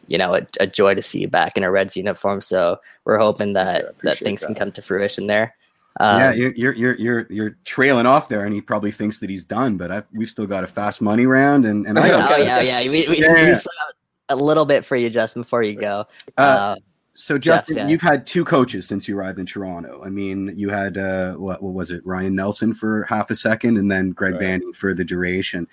you 0.08 0.18
know, 0.18 0.36
a, 0.36 0.48
a, 0.62 0.68
joy 0.68 0.96
to 0.96 1.02
see 1.02 1.20
you 1.20 1.28
back 1.28 1.58
in 1.58 1.64
a 1.64 1.72
Reds 1.72 1.98
uniform. 1.98 2.42
So 2.42 2.80
we're 3.04 3.18
hoping 3.18 3.54
that 3.54 3.84
yeah, 3.84 3.90
that 4.04 4.18
things 4.18 4.40
that. 4.40 4.48
can 4.48 4.56
come 4.56 4.72
to 4.72 4.82
fruition 4.82 5.28
there. 5.28 5.54
Um, 6.00 6.20
yeah, 6.20 6.32
you're, 6.34 6.74
you're 6.76 6.96
you're 6.96 7.28
you're 7.30 7.58
trailing 7.64 8.06
off 8.06 8.30
there, 8.30 8.46
and 8.46 8.54
he 8.54 8.62
probably 8.62 8.92
thinks 8.92 9.20
that 9.20 9.30
he's 9.30 9.44
done. 9.44 9.78
But 9.78 9.92
I've, 9.92 10.06
we've 10.14 10.30
still 10.30 10.46
got 10.46 10.64
a 10.64 10.68
fast 10.68 11.02
money 11.02 11.26
round, 11.26 11.66
and 11.66 11.86
and 11.88 11.98
I 11.98 12.10
oh 12.12 12.38
yeah 12.38 12.62
yeah 12.62 12.82
we, 12.82 13.08
we, 13.08 13.20
yeah. 13.20 13.50
we 13.50 13.56
still 13.56 13.72
have 13.80 13.96
a 14.30 14.36
little 14.36 14.66
bit 14.66 14.86
for 14.86 14.96
you, 14.96 15.10
Justin, 15.10 15.42
before 15.42 15.64
you 15.64 15.76
go. 15.76 16.06
Uh, 16.38 16.42
uh, 16.42 16.76
so 17.14 17.40
Justin, 17.40 17.78
yeah. 17.78 17.88
you've 17.88 18.02
had 18.02 18.28
two 18.28 18.46
coaches 18.46 18.88
since 18.88 19.08
you 19.08 19.18
arrived 19.18 19.40
in 19.40 19.46
Toronto. 19.48 20.04
I 20.06 20.10
mean, 20.10 20.54
you 20.56 20.70
had 20.70 20.98
uh, 20.98 21.34
what 21.34 21.64
what 21.64 21.74
was 21.74 21.90
it, 21.90 22.06
Ryan 22.06 22.36
Nelsen 22.36 22.76
for 22.76 23.06
half 23.06 23.32
a 23.32 23.36
second, 23.36 23.78
and 23.78 23.90
then 23.90 24.12
Greg 24.12 24.34
right. 24.34 24.62
Vanney 24.62 24.76
for 24.76 24.94
the 24.94 25.04
duration. 25.04 25.68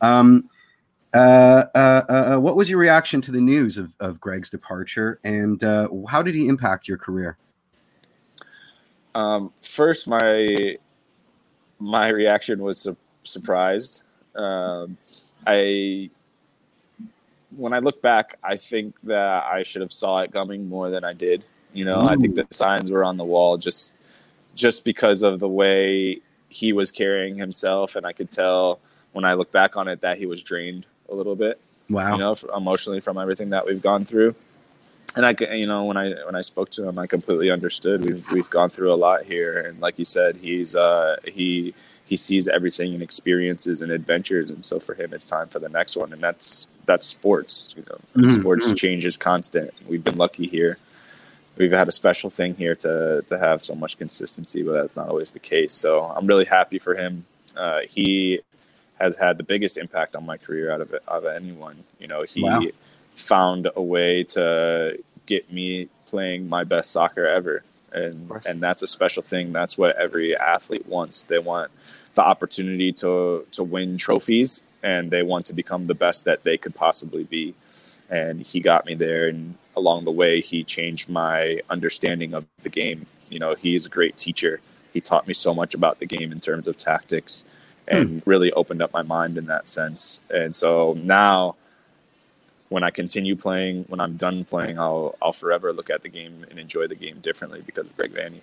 Um, 0.00 0.50
uh, 1.14 1.64
uh, 1.74 2.02
uh, 2.08 2.12
uh, 2.12 2.38
what 2.38 2.56
was 2.56 2.68
your 2.68 2.78
reaction 2.78 3.20
to 3.22 3.32
the 3.32 3.40
news 3.40 3.78
of, 3.78 3.94
of 4.00 4.20
Greg's 4.20 4.50
departure, 4.50 5.20
and 5.24 5.62
uh, 5.64 5.88
how 6.08 6.20
did 6.20 6.34
he 6.34 6.48
impact 6.48 6.88
your 6.88 6.98
career? 6.98 7.38
Um, 9.14 9.52
first, 9.62 10.08
my 10.08 10.76
my 11.78 12.08
reaction 12.08 12.62
was 12.62 12.78
su- 12.80 12.96
surprised. 13.24 14.02
Um, 14.34 14.96
I 15.46 16.10
when 17.56 17.72
I 17.72 17.78
look 17.78 18.02
back, 18.02 18.38
I 18.42 18.56
think 18.56 18.94
that 19.04 19.44
I 19.44 19.62
should 19.62 19.82
have 19.82 19.92
saw 19.92 20.20
it 20.20 20.32
coming 20.32 20.68
more 20.68 20.90
than 20.90 21.04
I 21.04 21.12
did. 21.12 21.44
You 21.72 21.84
know, 21.84 22.00
Ooh. 22.00 22.08
I 22.08 22.16
think 22.16 22.34
the 22.34 22.46
signs 22.50 22.90
were 22.90 23.04
on 23.04 23.16
the 23.16 23.24
wall 23.24 23.56
just 23.56 23.96
just 24.54 24.84
because 24.84 25.22
of 25.22 25.40
the 25.40 25.48
way 25.48 26.20
he 26.48 26.72
was 26.72 26.90
carrying 26.90 27.36
himself, 27.36 27.96
and 27.96 28.06
I 28.06 28.12
could 28.12 28.30
tell 28.30 28.80
when 29.12 29.24
I 29.24 29.34
look 29.34 29.52
back 29.52 29.76
on 29.76 29.88
it 29.88 30.00
that 30.00 30.18
he 30.18 30.26
was 30.26 30.42
drained 30.42 30.86
a 31.08 31.14
little 31.14 31.36
bit. 31.36 31.60
Wow, 31.88 32.12
you 32.12 32.18
know, 32.18 32.36
emotionally 32.54 33.00
from 33.00 33.16
everything 33.16 33.50
that 33.50 33.66
we've 33.66 33.80
gone 33.80 34.04
through 34.04 34.34
and 35.18 35.26
I, 35.26 35.54
you 35.54 35.66
know, 35.66 35.84
when 35.84 35.96
I 35.96 36.10
when 36.26 36.36
I 36.36 36.42
spoke 36.42 36.70
to 36.70 36.88
him, 36.88 36.96
I 36.96 37.08
completely 37.08 37.50
understood. 37.50 38.04
We've 38.04 38.24
we've 38.30 38.48
gone 38.48 38.70
through 38.70 38.92
a 38.92 38.94
lot 38.94 39.24
here, 39.24 39.58
and 39.60 39.80
like 39.80 39.98
you 39.98 40.04
said, 40.04 40.36
he's 40.36 40.76
uh, 40.76 41.16
he 41.24 41.74
he 42.04 42.16
sees 42.16 42.46
everything 42.46 42.94
and 42.94 43.02
experiences 43.02 43.82
and 43.82 43.90
adventures, 43.90 44.48
and 44.48 44.64
so 44.64 44.78
for 44.78 44.94
him, 44.94 45.12
it's 45.12 45.24
time 45.24 45.48
for 45.48 45.58
the 45.58 45.68
next 45.68 45.96
one, 45.96 46.12
and 46.12 46.22
that's 46.22 46.68
that's 46.86 47.04
sports. 47.04 47.74
You 47.76 47.84
know, 47.88 47.98
mm-hmm. 48.14 48.40
sports 48.40 48.66
mm-hmm. 48.66 48.74
change 48.76 49.04
is 49.04 49.16
constant. 49.16 49.74
We've 49.88 50.04
been 50.04 50.16
lucky 50.16 50.46
here. 50.46 50.78
We've 51.56 51.72
had 51.72 51.88
a 51.88 51.92
special 51.92 52.30
thing 52.30 52.54
here 52.54 52.76
to 52.76 53.24
to 53.26 53.38
have 53.40 53.64
so 53.64 53.74
much 53.74 53.98
consistency, 53.98 54.62
but 54.62 54.74
that's 54.74 54.94
not 54.94 55.08
always 55.08 55.32
the 55.32 55.40
case. 55.40 55.74
So 55.74 56.04
I'm 56.04 56.28
really 56.28 56.44
happy 56.44 56.78
for 56.78 56.94
him. 56.94 57.26
Uh, 57.56 57.80
he 57.88 58.38
has 59.00 59.16
had 59.16 59.36
the 59.36 59.44
biggest 59.44 59.76
impact 59.76 60.14
on 60.14 60.24
my 60.24 60.36
career 60.36 60.70
out 60.70 60.80
of 60.80 60.92
it, 60.92 61.02
out 61.10 61.24
of 61.24 61.34
anyone. 61.34 61.82
You 61.98 62.06
know, 62.06 62.22
he. 62.22 62.44
Wow 62.44 62.60
found 63.18 63.68
a 63.74 63.82
way 63.82 64.22
to 64.22 64.96
get 65.28 65.52
me 65.52 65.88
playing 66.06 66.48
my 66.48 66.64
best 66.64 66.90
soccer 66.90 67.26
ever. 67.26 67.62
And 67.92 68.32
and 68.46 68.60
that's 68.60 68.82
a 68.82 68.86
special 68.86 69.22
thing. 69.22 69.52
That's 69.52 69.78
what 69.78 69.96
every 69.96 70.36
athlete 70.36 70.86
wants. 70.86 71.22
They 71.22 71.38
want 71.38 71.70
the 72.14 72.22
opportunity 72.22 72.92
to 72.94 73.46
to 73.52 73.62
win 73.62 73.96
trophies 73.96 74.64
and 74.82 75.10
they 75.10 75.22
want 75.22 75.46
to 75.46 75.52
become 75.52 75.84
the 75.84 75.94
best 75.94 76.24
that 76.24 76.44
they 76.44 76.56
could 76.56 76.74
possibly 76.74 77.24
be. 77.24 77.54
And 78.10 78.40
he 78.40 78.60
got 78.60 78.86
me 78.86 78.94
there, 78.94 79.28
and 79.28 79.54
along 79.76 80.04
the 80.04 80.10
way, 80.10 80.40
he 80.40 80.64
changed 80.64 81.10
my 81.10 81.60
understanding 81.68 82.32
of 82.32 82.46
the 82.62 82.70
game. 82.70 83.06
You 83.28 83.38
know, 83.38 83.54
he's 83.54 83.84
a 83.84 83.90
great 83.90 84.16
teacher. 84.16 84.60
He 84.94 85.00
taught 85.00 85.28
me 85.28 85.34
so 85.34 85.54
much 85.54 85.74
about 85.74 85.98
the 85.98 86.06
game 86.06 86.32
in 86.32 86.40
terms 86.40 86.66
of 86.66 86.76
tactics, 86.78 87.44
and 87.86 88.22
hmm. 88.22 88.30
really 88.30 88.50
opened 88.52 88.82
up 88.82 88.92
my 88.92 89.02
mind 89.02 89.36
in 89.36 89.46
that 89.46 89.68
sense. 89.68 90.20
And 90.30 90.56
so 90.56 90.96
now 91.02 91.56
when 92.68 92.84
I 92.84 92.90
continue 92.90 93.36
playing, 93.36 93.84
when 93.88 94.00
I'm 94.00 94.16
done 94.16 94.44
playing, 94.44 94.78
I'll 94.78 95.16
I'll 95.22 95.32
forever 95.32 95.72
look 95.72 95.90
at 95.90 96.02
the 96.02 96.08
game 96.08 96.46
and 96.50 96.58
enjoy 96.58 96.86
the 96.86 96.94
game 96.94 97.20
differently 97.20 97.62
because 97.64 97.86
of 97.86 97.96
Greg 97.96 98.12
Vanney. 98.12 98.40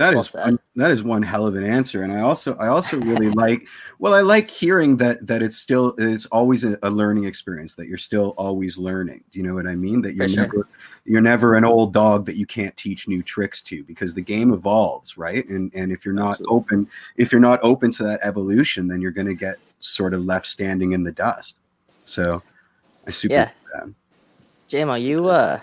That 0.00 0.14
is 0.14 0.32
well 0.32 0.56
that 0.76 0.90
is 0.90 1.02
one 1.02 1.22
hell 1.22 1.46
of 1.46 1.56
an 1.56 1.64
answer, 1.64 2.02
and 2.02 2.10
I 2.10 2.20
also 2.20 2.54
I 2.56 2.68
also 2.68 2.98
really 3.00 3.28
like 3.34 3.66
well 3.98 4.14
I 4.14 4.22
like 4.22 4.48
hearing 4.48 4.96
that 4.96 5.26
that 5.26 5.42
it's 5.42 5.58
still 5.58 5.94
it's 5.98 6.24
always 6.26 6.64
a, 6.64 6.78
a, 6.82 6.88
learning 6.88 7.26
experience 7.26 7.74
that 7.74 7.86
you're 7.86 7.98
still 7.98 8.30
always 8.38 8.78
learning. 8.78 9.22
Do 9.30 9.38
you 9.38 9.46
know 9.46 9.52
what 9.54 9.66
I 9.66 9.74
mean? 9.74 10.00
That 10.00 10.14
you're 10.14 10.26
sure. 10.26 10.44
never 10.44 10.68
you're 11.04 11.20
never 11.20 11.54
an 11.54 11.66
old 11.66 11.92
dog 11.92 12.24
that 12.26 12.36
you 12.36 12.46
can't 12.46 12.74
teach 12.78 13.08
new 13.08 13.22
tricks 13.22 13.60
to 13.62 13.84
because 13.84 14.14
the 14.14 14.22
game 14.22 14.54
evolves, 14.54 15.18
right? 15.18 15.46
And 15.48 15.70
and 15.74 15.92
if 15.92 16.06
you're 16.06 16.14
not 16.14 16.30
Absolutely. 16.30 16.56
open 16.56 16.88
if 17.18 17.30
you're 17.30 17.40
not 17.40 17.60
open 17.62 17.90
to 17.92 18.04
that 18.04 18.20
evolution, 18.22 18.88
then 18.88 19.02
you're 19.02 19.10
going 19.10 19.26
to 19.26 19.34
get 19.34 19.56
sort 19.80 20.14
of 20.14 20.24
left 20.24 20.46
standing 20.46 20.92
in 20.92 21.02
the 21.02 21.12
dust. 21.12 21.56
So 22.04 22.40
I 23.06 23.10
super 23.10 23.34
yeah. 23.34 23.50
JMO, 24.68 25.00
you 25.00 25.28
uh 25.28 25.60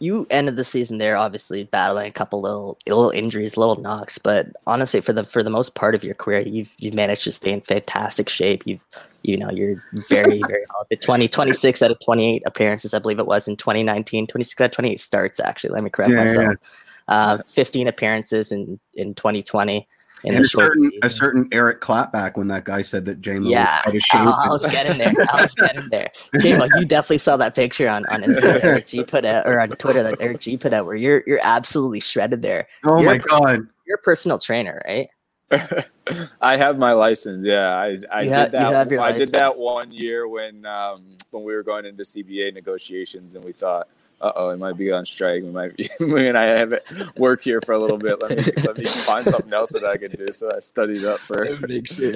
you 0.00 0.26
ended 0.30 0.56
the 0.56 0.64
season 0.64 0.96
there, 0.96 1.14
obviously 1.16 1.64
battling 1.64 2.08
a 2.08 2.12
couple 2.12 2.40
little 2.40 2.78
little 2.86 3.10
injuries, 3.10 3.58
little 3.58 3.76
knocks, 3.76 4.16
but 4.16 4.46
honestly, 4.66 5.02
for 5.02 5.12
the 5.12 5.24
for 5.24 5.42
the 5.42 5.50
most 5.50 5.74
part 5.74 5.94
of 5.94 6.02
your 6.02 6.14
career, 6.14 6.40
you've 6.40 6.74
you've 6.78 6.94
managed 6.94 7.24
to 7.24 7.32
stay 7.32 7.52
in 7.52 7.60
fantastic 7.60 8.30
shape. 8.30 8.66
You've 8.66 8.82
you 9.22 9.36
know 9.36 9.50
you're 9.50 9.82
very 10.08 10.40
very 10.48 10.64
healthy. 10.70 10.96
20, 10.96 11.28
26 11.28 11.82
out 11.82 11.90
of 11.90 12.00
twenty 12.00 12.34
eight 12.34 12.42
appearances, 12.46 12.94
I 12.94 12.98
believe 12.98 13.18
it 13.18 13.26
was 13.26 13.46
in 13.46 13.56
2019. 13.56 14.26
26 14.26 14.60
out 14.60 14.64
of 14.64 14.70
twenty 14.72 14.92
eight 14.92 15.00
starts 15.00 15.38
actually. 15.38 15.70
Let 15.70 15.84
me 15.84 15.90
correct 15.90 16.12
yeah, 16.12 16.20
myself. 16.20 16.56
Yeah. 16.60 16.66
Uh, 17.08 17.38
15 17.38 17.88
appearances 17.88 18.52
in 18.52 18.78
in 18.94 19.14
2020 19.14 19.76
in 19.76 19.84
and 20.24 20.36
a 20.36 20.44
certain, 20.44 20.90
a 21.02 21.10
certain 21.10 21.48
Eric 21.52 21.80
Clapback 21.80 22.36
when 22.36 22.48
that 22.48 22.64
guy 22.64 22.82
said 22.82 23.04
that 23.06 23.20
James 23.20 23.46
yeah, 23.46 23.82
had 23.84 23.94
a 23.94 24.00
shape. 24.00 24.20
I, 24.20 24.46
I 24.46 24.48
was 24.48 24.66
getting 24.66 24.98
there. 24.98 25.14
I 25.32 25.42
was 25.42 25.54
getting 25.54 25.88
there. 25.88 26.10
James, 26.40 26.70
you 26.76 26.84
definitely 26.84 27.18
saw 27.18 27.36
that 27.38 27.54
picture 27.54 27.88
on 27.88 28.04
on 28.06 28.22
Instagram 28.22 28.60
Eric 28.64 28.86
G 28.86 29.04
put 29.04 29.24
out 29.24 29.46
or 29.46 29.60
on 29.60 29.70
Twitter 29.70 30.02
that 30.02 30.16
Eric 30.20 30.40
G 30.40 30.56
put 30.56 30.72
out 30.72 30.86
where 30.86 30.96
you're 30.96 31.22
you're 31.26 31.40
absolutely 31.42 32.00
shredded 32.00 32.42
there. 32.42 32.68
Oh 32.84 33.00
you're 33.00 33.10
my 33.10 33.18
god, 33.18 33.66
you're 33.86 33.96
a 33.96 34.02
personal 34.02 34.38
trainer, 34.38 34.82
right? 34.86 35.08
I 36.40 36.56
have 36.56 36.78
my 36.78 36.92
license. 36.92 37.44
Yeah, 37.44 37.70
I, 37.70 37.98
I 38.12 38.22
did 38.24 38.52
that. 38.52 38.98
I 38.98 39.12
did 39.12 39.30
that 39.30 39.56
one 39.56 39.90
year 39.90 40.28
when 40.28 40.64
um, 40.64 41.16
when 41.30 41.42
we 41.42 41.54
were 41.54 41.62
going 41.62 41.86
into 41.86 42.02
CBA 42.02 42.54
negotiations, 42.54 43.34
and 43.34 43.44
we 43.44 43.52
thought 43.52 43.88
uh 44.20 44.32
oh, 44.36 44.50
it 44.50 44.58
might 44.58 44.76
be 44.76 44.92
on 44.92 45.04
strike. 45.04 45.42
We 45.42 45.50
might 45.50 45.76
be, 45.76 45.88
we 46.00 46.28
and 46.28 46.36
I 46.36 46.44
have 46.44 46.72
it 46.72 46.86
work 47.16 47.42
here 47.42 47.60
for 47.62 47.72
a 47.72 47.78
little 47.78 47.96
bit. 47.96 48.20
Let 48.20 48.30
me 48.36 48.62
let 48.64 48.76
me 48.76 48.84
find 48.84 49.24
something 49.24 49.52
else 49.52 49.72
that 49.72 49.84
I 49.84 49.96
can 49.96 50.10
do. 50.10 50.26
So 50.32 50.50
I 50.54 50.60
studied 50.60 51.04
up 51.04 51.18
for, 51.20 51.46
sure, 51.46 51.56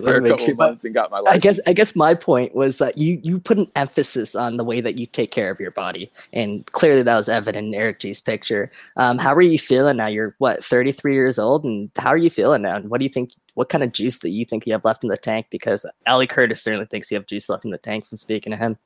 for 0.02 0.16
a 0.16 0.28
couple 0.28 0.46
sure. 0.46 0.54
months 0.54 0.84
and 0.84 0.94
got 0.94 1.10
my 1.10 1.20
license. 1.20 1.36
I 1.36 1.38
guess 1.38 1.60
I 1.66 1.72
guess 1.72 1.96
my 1.96 2.14
point 2.14 2.54
was 2.54 2.78
that 2.78 2.98
you 2.98 3.20
you 3.22 3.40
put 3.40 3.58
an 3.58 3.66
emphasis 3.76 4.34
on 4.34 4.58
the 4.58 4.64
way 4.64 4.80
that 4.80 4.98
you 4.98 5.06
take 5.06 5.30
care 5.30 5.50
of 5.50 5.60
your 5.60 5.70
body, 5.70 6.10
and 6.32 6.66
clearly 6.66 7.02
that 7.02 7.16
was 7.16 7.28
evident 7.28 7.68
in 7.68 7.74
Eric 7.74 8.00
G's 8.00 8.20
picture. 8.20 8.70
Um, 8.96 9.16
how 9.16 9.34
are 9.34 9.42
you 9.42 9.58
feeling 9.58 9.96
now? 9.96 10.08
You're 10.08 10.34
what 10.38 10.62
33 10.62 11.14
years 11.14 11.38
old, 11.38 11.64
and 11.64 11.90
how 11.96 12.10
are 12.10 12.18
you 12.18 12.30
feeling 12.30 12.62
now? 12.62 12.76
And 12.76 12.90
what 12.90 12.98
do 12.98 13.04
you 13.04 13.10
think? 13.10 13.30
What 13.54 13.68
kind 13.68 13.84
of 13.84 13.92
juice 13.92 14.18
that 14.18 14.30
you 14.30 14.44
think 14.44 14.66
you 14.66 14.72
have 14.72 14.84
left 14.84 15.04
in 15.04 15.10
the 15.10 15.16
tank? 15.16 15.46
Because 15.48 15.86
Ali 16.06 16.26
Curtis 16.26 16.62
certainly 16.62 16.86
thinks 16.86 17.10
you 17.10 17.16
have 17.16 17.26
juice 17.26 17.48
left 17.48 17.64
in 17.64 17.70
the 17.70 17.78
tank 17.78 18.04
from 18.04 18.18
speaking 18.18 18.50
to 18.50 18.56
him. 18.56 18.76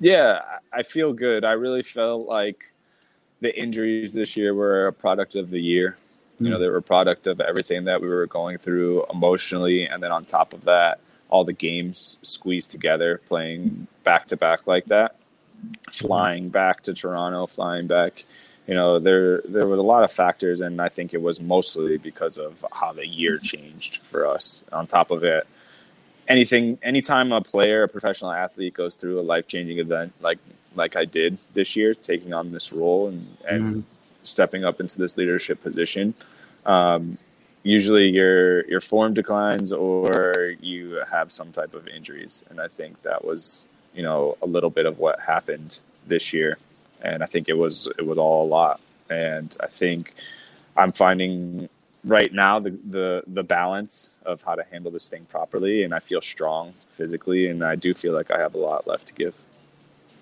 Yeah, 0.00 0.40
I 0.72 0.82
feel 0.82 1.12
good. 1.12 1.44
I 1.44 1.52
really 1.52 1.82
felt 1.82 2.26
like 2.26 2.72
the 3.40 3.58
injuries 3.58 4.14
this 4.14 4.36
year 4.36 4.54
were 4.54 4.86
a 4.86 4.92
product 4.92 5.34
of 5.34 5.50
the 5.50 5.60
year. 5.60 5.96
You 6.38 6.50
know, 6.50 6.56
mm. 6.56 6.60
they 6.60 6.68
were 6.68 6.78
a 6.78 6.82
product 6.82 7.26
of 7.26 7.40
everything 7.40 7.84
that 7.84 8.00
we 8.00 8.08
were 8.08 8.26
going 8.26 8.58
through 8.58 9.04
emotionally, 9.12 9.86
and 9.86 10.02
then 10.02 10.10
on 10.10 10.24
top 10.24 10.54
of 10.54 10.64
that, 10.64 11.00
all 11.28 11.44
the 11.44 11.52
games 11.52 12.18
squeezed 12.22 12.70
together, 12.70 13.20
playing 13.26 13.86
back 14.04 14.26
to 14.28 14.36
back 14.36 14.66
like 14.66 14.86
that, 14.86 15.16
flying 15.90 16.48
back 16.48 16.82
to 16.82 16.94
Toronto, 16.94 17.46
flying 17.46 17.86
back. 17.86 18.24
You 18.66 18.74
know, 18.74 18.98
there 18.98 19.40
there 19.42 19.66
were 19.66 19.76
a 19.76 19.82
lot 19.82 20.04
of 20.04 20.12
factors, 20.12 20.60
and 20.60 20.80
I 20.80 20.88
think 20.88 21.14
it 21.14 21.22
was 21.22 21.40
mostly 21.40 21.98
because 21.98 22.38
of 22.38 22.64
how 22.72 22.92
the 22.92 23.06
year 23.06 23.38
changed 23.38 23.98
for 23.98 24.26
us. 24.26 24.64
On 24.72 24.86
top 24.86 25.10
of 25.10 25.24
it, 25.24 25.46
anything 26.32 26.78
anytime 26.82 27.32
a 27.32 27.40
player 27.40 27.84
a 27.84 27.88
professional 27.88 28.32
athlete 28.32 28.74
goes 28.74 28.96
through 28.96 29.20
a 29.20 29.24
life-changing 29.32 29.78
event 29.78 30.12
like 30.20 30.38
like 30.74 30.96
i 30.96 31.04
did 31.04 31.38
this 31.54 31.76
year 31.76 31.94
taking 31.94 32.32
on 32.32 32.50
this 32.50 32.72
role 32.72 33.08
and 33.08 33.36
and 33.48 33.62
mm. 33.62 33.82
stepping 34.22 34.64
up 34.64 34.80
into 34.80 34.98
this 34.98 35.16
leadership 35.16 35.62
position 35.62 36.14
um, 36.66 37.18
usually 37.62 38.08
your 38.08 38.68
your 38.68 38.80
form 38.80 39.14
declines 39.14 39.72
or 39.72 40.54
you 40.60 41.02
have 41.10 41.30
some 41.30 41.52
type 41.52 41.74
of 41.74 41.86
injuries. 41.88 42.44
And 42.50 42.60
i 42.60 42.68
think 42.68 43.02
that 43.02 43.24
was 43.24 43.68
you 43.94 44.02
know 44.02 44.36
a 44.42 44.46
little 44.46 44.70
bit 44.70 44.86
of 44.86 44.98
what 44.98 45.20
happened 45.20 45.80
this 46.06 46.32
year. 46.32 46.58
And 47.00 47.22
i 47.22 47.26
think 47.26 47.48
it 47.48 47.56
was 47.56 47.88
it 47.98 48.06
was 48.06 48.18
all 48.18 48.46
a 48.46 48.48
lot. 48.48 48.80
And 49.10 49.56
i 49.62 49.66
think 49.66 50.14
i'm 50.76 50.92
finding 50.92 51.68
right 52.04 52.32
now 52.32 52.58
the, 52.58 52.76
the 52.90 53.22
the 53.28 53.42
balance 53.42 54.10
of 54.26 54.42
how 54.42 54.54
to 54.54 54.64
handle 54.70 54.90
this 54.90 55.08
thing 55.08 55.24
properly 55.26 55.84
and 55.84 55.94
i 55.94 56.00
feel 56.00 56.20
strong 56.20 56.74
physically 56.90 57.48
and 57.48 57.64
i 57.64 57.76
do 57.76 57.94
feel 57.94 58.12
like 58.12 58.30
i 58.30 58.38
have 58.38 58.54
a 58.54 58.58
lot 58.58 58.86
left 58.86 59.06
to 59.06 59.14
give. 59.14 59.36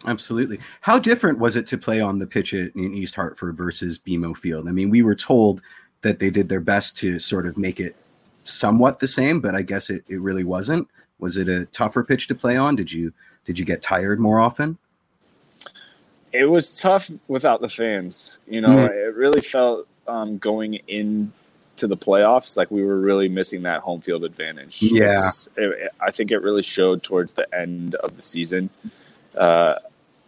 Absolutely. 0.06 0.58
How 0.80 0.98
different 0.98 1.38
was 1.38 1.56
it 1.56 1.66
to 1.66 1.76
play 1.76 2.00
on 2.00 2.18
the 2.18 2.26
pitch 2.26 2.54
in 2.54 2.72
east 2.74 3.14
hartford 3.14 3.54
versus 3.54 3.98
bmo 3.98 4.34
field? 4.34 4.66
I 4.66 4.72
mean 4.72 4.88
we 4.88 5.02
were 5.02 5.14
told 5.14 5.60
that 6.02 6.18
they 6.18 6.30
did 6.30 6.48
their 6.48 6.60
best 6.60 6.96
to 6.98 7.18
sort 7.18 7.46
of 7.46 7.58
make 7.58 7.80
it 7.80 7.94
somewhat 8.44 8.98
the 8.98 9.06
same 9.06 9.40
but 9.40 9.54
i 9.54 9.60
guess 9.60 9.90
it, 9.90 10.02
it 10.08 10.20
really 10.20 10.44
wasn't. 10.44 10.88
Was 11.18 11.36
it 11.36 11.48
a 11.48 11.66
tougher 11.66 12.02
pitch 12.02 12.28
to 12.28 12.34
play 12.34 12.56
on? 12.56 12.76
Did 12.76 12.90
you 12.90 13.12
did 13.44 13.58
you 13.58 13.64
get 13.66 13.82
tired 13.82 14.20
more 14.20 14.40
often? 14.40 14.78
It 16.32 16.46
was 16.46 16.80
tough 16.80 17.10
without 17.28 17.60
the 17.60 17.68
fans. 17.68 18.40
You 18.48 18.62
know 18.62 18.68
mm-hmm. 18.68 18.94
it 18.94 19.14
really 19.14 19.42
felt 19.42 19.86
um, 20.08 20.38
going 20.38 20.74
in 20.88 21.30
to 21.80 21.86
the 21.86 21.96
playoffs, 21.96 22.56
like 22.56 22.70
we 22.70 22.82
were 22.84 22.98
really 22.98 23.28
missing 23.28 23.62
that 23.62 23.80
home 23.80 24.00
field 24.00 24.24
advantage. 24.24 24.82
Yeah, 24.82 25.30
it, 25.56 25.92
I 26.00 26.10
think 26.10 26.30
it 26.30 26.38
really 26.38 26.62
showed 26.62 27.02
towards 27.02 27.32
the 27.32 27.52
end 27.54 27.94
of 27.96 28.16
the 28.16 28.22
season. 28.22 28.70
Uh, 29.36 29.76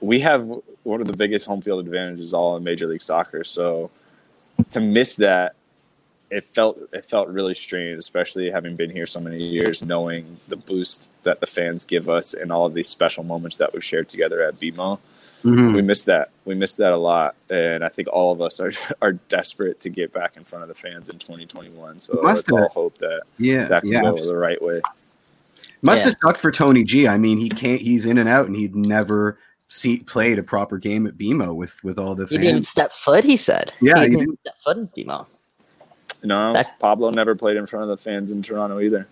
we 0.00 0.20
have 0.20 0.46
one 0.82 1.00
of 1.00 1.06
the 1.06 1.16
biggest 1.16 1.46
home 1.46 1.62
field 1.62 1.84
advantages 1.84 2.34
all 2.34 2.56
in 2.56 2.64
Major 2.64 2.86
League 2.86 3.02
Soccer, 3.02 3.44
so 3.44 3.90
to 4.70 4.80
miss 4.80 5.16
that, 5.16 5.54
it 6.30 6.44
felt 6.44 6.78
it 6.92 7.04
felt 7.04 7.28
really 7.28 7.55
strange, 7.55 7.98
especially 7.98 8.50
having 8.50 8.74
been 8.74 8.90
here 8.90 9.07
so 9.07 9.20
many 9.20 9.46
years, 9.46 9.82
knowing 9.82 10.38
the 10.48 10.57
boost 10.57 11.12
that 11.24 11.40
the 11.40 11.46
fans 11.46 11.84
give 11.84 12.09
us 12.09 12.32
and 12.32 12.50
all 12.50 12.64
of 12.64 12.72
these 12.72 12.88
special 12.88 13.22
moments 13.22 13.59
that 13.59 13.72
we've 13.72 13.84
shared 13.84 14.09
together 14.09 14.42
at 14.42 14.57
BMO. 14.57 14.98
Mm-hmm. 15.45 15.74
We 15.74 15.82
missed 15.82 16.07
that. 16.07 16.30
We 16.45 16.55
missed 16.55 16.78
that 16.78 16.93
a 16.93 16.97
lot, 16.97 17.34
and 17.51 17.84
I 17.84 17.88
think 17.88 18.09
all 18.09 18.32
of 18.32 18.40
us 18.40 18.61
are 18.61 18.72
are 19.03 19.12
desperate 19.12 19.80
to 19.80 19.90
get 19.90 20.12
back 20.12 20.36
in 20.36 20.45
front 20.45 20.62
of 20.62 20.68
the 20.68 20.74
fans 20.74 21.09
in 21.09 21.18
2021. 21.18 21.99
So 21.99 22.14
Must 22.14 22.24
let's 22.24 22.53
all 22.53 22.68
hope 22.68 22.99
that 22.99 23.22
yeah, 23.38 23.66
that 23.66 23.82
can 23.82 23.93
yeah, 23.93 24.03
go 24.03 24.09
absolutely. 24.09 24.32
the 24.32 24.38
right 24.38 24.62
way. 24.62 24.82
Must 25.84 26.01
yeah. 26.01 26.07
have 26.07 26.16
sucked 26.22 26.40
for 26.40 26.53
Tony 26.53 26.84
G. 26.84 27.09
I 27.09 27.18
mean, 27.18 27.38
he 27.38 27.49
can't. 27.49 27.80
He's 27.80 28.07
in 28.07 28.18
and 28.18 28.28
out, 28.28 28.47
and 28.47 28.55
he'd 28.55 28.76
never 28.76 29.36
see 29.68 29.99
played 29.99 30.38
a 30.38 30.43
proper 30.43 30.78
game 30.78 31.07
at 31.07 31.14
BMO 31.18 31.55
with 31.55 31.82
with 31.82 31.99
all 31.99 32.14
the. 32.14 32.26
Fans. 32.26 32.40
He 32.40 32.47
didn't 32.47 32.66
step 32.66 32.93
foot. 32.93 33.24
He 33.24 33.36
said. 33.36 33.72
Yeah, 33.80 33.99
he, 34.05 34.11
he 34.11 34.16
didn't 34.16 34.38
step 34.40 34.57
foot 34.59 34.76
in 34.76 34.88
BMO. 34.88 35.26
No, 36.24 36.53
that, 36.53 36.78
Pablo 36.78 37.11
never 37.11 37.34
played 37.34 37.57
in 37.57 37.66
front 37.66 37.82
of 37.82 37.88
the 37.88 37.97
fans 37.97 38.30
in 38.30 38.43
Toronto 38.43 38.80
either. 38.80 39.09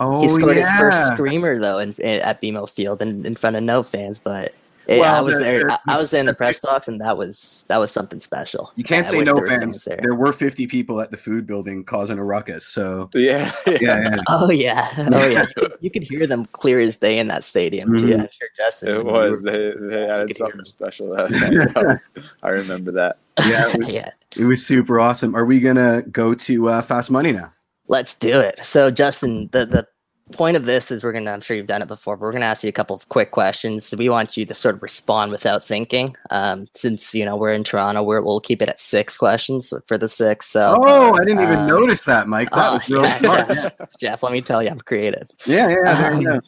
Oh, 0.00 0.22
he 0.22 0.28
scored 0.28 0.56
yeah. 0.56 0.62
his 0.62 0.70
first 0.80 1.12
screamer 1.12 1.58
though 1.58 1.78
in, 1.78 1.92
in, 1.98 2.20
at 2.22 2.40
BMO 2.40 2.68
Field 2.68 3.02
in, 3.02 3.24
in 3.24 3.36
front 3.36 3.54
of 3.54 3.62
no 3.62 3.82
fans, 3.82 4.18
but 4.18 4.52
well, 4.98 5.14
I 5.14 5.20
was 5.20 5.38
there. 5.38 5.64
I, 5.86 5.96
was 5.96 6.12
in 6.12 6.26
the 6.26 6.34
press 6.34 6.58
box, 6.58 6.88
and 6.88 7.00
that 7.00 7.16
was 7.16 7.64
that 7.68 7.78
was 7.78 7.92
something 7.92 8.18
special. 8.18 8.72
You 8.74 8.84
can't 8.84 9.06
say 9.06 9.22
no 9.22 9.36
fans. 9.36 9.84
There. 9.84 9.98
there. 10.02 10.14
were 10.14 10.32
50 10.32 10.66
people 10.66 11.00
at 11.00 11.10
the 11.10 11.16
food 11.16 11.46
building 11.46 11.84
causing 11.84 12.18
a 12.18 12.24
ruckus. 12.24 12.66
So 12.66 13.08
yeah, 13.14 13.52
yeah, 13.66 13.78
yeah. 13.80 14.16
Oh 14.28 14.50
yeah, 14.50 14.88
oh 15.12 15.26
yeah. 15.26 15.46
you, 15.80 15.90
could, 15.90 16.02
hear 16.02 16.26
them 16.26 16.44
clear 16.46 16.80
as 16.80 16.96
day 16.96 17.18
in 17.18 17.28
that 17.28 17.44
stadium 17.44 17.96
too. 17.96 18.06
Mm-hmm. 18.06 18.20
I'm 18.22 18.28
sure 18.30 18.48
Justin. 18.56 18.88
It 18.88 19.04
was. 19.04 19.44
Were, 19.44 19.50
they 19.50 19.96
they 19.96 20.10
added 20.10 20.34
something 20.34 20.64
special 20.64 21.08
last 21.08 21.32
night. 21.32 21.74
Was, 21.76 22.08
I 22.42 22.48
remember 22.48 22.90
that. 22.92 23.18
Yeah, 23.46 23.68
it 23.68 23.78
was, 23.78 23.88
yeah. 23.92 24.10
It 24.36 24.44
was 24.44 24.66
super 24.66 24.98
awesome. 24.98 25.34
Are 25.36 25.44
we 25.44 25.60
gonna 25.60 26.02
go 26.10 26.34
to 26.34 26.68
uh, 26.68 26.82
Fast 26.82 27.10
Money 27.10 27.32
now? 27.32 27.50
Let's 27.88 28.14
do 28.14 28.40
it. 28.40 28.64
So 28.64 28.90
Justin, 28.90 29.48
the 29.52 29.66
the 29.66 29.86
point 30.32 30.56
of 30.56 30.64
this 30.64 30.90
is 30.90 31.04
we're 31.04 31.12
gonna. 31.12 31.30
I'm 31.30 31.40
sure 31.40 31.56
you've 31.56 31.66
done 31.66 31.82
it 31.82 31.88
before, 31.88 32.16
but 32.16 32.22
we're 32.22 32.32
gonna 32.32 32.46
ask 32.46 32.62
you 32.62 32.68
a 32.68 32.72
couple 32.72 32.96
of 32.96 33.08
quick 33.08 33.30
questions. 33.30 33.94
We 33.96 34.08
want 34.08 34.36
you 34.36 34.44
to 34.46 34.54
sort 34.54 34.74
of 34.74 34.82
respond 34.82 35.32
without 35.32 35.64
thinking. 35.64 36.16
Um, 36.30 36.66
since 36.74 37.14
you 37.14 37.24
know 37.24 37.36
we're 37.36 37.52
in 37.52 37.64
Toronto, 37.64 38.02
we're, 38.02 38.22
we'll 38.22 38.40
keep 38.40 38.62
it 38.62 38.68
at 38.68 38.80
six 38.80 39.16
questions 39.16 39.72
for 39.86 39.98
the 39.98 40.08
six. 40.08 40.46
So. 40.46 40.78
Oh, 40.82 41.14
I 41.14 41.24
didn't 41.24 41.42
even 41.42 41.60
um, 41.60 41.66
notice 41.66 42.04
that, 42.04 42.28
Mike. 42.28 42.50
That 42.50 42.70
oh, 42.70 42.74
was 42.74 42.90
real 42.90 43.02
yeah, 43.02 43.18
smart. 43.18 43.48
Jeff, 43.48 43.98
Jeff, 43.98 44.22
let 44.22 44.32
me 44.32 44.40
tell 44.40 44.62
you, 44.62 44.70
I'm 44.70 44.78
creative. 44.78 45.28
Yeah, 45.46 45.68
yeah. 45.68 46.00
there 46.00 46.12
Um, 46.12 46.24
go. 46.24 46.40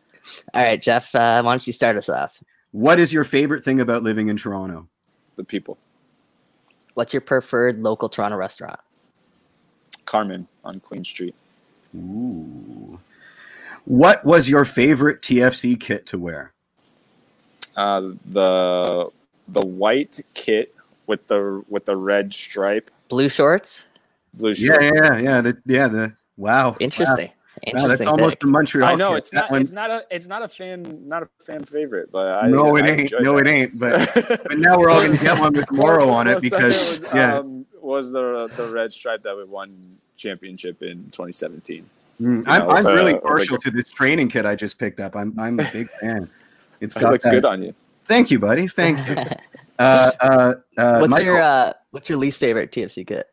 All 0.55 0.62
right, 0.62 0.80
Jeff. 0.80 1.14
Uh, 1.14 1.43
why 1.43 1.53
don't 1.53 1.66
you 1.66 1.72
start 1.72 1.97
us 1.97 2.09
off? 2.09 2.43
What 2.72 2.99
is 2.99 3.12
your 3.12 3.24
favorite 3.24 3.64
thing 3.64 3.80
about 3.80 4.03
living 4.03 4.28
in 4.28 4.37
Toronto? 4.37 4.89
The 5.37 5.45
people. 5.45 5.78
What's 6.95 7.12
your 7.12 7.20
preferred 7.22 7.78
local 7.78 8.09
Toronto 8.09 8.37
restaurant? 8.37 8.80
Carmen 10.05 10.47
on 10.64 10.80
Queen 10.80 11.05
Street. 11.05 11.35
Ooh. 11.95 12.99
What 13.85 14.24
was 14.24 14.49
your 14.49 14.64
favorite 14.64 15.22
TFC 15.22 15.78
kit 15.78 16.07
to 16.07 16.18
wear? 16.18 16.53
Uh, 17.76 18.12
the 18.26 19.09
the 19.49 19.61
white 19.61 20.20
kit 20.35 20.74
with 21.07 21.26
the 21.26 21.62
with 21.68 21.85
the 21.87 21.97
red 21.97 22.33
stripe, 22.33 22.91
Blue 23.09 23.28
shorts. 23.28 23.89
blue 24.35 24.53
Yeah, 24.53 24.74
shorts. 24.80 24.85
yeah, 24.97 25.18
yeah. 25.18 25.41
The, 25.41 25.57
yeah, 25.66 25.89
the 25.89 26.12
wow. 26.37 26.76
Interesting. 26.80 27.26
Wow, 27.28 27.33
wow, 27.33 27.33
Interesting. 27.66 27.89
that's 27.89 28.07
almost 28.07 28.35
pick. 28.35 28.41
the 28.41 28.47
Montreal. 28.49 28.89
I 28.89 28.95
know 28.95 29.11
kit. 29.11 29.18
it's 29.18 29.30
That 29.30 29.37
not 29.41 29.51
one- 29.51 29.62
it's 29.62 29.72
not 29.72 29.91
a 29.91 30.05
it's 30.11 30.26
not 30.28 30.43
a 30.43 30.49
fan 30.49 31.09
not 31.09 31.22
a 31.24 31.28
fan 31.45 31.64
favorite, 31.64 32.12
but 32.12 32.28
I 32.45 32.49
no, 32.49 32.76
it 32.76 32.85
I 32.85 32.89
ain't. 32.91 33.12
No, 33.20 33.37
that. 33.37 33.47
it 33.47 33.51
ain't. 33.51 33.78
But 33.78 34.11
but 34.45 34.59
now 34.59 34.78
we're 34.78 34.91
all 34.91 35.03
gonna 35.05 35.16
get 35.18 35.41
one 35.41 35.53
with 35.55 35.72
Morrow 35.72 36.09
on 36.11 36.28
it 36.28 36.41
because 36.43 37.01
was, 37.01 37.14
yeah. 37.14 37.39
um, 37.39 37.66
was 37.80 38.12
the 38.12 38.49
the 38.57 38.70
red 38.72 38.93
stripe 38.93 39.22
that 39.24 39.37
we 39.37 39.45
won 39.45 39.99
championship 40.16 40.83
in 40.83 41.05
2017. 41.11 41.85
Mm, 42.23 42.45
I'm, 42.47 42.62
know, 42.62 42.70
I'm 42.70 42.87
uh, 42.87 42.93
really 42.93 43.14
or 43.14 43.20
partial 43.20 43.55
like- 43.55 43.61
to 43.62 43.70
this 43.70 43.91
training 43.91 44.29
kit 44.29 44.47
I 44.47 44.55
just 44.55 44.79
picked 44.79 45.01
up. 45.01 45.16
I'm 45.16 45.39
I'm 45.39 45.59
a 45.59 45.68
big 45.73 45.89
fan. 46.01 46.31
It's 46.81 46.97
It 46.97 47.01
got 47.03 47.12
looks 47.12 47.25
that- 47.25 47.31
good 47.33 47.45
on 47.45 47.62
you. 47.62 47.75
Thank 48.07 48.31
you, 48.31 48.39
buddy. 48.39 48.68
Thank 48.68 48.99
you. 49.09 49.16
Uh, 49.79 50.12
uh, 50.20 50.55
uh, 50.77 50.99
what's 50.99 51.11
Michael- 51.11 51.27
your 51.27 51.43
uh, 51.43 51.73
What's 51.91 52.09
your 52.09 52.16
least 52.18 52.39
favorite 52.39 52.70
TFC 52.70 53.05
kit? 53.05 53.27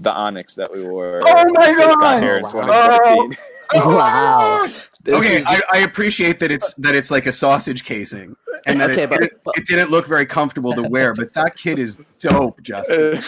The 0.00 0.10
Onyx 0.10 0.56
that 0.56 0.72
we 0.72 0.82
wore. 0.82 1.20
Oh 1.24 1.44
my 1.52 1.68
when 1.68 1.76
we 1.76 1.82
first 1.84 1.88
got 1.90 2.00
God! 2.00 2.22
Here 2.22 2.36
in 2.38 2.42
Wow. 2.42 2.50
2014. 2.50 3.32
wow. 3.74 4.66
Okay, 5.08 5.44
I, 5.46 5.60
I 5.74 5.78
appreciate 5.80 6.40
that 6.40 6.50
it's 6.50 6.72
that 6.74 6.96
it's 6.96 7.12
like 7.12 7.26
a 7.26 7.32
sausage 7.32 7.84
casing, 7.84 8.34
and 8.66 8.80
that 8.80 8.90
Okay, 8.90 9.02
it, 9.04 9.10
but- 9.10 9.20
didn't, 9.20 9.40
but- 9.44 9.58
it 9.58 9.66
didn't 9.66 9.90
look 9.90 10.06
very 10.08 10.26
comfortable 10.26 10.72
to 10.72 10.82
wear. 10.82 11.14
But 11.14 11.32
that 11.34 11.54
kit 11.56 11.78
is 11.78 11.96
dope, 12.22 12.62
Justin. 12.62 13.18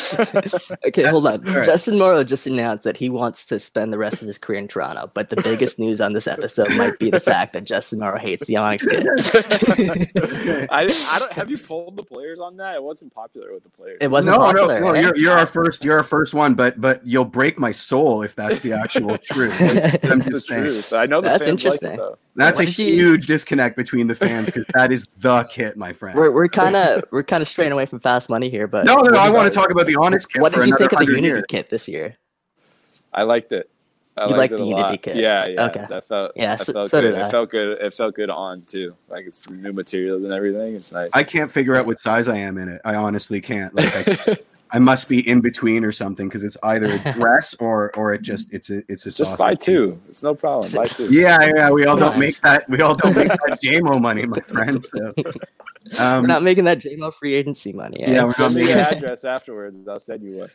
okay, 0.86 1.02
hold 1.04 1.26
on. 1.26 1.46
All 1.46 1.56
right. 1.56 1.66
Justin 1.66 1.98
Morrow 1.98 2.24
just 2.24 2.46
announced 2.46 2.84
that 2.84 2.96
he 2.96 3.10
wants 3.10 3.44
to 3.46 3.58
spend 3.58 3.92
the 3.92 3.98
rest 3.98 4.22
of 4.22 4.28
his 4.28 4.38
career 4.38 4.58
in 4.58 4.68
Toronto, 4.68 5.10
but 5.14 5.30
the 5.30 5.36
biggest 5.42 5.78
news 5.78 6.00
on 6.00 6.12
this 6.12 6.26
episode 6.26 6.70
might 6.76 6.98
be 6.98 7.10
the 7.10 7.20
fact 7.20 7.52
that 7.52 7.64
Justin 7.64 7.98
Morrow 7.98 8.18
hates 8.18 8.46
the 8.46 8.56
Onyx 8.56 8.86
kit. 8.86 9.06
I, 10.70 10.84
I 10.84 11.18
don't 11.18 11.32
have 11.32 11.50
you 11.50 11.58
pulled 11.58 11.96
the 11.96 12.04
players 12.04 12.38
on 12.38 12.56
that? 12.58 12.76
It 12.76 12.82
wasn't 12.82 13.12
popular 13.12 13.52
with 13.52 13.64
the 13.64 13.70
players. 13.70 13.98
It 14.00 14.10
wasn't 14.10 14.36
no, 14.36 14.44
popular. 14.44 14.80
no, 14.80 14.88
no. 14.88 14.92
eh? 14.94 15.02
You're, 15.02 15.16
you're 15.16 15.38
our 15.38 15.46
first. 15.46 15.84
You're 15.84 15.96
our 15.96 16.02
first 16.02 16.34
one, 16.34 16.54
but 16.54 16.80
but 16.80 17.06
you'll 17.06 17.24
break 17.24 17.58
my 17.58 17.72
soul 17.72 18.22
if 18.22 18.34
that's 18.34 18.60
the 18.60 18.72
actual 18.72 19.18
truth. 19.18 19.60
It's- 19.60 20.10
I'm 20.10 20.18
the 20.18 20.40
saying. 20.40 20.62
truth. 20.64 20.92
I 20.92 21.06
know 21.06 21.20
the 21.20 21.28
That's 21.28 21.44
fans 21.44 21.64
interesting. 21.64 21.98
like 21.98 22.00
it 22.00 22.18
though. 22.36 22.44
That's 22.44 22.58
a 22.58 22.62
What 22.62 22.66
did 22.74 22.78
you- 22.78 22.94
huge 22.94 23.26
disconnect 23.26 23.76
between 23.76 24.06
the 24.06 24.14
fans 24.14 24.46
because 24.46 24.64
that 24.74 24.92
is 24.92 25.04
the 25.20 25.44
kit, 25.44 25.76
my 25.76 25.92
friend. 25.92 26.18
We're, 26.18 26.30
we're 26.30 26.48
kind 26.48 26.76
of 26.76 27.04
we're 27.10 27.22
kind 27.22 27.40
of 27.42 27.48
straying 27.48 27.72
away 27.72 27.86
from 27.86 27.98
fast 27.98 28.28
money 28.30 28.48
here, 28.50 28.66
but 28.66 28.84
no, 28.86 28.96
no, 28.96 29.10
no. 29.10 29.18
I 29.18 29.30
want 29.30 29.50
to 29.52 29.54
talk 29.58 29.70
about 29.70 29.86
the 29.86 29.96
Onyx 29.96 30.26
kit 30.26 30.42
What 30.42 30.52
for 30.52 30.60
did 30.60 30.68
you 30.68 30.76
think 30.76 30.92
of 30.92 30.98
the 30.98 31.04
100 31.04 31.16
Unity 31.16 31.28
years. 31.36 31.44
kit 31.48 31.68
this 31.70 31.88
year? 31.88 32.14
I 33.12 33.22
liked 33.22 33.52
it. 33.52 33.70
I 34.16 34.26
You 34.26 34.36
liked 34.36 34.38
liked 34.38 34.52
it 34.52 34.56
the 34.58 34.62
a 34.62 34.66
Unity 34.66 34.82
lot. 34.92 35.02
kit? 35.02 35.16
Yeah, 35.16 35.46
yeah. 35.46 35.66
Okay. 35.66 35.86
That 35.88 36.06
felt 36.06 36.32
Yeah, 36.36 36.56
that 36.56 36.64
so- 36.66 36.72
felt 36.72 36.90
so 36.90 37.00
good. 37.00 37.10
did 37.12 37.20
I. 37.20 37.26
It 37.26 37.30
felt 37.30 37.50
good. 37.50 37.78
It 37.80 37.94
felt 37.94 38.14
good 38.14 38.30
on 38.30 38.62
too. 38.62 38.94
Like 39.08 39.26
it's 39.26 39.48
new 39.50 39.72
materials 39.72 40.22
and 40.24 40.32
everything. 40.32 40.74
It's 40.76 40.92
nice. 40.92 41.10
I 41.14 41.24
can't 41.24 41.50
figure 41.50 41.74
out 41.76 41.86
what 41.86 41.98
size 41.98 42.28
I 42.28 42.36
am 42.36 42.58
in 42.58 42.68
it. 42.68 42.80
I 42.84 42.94
honestly 42.94 43.40
can't. 43.40 43.74
Like, 43.74 44.28
I, 44.28 44.36
I 44.70 44.78
must 44.80 45.08
be 45.08 45.26
in 45.28 45.40
between 45.40 45.84
or 45.84 45.92
something 45.92 46.26
because 46.28 46.42
it's 46.42 46.56
either 46.64 46.86
a 46.86 47.12
dress 47.18 47.54
or 47.60 47.92
or 47.96 48.12
it 48.14 48.22
just 48.22 48.52
it's 48.52 48.70
a 48.70 48.78
it's 48.88 49.06
a 49.06 49.10
Just 49.10 49.18
sausage. 49.18 49.38
buy 49.38 49.54
two. 49.54 50.00
It's 50.08 50.22
no 50.22 50.34
problem. 50.34 50.68
Buy 50.74 50.86
two. 50.86 51.12
Yeah, 51.12 51.38
yeah. 51.54 51.70
We 51.70 51.86
all 51.86 51.96
don't 51.96 52.18
make 52.18 52.40
that. 52.40 52.68
We 52.68 52.80
all 52.80 52.94
don't 52.94 53.14
make 53.16 53.28
that 53.28 53.58
JMO 53.62 54.00
money, 54.00 54.26
my 54.26 54.40
friend. 54.40 54.84
So, 54.84 55.12
um, 56.00 56.22
we're 56.22 56.28
not 56.28 56.42
making 56.42 56.64
that 56.64 56.80
JMO 56.80 57.12
free 57.14 57.34
agency 57.34 57.72
money. 57.72 58.02
eh? 58.02 58.12
Yeah, 58.12 58.24
we're 58.24 58.32
Send 58.32 58.54
not 58.54 58.58
me 58.58 58.62
making- 58.66 58.76
your 58.78 58.86
address 58.86 59.24
afterwards. 59.24 59.86
I'll 59.86 59.98
send 60.00 60.22
you 60.24 60.38
one. 60.38 60.48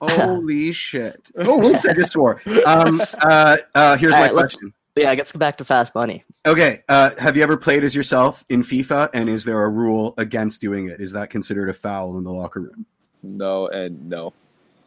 holy 0.00 0.72
shit! 0.84 1.30
Oh, 1.38 1.58
whoops! 1.58 1.84
I 1.84 1.92
just 1.92 2.12
swore. 2.12 2.40
Um, 2.64 3.00
uh, 3.22 3.56
uh, 3.74 3.96
here's 3.96 4.12
All 4.14 4.20
my 4.20 4.26
right, 4.26 4.32
question. 4.32 4.72
yeah. 4.96 5.12
Let's 5.12 5.32
go 5.32 5.38
back 5.40 5.56
to 5.58 5.64
fast 5.64 5.94
money. 5.94 6.24
Okay, 6.46 6.82
uh, 6.88 7.10
have 7.18 7.36
you 7.36 7.42
ever 7.42 7.56
played 7.56 7.82
as 7.84 7.94
yourself 7.94 8.44
in 8.48 8.62
FIFA? 8.62 9.10
And 9.12 9.28
is 9.28 9.44
there 9.44 9.62
a 9.64 9.68
rule 9.68 10.14
against 10.16 10.60
doing 10.60 10.88
it? 10.88 11.00
Is 11.00 11.12
that 11.12 11.28
considered 11.28 11.68
a 11.68 11.74
foul 11.74 12.16
in 12.16 12.24
the 12.24 12.32
locker 12.32 12.60
room? 12.60 12.86
No 13.22 13.68
and 13.68 14.08
no. 14.08 14.32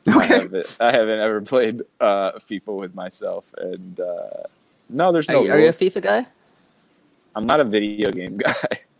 I 0.07 0.25
haven't, 0.25 0.77
I 0.79 0.91
haven't 0.91 1.19
ever 1.19 1.41
played 1.41 1.81
uh, 1.99 2.31
FIFA 2.33 2.77
with 2.79 2.95
myself, 2.95 3.45
and 3.57 3.99
uh, 3.99 4.43
no, 4.89 5.11
there's 5.11 5.29
Are, 5.29 5.33
no 5.33 5.43
you, 5.43 5.51
are 5.51 5.59
you 5.59 5.67
a. 5.67 5.69
FIFA 5.69 6.01
guy? 6.01 6.27
I'm 7.35 7.45
not 7.45 7.59
a 7.59 7.63
video 7.63 8.11
game 8.11 8.37
guy. 8.45 8.53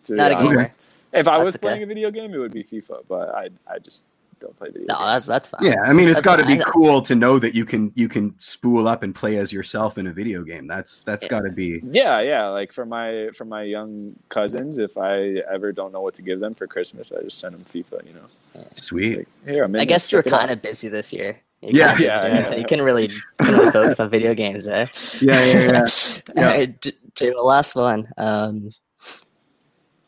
To 0.05 0.15
Not 0.15 0.29
be 0.29 0.35
a 0.35 0.37
gamer. 0.37 0.49
honest. 0.59 0.73
If 1.13 1.27
I 1.27 1.37
That's 1.37 1.45
was 1.45 1.55
okay. 1.55 1.61
playing 1.61 1.83
a 1.83 1.85
video 1.85 2.11
game, 2.11 2.33
it 2.33 2.37
would 2.37 2.53
be 2.53 2.63
FIFA, 2.63 3.03
but 3.07 3.29
I 3.35 3.49
I 3.67 3.79
just 3.79 4.05
don't 4.41 4.57
play 4.57 4.69
video 4.69 4.87
No, 4.87 4.95
games. 4.95 5.07
that's 5.07 5.25
that's 5.27 5.49
fine. 5.49 5.63
Yeah, 5.65 5.81
I 5.85 5.93
mean, 5.93 6.09
it's 6.09 6.17
That's 6.17 6.25
got 6.25 6.35
to 6.37 6.45
be 6.45 6.55
fine. 6.55 6.63
cool 6.63 7.01
to 7.03 7.15
know 7.15 7.39
that 7.39 7.55
you 7.55 7.63
can 7.63 7.91
you 7.95 8.09
can 8.09 8.35
spool 8.39 8.87
up 8.87 9.03
and 9.03 9.15
play 9.15 9.37
as 9.37 9.53
yourself 9.53 9.97
in 9.97 10.07
a 10.07 10.11
video 10.11 10.43
game. 10.43 10.67
That's 10.67 11.03
that's 11.03 11.23
Yeah. 11.25 11.29
got 11.29 11.41
to 11.47 11.53
be 11.53 11.81
Yeah, 11.91 12.19
yeah. 12.21 12.47
Like 12.47 12.73
for 12.73 12.85
my 12.85 13.29
for 13.33 13.45
my 13.45 13.63
young 13.63 14.15
cousins, 14.29 14.77
if 14.79 14.97
I 14.97 15.41
ever 15.53 15.71
don't 15.71 15.93
know 15.93 16.01
what 16.01 16.15
to 16.15 16.21
give 16.21 16.39
them 16.39 16.53
for 16.55 16.67
Christmas, 16.67 17.11
I 17.11 17.21
just 17.21 17.39
send 17.39 17.53
them 17.55 17.63
FIFA. 17.63 18.05
You 18.07 18.13
know, 18.15 18.65
sweet. 18.75 19.17
like 19.19 19.27
here 19.45 19.63
I'm. 19.63 19.75
In 19.75 19.81
I 19.81 19.85
guess 19.85 20.11
you 20.11 20.17
were 20.17 20.23
check 20.23 20.27
it 20.27 20.33
out." 20.33 20.39
kind 20.39 20.51
of 20.51 20.61
busy 20.61 20.89
this 20.89 21.13
year. 21.13 21.39
You 21.61 21.69
Yeah. 21.73 21.95
kinda 21.95 22.03
Yeah, 22.03 22.27
yeah. 22.27 22.55
You 22.55 22.65
couldn't 22.65 22.83
really, 22.85 23.07
couldn't 23.37 23.55
really 23.59 23.71
focus 23.71 23.99
on 23.99 24.09
video 24.09 24.33
games, 24.33 24.67
eh? 24.67 24.87
Yeah, 25.21 25.45
yeah, 25.45 25.59
yeah. 25.61 25.85
Yeah. 26.35 26.43
All 26.49 26.57
right, 26.57 26.81
J- 26.81 26.93
Jay, 27.13 27.29
well, 27.29 27.45
last 27.45 27.75
one. 27.75 28.07
Um, 28.17 28.71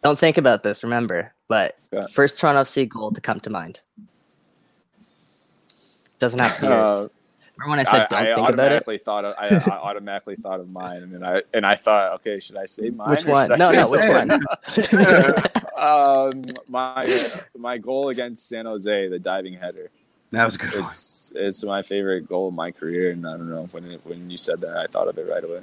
don't 0.03 0.17
think 0.17 0.37
about 0.39 0.63
this, 0.63 0.83
remember, 0.83 1.31
but 1.47 1.77
Yeah. 1.91 2.07
first 2.11 2.39
Toronto 2.39 2.61
FC 2.61 2.89
goal 2.89 3.11
to 3.11 3.21
come 3.21 3.39
to 3.41 3.49
mind. 3.51 3.79
Doesn't 6.23 6.39
have 6.39 6.55
to 6.55 6.61
be 6.61 6.67
yours. 6.67 6.89
Uh, 6.89 7.07
Remember 7.57 7.69
when 7.71 7.79
I 7.79 7.83
said 7.83 8.07
don't 8.09 8.19
think 8.23 8.31
about 8.31 8.71
it? 8.71 8.81
automatically 8.81 8.97
thought 8.97 9.25
of 9.25 9.35
I, 9.37 9.45
I 9.75 9.77
automatically 9.89 10.35
thought 10.37 10.59
of 10.59 10.69
mine, 10.71 11.03
and 11.03 11.13
then 11.13 11.23
I 11.23 11.41
and 11.53 11.65
I 11.65 11.75
thought, 11.75 12.13
okay, 12.13 12.39
should 12.39 12.57
I 12.57 12.65
say 12.65 12.89
mine? 12.89 13.09
Which 13.11 13.25
one? 13.25 13.49
should 13.49 13.59
No, 13.59 13.69
say 13.71 13.77
no, 13.77 13.89
which 13.91 14.01
someone? 14.01 14.29
one? 15.27 15.33
um, 15.77 16.43
my 16.67 17.05
my 17.57 17.77
goal 17.77 18.09
against 18.09 18.47
San 18.47 18.65
Jose, 18.65 19.07
the 19.09 19.19
diving 19.19 19.53
header. 19.53 19.91
That 20.31 20.45
was 20.45 20.55
a 20.55 20.57
good. 20.59 20.73
one. 20.73 20.83
It's 20.85 21.33
it's 21.35 21.63
my 21.63 21.81
favorite 21.83 22.27
goal 22.27 22.47
of 22.47 22.53
my 22.55 22.71
career, 22.71 23.11
and 23.11 23.27
I 23.27 23.31
don't 23.37 23.49
know 23.49 23.67
when 23.71 23.85
it, 23.91 24.01
when 24.03 24.29
you 24.31 24.37
said 24.37 24.61
that, 24.61 24.75
I 24.77 24.87
thought 24.87 25.07
of 25.07 25.17
it 25.17 25.29
right 25.29 25.43
away. 25.43 25.61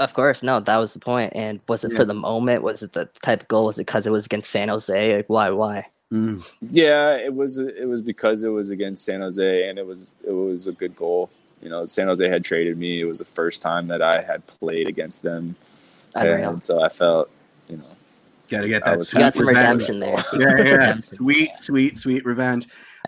Of 0.00 0.14
course, 0.14 0.42
no, 0.42 0.58
that 0.60 0.76
was 0.78 0.94
the 0.94 0.98
point. 0.98 1.32
And 1.36 1.60
was 1.68 1.84
it 1.84 1.92
Yeah. 1.92 1.98
for 1.98 2.04
the 2.06 2.14
moment? 2.14 2.62
Was 2.64 2.82
it 2.82 2.92
the 2.92 3.04
type 3.22 3.42
of 3.42 3.48
goal? 3.48 3.66
Was 3.66 3.78
it 3.78 3.86
because 3.86 4.06
it 4.06 4.10
was 4.10 4.26
against 4.26 4.50
San 4.50 4.68
Jose? 4.68 5.16
Like, 5.18 5.28
why? 5.28 5.50
Why? 5.50 5.86
Mm. 6.12 6.56
Yeah, 6.70 7.12
it 7.14 7.32
was 7.32 7.58
it 7.58 7.86
was 7.88 8.02
because 8.02 8.42
it 8.42 8.48
was 8.48 8.70
against 8.70 9.04
San 9.04 9.20
Jose, 9.20 9.68
and 9.68 9.78
it 9.78 9.86
was 9.86 10.10
it 10.26 10.32
was 10.32 10.66
a 10.66 10.72
good 10.72 10.96
goal. 10.96 11.30
You 11.62 11.68
know, 11.68 11.86
San 11.86 12.06
Jose 12.08 12.26
had 12.28 12.44
traded 12.44 12.76
me. 12.78 13.00
It 13.00 13.04
was 13.04 13.18
the 13.20 13.24
first 13.26 13.62
time 13.62 13.86
that 13.88 14.02
I 14.02 14.20
had 14.22 14.44
played 14.46 14.88
against 14.88 15.22
them, 15.22 15.54
Unreal. 16.16 16.50
and 16.50 16.64
so 16.64 16.82
I 16.82 16.88
felt, 16.88 17.30
you 17.68 17.76
know, 17.76 17.84
Got 18.48 18.62
to 18.62 18.68
get 18.68 18.84
that. 18.84 18.96
was 18.96 19.12
You 19.12 19.20
got 19.20 19.36
sweet 19.36 19.46
some 19.54 19.54
revenge. 19.56 19.88
redemption 19.88 20.00
there. 20.00 20.16
Yeah, 20.34 20.64
yeah, 20.64 20.74
yeah. 20.74 20.94
sweet, 20.96 21.54
sweet, 21.54 21.96
sweet 21.96 22.24
revenge. 22.24 22.66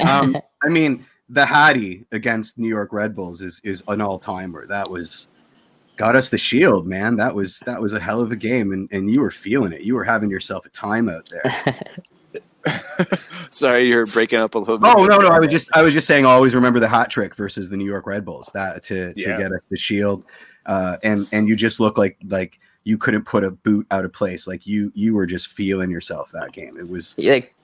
Um, 0.09 0.37
I 0.63 0.69
mean, 0.69 1.05
the 1.29 1.45
Hattie 1.45 2.05
against 2.13 2.59
New 2.59 2.69
York 2.69 2.93
Red 2.93 3.17
Bulls 3.17 3.43
is 3.43 3.61
is 3.65 3.83
an 3.89 4.01
all 4.01 4.19
timer. 4.21 4.67
That 4.67 4.89
was 4.89 5.29
got 5.97 6.15
us 6.15 6.29
the 6.29 6.39
shield, 6.39 6.87
man. 6.87 7.17
That 7.17 7.35
was 7.35 7.59
that 7.67 7.81
was 7.81 7.95
a 7.95 8.01
hell 8.01 8.21
of 8.21 8.31
a 8.33 8.37
game, 8.37 8.73
and 8.73 8.89
and 8.93 9.11
you 9.11 9.23
were 9.23 9.31
feeling 9.33 9.73
it. 9.73 9.81
You 9.81 9.95
were 9.97 10.05
having 10.05 10.31
yourself 10.31 10.67
a 10.67 10.69
time 10.69 11.09
out 11.09 11.29
there. 11.31 11.75
Sorry, 13.51 13.87
you're 13.87 14.07
breaking 14.07 14.41
up 14.41 14.55
a 14.55 14.59
little 14.59 14.79
bit. 14.79 14.93
Oh 14.97 15.05
no, 15.05 15.19
no, 15.21 15.29
I 15.29 15.39
was 15.39 15.49
just 15.49 15.71
I 15.75 15.83
was 15.83 15.93
just 15.93 16.07
saying 16.07 16.25
always 16.25 16.55
remember 16.55 16.81
the 16.81 16.89
hot 16.89 17.11
trick 17.11 17.35
versus 17.35 17.69
the 17.69 17.77
New 17.77 17.85
York 17.85 18.07
Red 18.07 18.25
Bulls 18.25 18.51
that 18.55 18.83
to 18.85 19.13
to 19.15 19.21
Yeah. 19.21 19.37
get 19.37 19.53
us 19.53 19.65
the 19.71 19.77
shield, 19.77 20.25
uh, 20.67 20.97
and 21.03 21.27
and 21.33 21.49
you 21.49 21.57
just 21.57 21.81
look 21.81 21.99
like 21.99 22.17
like 22.29 22.59
you 22.85 22.99
couldn't 22.99 23.25
put 23.25 23.45
a 23.45 23.51
boot 23.51 23.87
out 23.91 24.05
of 24.05 24.13
place. 24.13 24.47
Like 24.47 24.67
you 24.67 24.91
you 24.95 25.15
were 25.15 25.27
just 25.27 25.49
feeling 25.49 25.91
yourself 25.91 26.31
that 26.33 26.53
game. 26.53 26.77
It 26.79 26.89
was 26.91 27.17
like, 27.19 27.55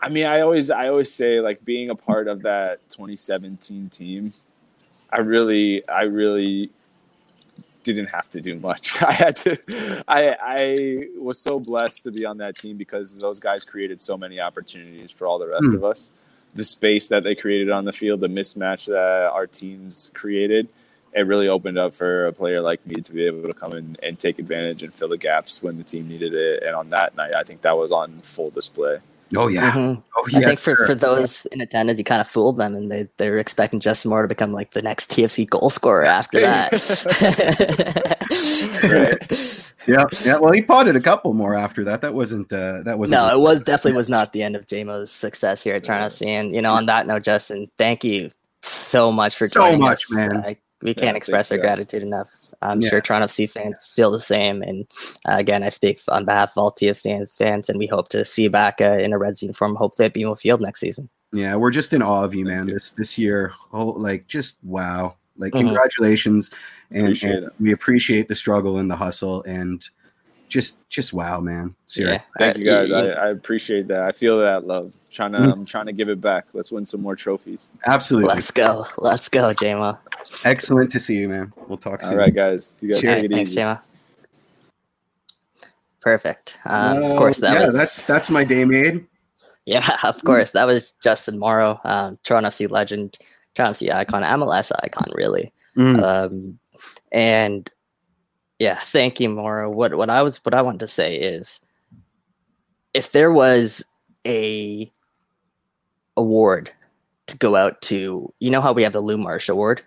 I 0.00 0.08
mean, 0.08 0.26
I 0.26 0.40
always 0.40 0.70
I 0.70 0.88
always 0.88 1.12
say 1.12 1.40
like 1.40 1.64
being 1.64 1.90
a 1.90 1.94
part 1.94 2.28
of 2.28 2.42
that 2.42 2.88
2017 2.90 3.88
team. 3.88 4.32
I 5.10 5.18
really 5.20 5.86
I 5.88 6.02
really 6.02 6.70
didn't 7.92 8.10
have 8.10 8.30
to 8.30 8.40
do 8.40 8.56
much. 8.56 9.00
I 9.02 9.12
had 9.12 9.36
to 9.36 10.04
I 10.08 10.36
I 10.40 11.06
was 11.18 11.38
so 11.38 11.60
blessed 11.60 12.04
to 12.04 12.12
be 12.12 12.24
on 12.24 12.38
that 12.38 12.56
team 12.56 12.76
because 12.76 13.16
those 13.18 13.40
guys 13.40 13.64
created 13.64 14.00
so 14.00 14.16
many 14.16 14.40
opportunities 14.40 15.12
for 15.12 15.26
all 15.26 15.38
the 15.38 15.48
rest 15.48 15.68
Hmm. 15.70 15.76
of 15.76 15.84
us. 15.84 16.12
The 16.54 16.64
space 16.64 17.08
that 17.08 17.22
they 17.22 17.34
created 17.34 17.70
on 17.70 17.84
the 17.84 17.92
field, 17.92 18.20
the 18.20 18.28
mismatch 18.28 18.86
that 18.86 19.30
our 19.32 19.46
teams 19.46 20.10
created, 20.14 20.68
it 21.12 21.26
really 21.26 21.48
opened 21.48 21.78
up 21.78 21.94
for 21.94 22.26
a 22.26 22.32
player 22.32 22.60
like 22.62 22.86
me 22.86 22.94
to 22.96 23.12
be 23.12 23.26
able 23.26 23.42
to 23.42 23.52
come 23.54 23.72
in 23.74 23.96
and 24.02 24.18
take 24.18 24.38
advantage 24.38 24.82
and 24.82 24.92
fill 24.94 25.08
the 25.08 25.18
gaps 25.18 25.62
when 25.62 25.76
the 25.76 25.84
team 25.84 26.08
needed 26.08 26.32
it. 26.34 26.62
And 26.62 26.74
on 26.74 26.90
that 26.90 27.14
night, 27.16 27.34
I 27.34 27.42
think 27.42 27.60
that 27.62 27.76
was 27.76 27.92
on 27.92 28.20
full 28.22 28.50
display. 28.50 28.98
Oh 29.34 29.48
yeah. 29.48 29.72
Mhm. 29.72 30.02
Oh 30.16 30.24
I 30.34 30.40
think 30.40 30.60
for, 30.60 30.76
for 30.86 30.94
those 30.94 31.46
in 31.46 31.60
attendance, 31.60 31.98
you 31.98 32.04
kind 32.04 32.20
of 32.20 32.28
fooled 32.28 32.58
them, 32.58 32.76
and 32.76 32.92
they 32.92 33.08
they 33.16 33.28
were 33.28 33.38
expecting 33.38 33.80
Justin 33.80 34.10
Morrow 34.10 34.22
to 34.22 34.28
become 34.28 34.52
like 34.52 34.70
the 34.70 34.82
next 34.82 35.10
TFC 35.10 35.48
goal 35.50 35.68
scorer 35.70 36.04
after 36.04 36.40
that. 36.42 36.70
Yeah. 39.86 40.04
Yeah. 40.24 40.38
Well, 40.38 40.52
he 40.52 40.62
potted 40.62 40.96
a 40.96 41.00
couple 41.00 41.32
more 41.32 41.54
after 41.54 41.84
that. 41.84 42.00
That 42.02 42.12
wasn't. 42.12 42.52
Uh, 42.52 42.82
that 42.82 42.98
wasn't. 42.98 43.20
no, 43.20 43.28
it 43.32 43.40
was 43.40 43.60
definitely 43.64 43.96
was 43.96 44.08
not 44.08 44.32
the 44.32 44.42
end 44.42 44.56
of 44.56 44.66
JMO's 44.66 45.12
success 45.12 45.62
here 45.62 45.76
at 45.76 45.84
Toronto 45.84 46.06
FC. 46.08 46.26
And 46.26 46.52
you 46.54 46.60
know, 46.60 46.72
on 46.72 46.86
that 46.86 47.06
note, 47.06 47.22
Justin, 47.22 47.70
thank 47.78 48.02
you 48.02 48.28
so 48.62 49.12
much 49.12 49.36
for 49.36 49.48
So 49.48 49.60
joining 49.60 49.80
much, 49.80 50.02
us. 50.02 50.14
man. 50.16 50.36
Uh, 50.38 50.54
we 50.82 50.94
can't 50.94 51.16
express 51.16 51.50
our 51.50 51.56
thank 51.58 51.64
you, 51.64 51.68
gratitude 51.76 52.02
enough. 52.02 52.30
I'm 52.62 52.80
Yeah. 52.80 52.90
sure 52.90 53.00
Toronto 53.00 53.26
FC 53.26 53.50
fans 53.50 53.92
feel 53.94 54.10
the 54.10 54.20
same. 54.20 54.62
And 54.62 54.86
uh, 55.28 55.36
again, 55.36 55.62
I 55.62 55.70
speak 55.70 56.00
on 56.08 56.24
behalf 56.24 56.52
of 56.52 56.58
all 56.58 56.70
TFC 56.70 57.36
fans, 57.36 57.68
and 57.68 57.78
we 57.78 57.86
hope 57.86 58.08
to 58.10 58.24
see 58.24 58.44
you 58.44 58.50
back 58.50 58.80
uh, 58.80 58.98
in 58.98 59.12
a 59.12 59.18
Reds 59.18 59.42
uniform, 59.42 59.74
hopefully 59.76 60.06
at 60.06 60.14
BMO 60.14 60.38
Field 60.38 60.60
next 60.60 60.80
season. 60.80 61.08
Yeah, 61.32 61.56
we're 61.56 61.70
just 61.70 61.92
in 61.92 62.02
awe 62.02 62.24
of 62.24 62.34
you, 62.34 62.44
man. 62.44 62.68
you. 62.68 62.74
This 62.74 62.92
this 62.92 63.18
year, 63.18 63.52
oh, 63.72 63.86
like 63.86 64.26
just 64.26 64.58
wow. 64.62 65.16
Like 65.38 65.52
Mhm. 65.52 65.66
congratulations, 65.66 66.50
and, 66.90 67.02
Appreciate 67.08 67.34
and 67.34 67.50
we 67.60 67.72
appreciate 67.72 68.28
the 68.28 68.34
struggle 68.34 68.78
and 68.78 68.90
the 68.90 68.96
hustle, 68.96 69.42
and 69.44 69.86
just 70.48 70.78
just 70.88 71.12
wow, 71.12 71.40
man. 71.40 71.74
Seriously. 71.86 72.24
Thank 72.38 72.56
Uh, 72.56 72.58
you 72.60 72.64
guys. 72.66 72.92
I, 72.92 73.08
I 73.08 73.28
appreciate 73.30 73.88
that. 73.88 74.02
I 74.02 74.12
feel 74.12 74.38
that 74.40 74.66
love. 74.66 74.92
Trying 75.10 75.32
to. 75.32 75.38
I'm 75.38 75.64
trying 75.64 75.86
to 75.86 75.92
give 75.92 76.08
it 76.08 76.20
back. 76.20 76.46
Let's 76.52 76.70
win 76.70 76.84
some 76.84 77.00
more 77.00 77.16
trophies. 77.16 77.68
Absolutely. 77.86 78.28
Let's 78.28 78.50
go. 78.50 78.84
Let's 78.98 79.28
go, 79.28 79.54
JMO. 79.54 79.98
Excellent 80.44 80.92
to 80.92 81.00
see 81.00 81.16
you, 81.16 81.28
man. 81.28 81.52
We'll 81.68 81.78
talk 81.78 82.02
soon. 82.02 82.12
All 82.12 82.18
right, 82.18 82.34
guys. 82.34 82.74
You 82.80 82.92
guys 82.92 83.00
Cheers. 83.02 83.14
take 83.14 83.24
it 83.24 83.32
Thanks, 83.32 83.50
easy. 83.52 83.60
JMO. 83.60 83.80
Perfect. 86.00 86.58
Um, 86.66 87.02
Uh, 87.02 87.10
of 87.10 87.16
course, 87.16 87.38
that 87.40 87.54
yeah, 87.54 87.66
was 87.66 87.74
that's 87.74 88.06
that's 88.06 88.30
my 88.30 88.44
day 88.44 88.64
made. 88.64 89.06
Yeah, 89.64 89.88
of 90.04 90.22
course. 90.24 90.52
That 90.52 90.66
was 90.66 90.92
Justin 91.02 91.38
Morrow, 91.38 91.80
um, 91.84 92.18
Toronto 92.22 92.48
FC 92.50 92.70
legend, 92.70 93.18
Toronto 93.54 93.72
FC 93.78 93.92
icon, 93.92 94.22
MLS 94.22 94.70
icon, 94.84 95.08
really. 95.14 95.52
Mm. 95.76 96.02
Um, 96.02 96.58
and 97.12 97.70
yeah, 98.58 98.78
thank 98.80 99.20
you, 99.20 99.28
Morrow. 99.28 99.70
What 99.70 99.94
what 99.96 100.10
I 100.10 100.22
was 100.22 100.44
what 100.44 100.54
I 100.54 100.62
wanted 100.62 100.80
to 100.80 100.88
say 100.88 101.16
is, 101.16 101.60
if 102.94 103.12
there 103.12 103.32
was 103.32 103.84
a 104.26 104.90
award 106.16 106.70
to 107.26 107.36
go 107.38 107.56
out 107.56 107.80
to, 107.82 108.32
you 108.38 108.50
know 108.50 108.60
how 108.60 108.72
we 108.72 108.82
have 108.82 108.92
the 108.92 109.00
Lou 109.00 109.18
Marsh 109.18 109.48
Award. 109.48 109.82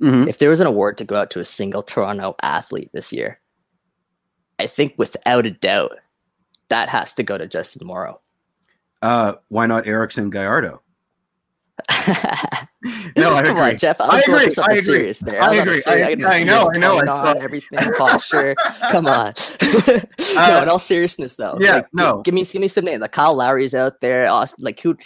Mhm. 0.00 0.28
If 0.28 0.38
there 0.38 0.50
was 0.50 0.60
an 0.60 0.66
award 0.66 0.98
to 0.98 1.04
go 1.04 1.14
out 1.16 1.30
to 1.30 1.40
a 1.40 1.44
single 1.44 1.82
Toronto 1.82 2.34
athlete 2.42 2.90
this 2.92 3.12
year, 3.12 3.38
I 4.58 4.66
think 4.66 4.94
without 4.96 5.46
a 5.46 5.50
doubt, 5.50 5.98
that 6.68 6.88
has 6.88 7.12
to 7.14 7.22
go 7.22 7.38
to 7.38 7.46
Justin 7.46 7.86
Morrow. 7.86 8.20
Uh, 9.02 9.34
why 9.48 9.66
not 9.66 9.86
Erickson 9.86 10.30
Gallardo? 10.30 10.80
No, 13.16 13.34
I 13.34 13.42
Come 13.44 13.58
on, 13.58 13.78
Jeff. 13.78 14.00
I 14.00 14.04
I 14.04 14.14
was 14.14 14.22
agree. 14.22 14.64
I 14.64 14.72
agree. 14.72 14.82
serious 14.82 15.18
there. 15.20 15.40
I 15.40 15.54
a 15.54 15.62
agree. 15.62 15.74
serious- 15.80 16.24
I- 16.24 16.40
I 16.40 16.42
know, 16.42 16.70
I 16.74 16.78
know. 16.78 16.98
tone 17.00 17.08
I 17.08 17.30
on, 17.30 17.42
everything 17.42 17.78
posture. 17.96 18.56
Come 18.90 19.06
on. 19.06 19.28
Uh, 19.28 19.32
no, 20.36 20.62
in 20.62 20.68
all 20.68 20.80
seriousness, 20.80 21.36
though. 21.36 21.56
yeah, 21.60 21.76
like, 21.76 21.86
no. 21.92 22.22
Give 22.22 22.34
me, 22.34 22.44
give 22.44 22.60
me 22.60 22.66
some 22.68 22.84
names. 22.84 23.00
Like 23.00 23.12
Kyle 23.12 23.36
Lowry's 23.36 23.74
out 23.74 24.00
there. 24.00 24.26
Austin, 24.28 24.64
like 24.64 24.80
who? 24.80 24.96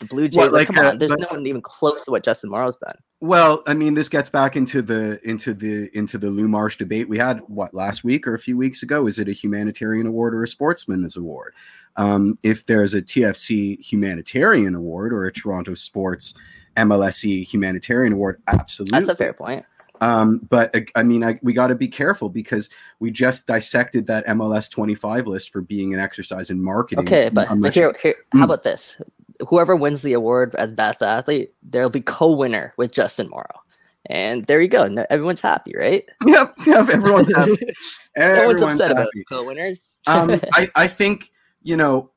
The 0.00 0.06
Blue 0.06 0.26
Jays. 0.26 0.36
What, 0.38 0.52
like, 0.52 0.68
like, 0.68 0.76
come 0.76 0.84
uh, 0.84 0.88
on. 0.90 0.98
There's 0.98 1.12
no 1.12 1.28
one 1.30 1.46
even 1.46 1.60
close 1.60 2.04
to 2.06 2.10
what 2.10 2.24
Justin 2.24 2.50
Morrow's 2.50 2.78
done. 2.78 2.96
Well, 3.22 3.62
I 3.68 3.74
mean, 3.74 3.94
this 3.94 4.08
gets 4.08 4.28
back 4.28 4.56
into 4.56 4.82
the 4.82 5.20
into 5.22 5.54
the 5.54 5.96
into 5.96 6.18
the 6.18 6.28
Lou 6.28 6.48
Marsh 6.48 6.76
debate 6.76 7.08
we 7.08 7.18
had 7.18 7.38
what 7.46 7.72
last 7.72 8.02
week 8.02 8.26
or 8.26 8.34
a 8.34 8.38
few 8.38 8.56
weeks 8.56 8.82
ago. 8.82 9.06
Is 9.06 9.20
it 9.20 9.28
a 9.28 9.32
humanitarian 9.32 10.08
award 10.08 10.34
or 10.34 10.42
a 10.42 10.48
sportsman's 10.48 11.16
award? 11.16 11.54
Um, 11.94 12.36
if 12.42 12.66
there's 12.66 12.94
a 12.94 13.00
TFC 13.00 13.80
humanitarian 13.80 14.74
award 14.74 15.12
or 15.12 15.24
a 15.24 15.32
Toronto 15.32 15.74
Sports 15.74 16.34
MLSE 16.76 17.46
humanitarian 17.46 18.14
award, 18.14 18.42
absolutely. 18.48 18.98
That's 18.98 19.10
a 19.10 19.14
fair 19.14 19.32
point. 19.32 19.64
Um, 20.00 20.40
but 20.50 20.74
I 20.96 21.04
mean, 21.04 21.22
I, 21.22 21.38
we 21.42 21.52
got 21.52 21.68
to 21.68 21.76
be 21.76 21.86
careful 21.86 22.28
because 22.28 22.70
we 22.98 23.12
just 23.12 23.46
dissected 23.46 24.04
that 24.08 24.26
MLS 24.26 24.68
25 24.68 25.28
list 25.28 25.52
for 25.52 25.60
being 25.60 25.94
an 25.94 26.00
exercise 26.00 26.50
in 26.50 26.60
marketing. 26.60 27.06
Okay, 27.06 27.28
but, 27.32 27.46
but 27.60 27.72
here, 27.72 27.94
here, 28.02 28.16
how 28.32 28.46
about 28.46 28.64
this? 28.64 29.00
Whoever 29.48 29.74
wins 29.76 30.02
the 30.02 30.12
award 30.12 30.54
as 30.56 30.72
best 30.72 31.02
athlete, 31.02 31.52
there'll 31.62 31.90
be 31.90 32.00
co-winner 32.00 32.74
with 32.76 32.92
Justin 32.92 33.28
Morrow, 33.30 33.60
and 34.06 34.44
there 34.46 34.60
you 34.60 34.68
go. 34.68 34.86
No- 34.86 35.06
Everyone's 35.10 35.40
happy, 35.40 35.72
right? 35.76 36.04
Yep, 36.26 36.54
yep, 36.66 36.88
everyone's 36.88 37.34
happy. 37.34 37.52
no 38.16 38.24
Everyone's 38.24 38.62
upset 38.62 38.90
about 38.92 39.08
co-winners. 39.28 39.82
um, 40.06 40.30
I, 40.54 40.68
I 40.74 40.86
think 40.86 41.30
you 41.62 41.76
know 41.76 42.10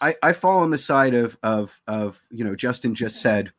I, 0.00 0.14
I 0.22 0.32
fall 0.32 0.58
on 0.60 0.70
the 0.70 0.78
side 0.78 1.14
of 1.14 1.36
of 1.42 1.80
of 1.86 2.20
you 2.30 2.44
know 2.44 2.54
Justin 2.54 2.94
just 2.94 3.20
said 3.22 3.52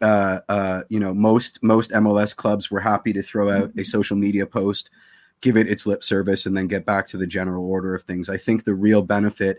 uh, 0.00 0.40
uh, 0.48 0.82
you 0.88 0.98
know 1.00 1.14
most 1.14 1.62
most 1.62 1.90
MLS 1.92 2.34
clubs 2.34 2.70
were 2.70 2.80
happy 2.80 3.12
to 3.12 3.22
throw 3.22 3.50
out 3.50 3.70
a 3.78 3.84
social 3.84 4.16
media 4.16 4.46
post, 4.46 4.90
give 5.40 5.56
it 5.56 5.68
its 5.68 5.86
lip 5.86 6.02
service, 6.04 6.46
and 6.46 6.56
then 6.56 6.66
get 6.66 6.84
back 6.84 7.06
to 7.08 7.16
the 7.16 7.26
general 7.26 7.64
order 7.64 7.94
of 7.94 8.02
things. 8.02 8.28
I 8.28 8.36
think 8.36 8.64
the 8.64 8.74
real 8.74 9.02
benefit 9.02 9.58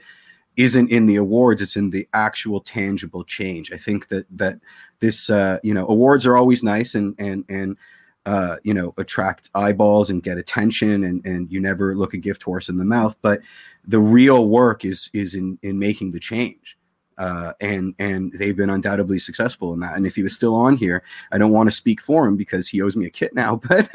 isn't 0.57 0.91
in 0.91 1.05
the 1.05 1.15
awards; 1.15 1.61
it's 1.61 1.75
in 1.75 1.89
the 1.89 2.07
actual 2.13 2.61
tangible 2.61 3.23
change. 3.23 3.71
I 3.71 3.77
think 3.77 4.07
that 4.09 4.25
that 4.37 4.59
this 4.99 5.29
uh, 5.29 5.59
you 5.63 5.73
know 5.73 5.87
awards 5.87 6.25
are 6.25 6.37
always 6.37 6.63
nice 6.63 6.95
and 6.95 7.15
and 7.19 7.45
and 7.49 7.77
uh, 8.25 8.57
you 8.63 8.73
know 8.73 8.93
attract 8.97 9.49
eyeballs 9.53 10.09
and 10.09 10.23
get 10.23 10.37
attention 10.37 11.03
and 11.03 11.25
and 11.25 11.51
you 11.51 11.59
never 11.59 11.95
look 11.95 12.13
a 12.13 12.17
gift 12.17 12.41
horse 12.43 12.69
in 12.69 12.77
the 12.77 12.85
mouth 12.85 13.15
but 13.21 13.39
the 13.87 13.99
real 13.99 14.49
work 14.49 14.83
is 14.83 15.11
is 15.13 15.35
in 15.35 15.59
in 15.61 15.77
making 15.77 16.11
the 16.11 16.19
change 16.19 16.77
uh, 17.19 17.53
and 17.61 17.93
and 17.99 18.33
they've 18.33 18.57
been 18.57 18.71
undoubtedly 18.71 19.19
successful 19.19 19.73
in 19.73 19.79
that 19.79 19.95
and 19.95 20.07
if 20.07 20.15
he 20.15 20.23
was 20.23 20.33
still 20.33 20.55
on 20.55 20.75
here 20.75 21.03
i 21.31 21.37
don't 21.37 21.51
want 21.51 21.69
to 21.69 21.75
speak 21.75 22.01
for 22.01 22.25
him 22.25 22.35
because 22.35 22.67
he 22.67 22.81
owes 22.81 22.95
me 22.95 23.05
a 23.05 23.11
kit 23.11 23.33
now 23.35 23.55
but 23.69 23.87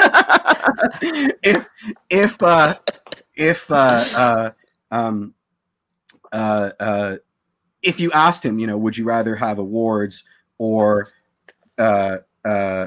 if 1.43 1.69
if 2.09 2.41
uh 2.43 2.75
if 3.35 3.69
uh 3.71 3.99
uh 4.17 4.51
um 4.93 5.35
uh 6.33 6.71
uh 6.81 7.17
if 7.83 7.99
you 7.99 8.11
asked 8.13 8.45
him 8.45 8.59
you 8.59 8.67
know 8.67 8.77
would 8.77 8.97
you 8.97 9.05
rather 9.05 9.35
have 9.35 9.59
awards 9.59 10.25
or 10.59 11.07
uh 11.79 12.19
uh 12.45 12.87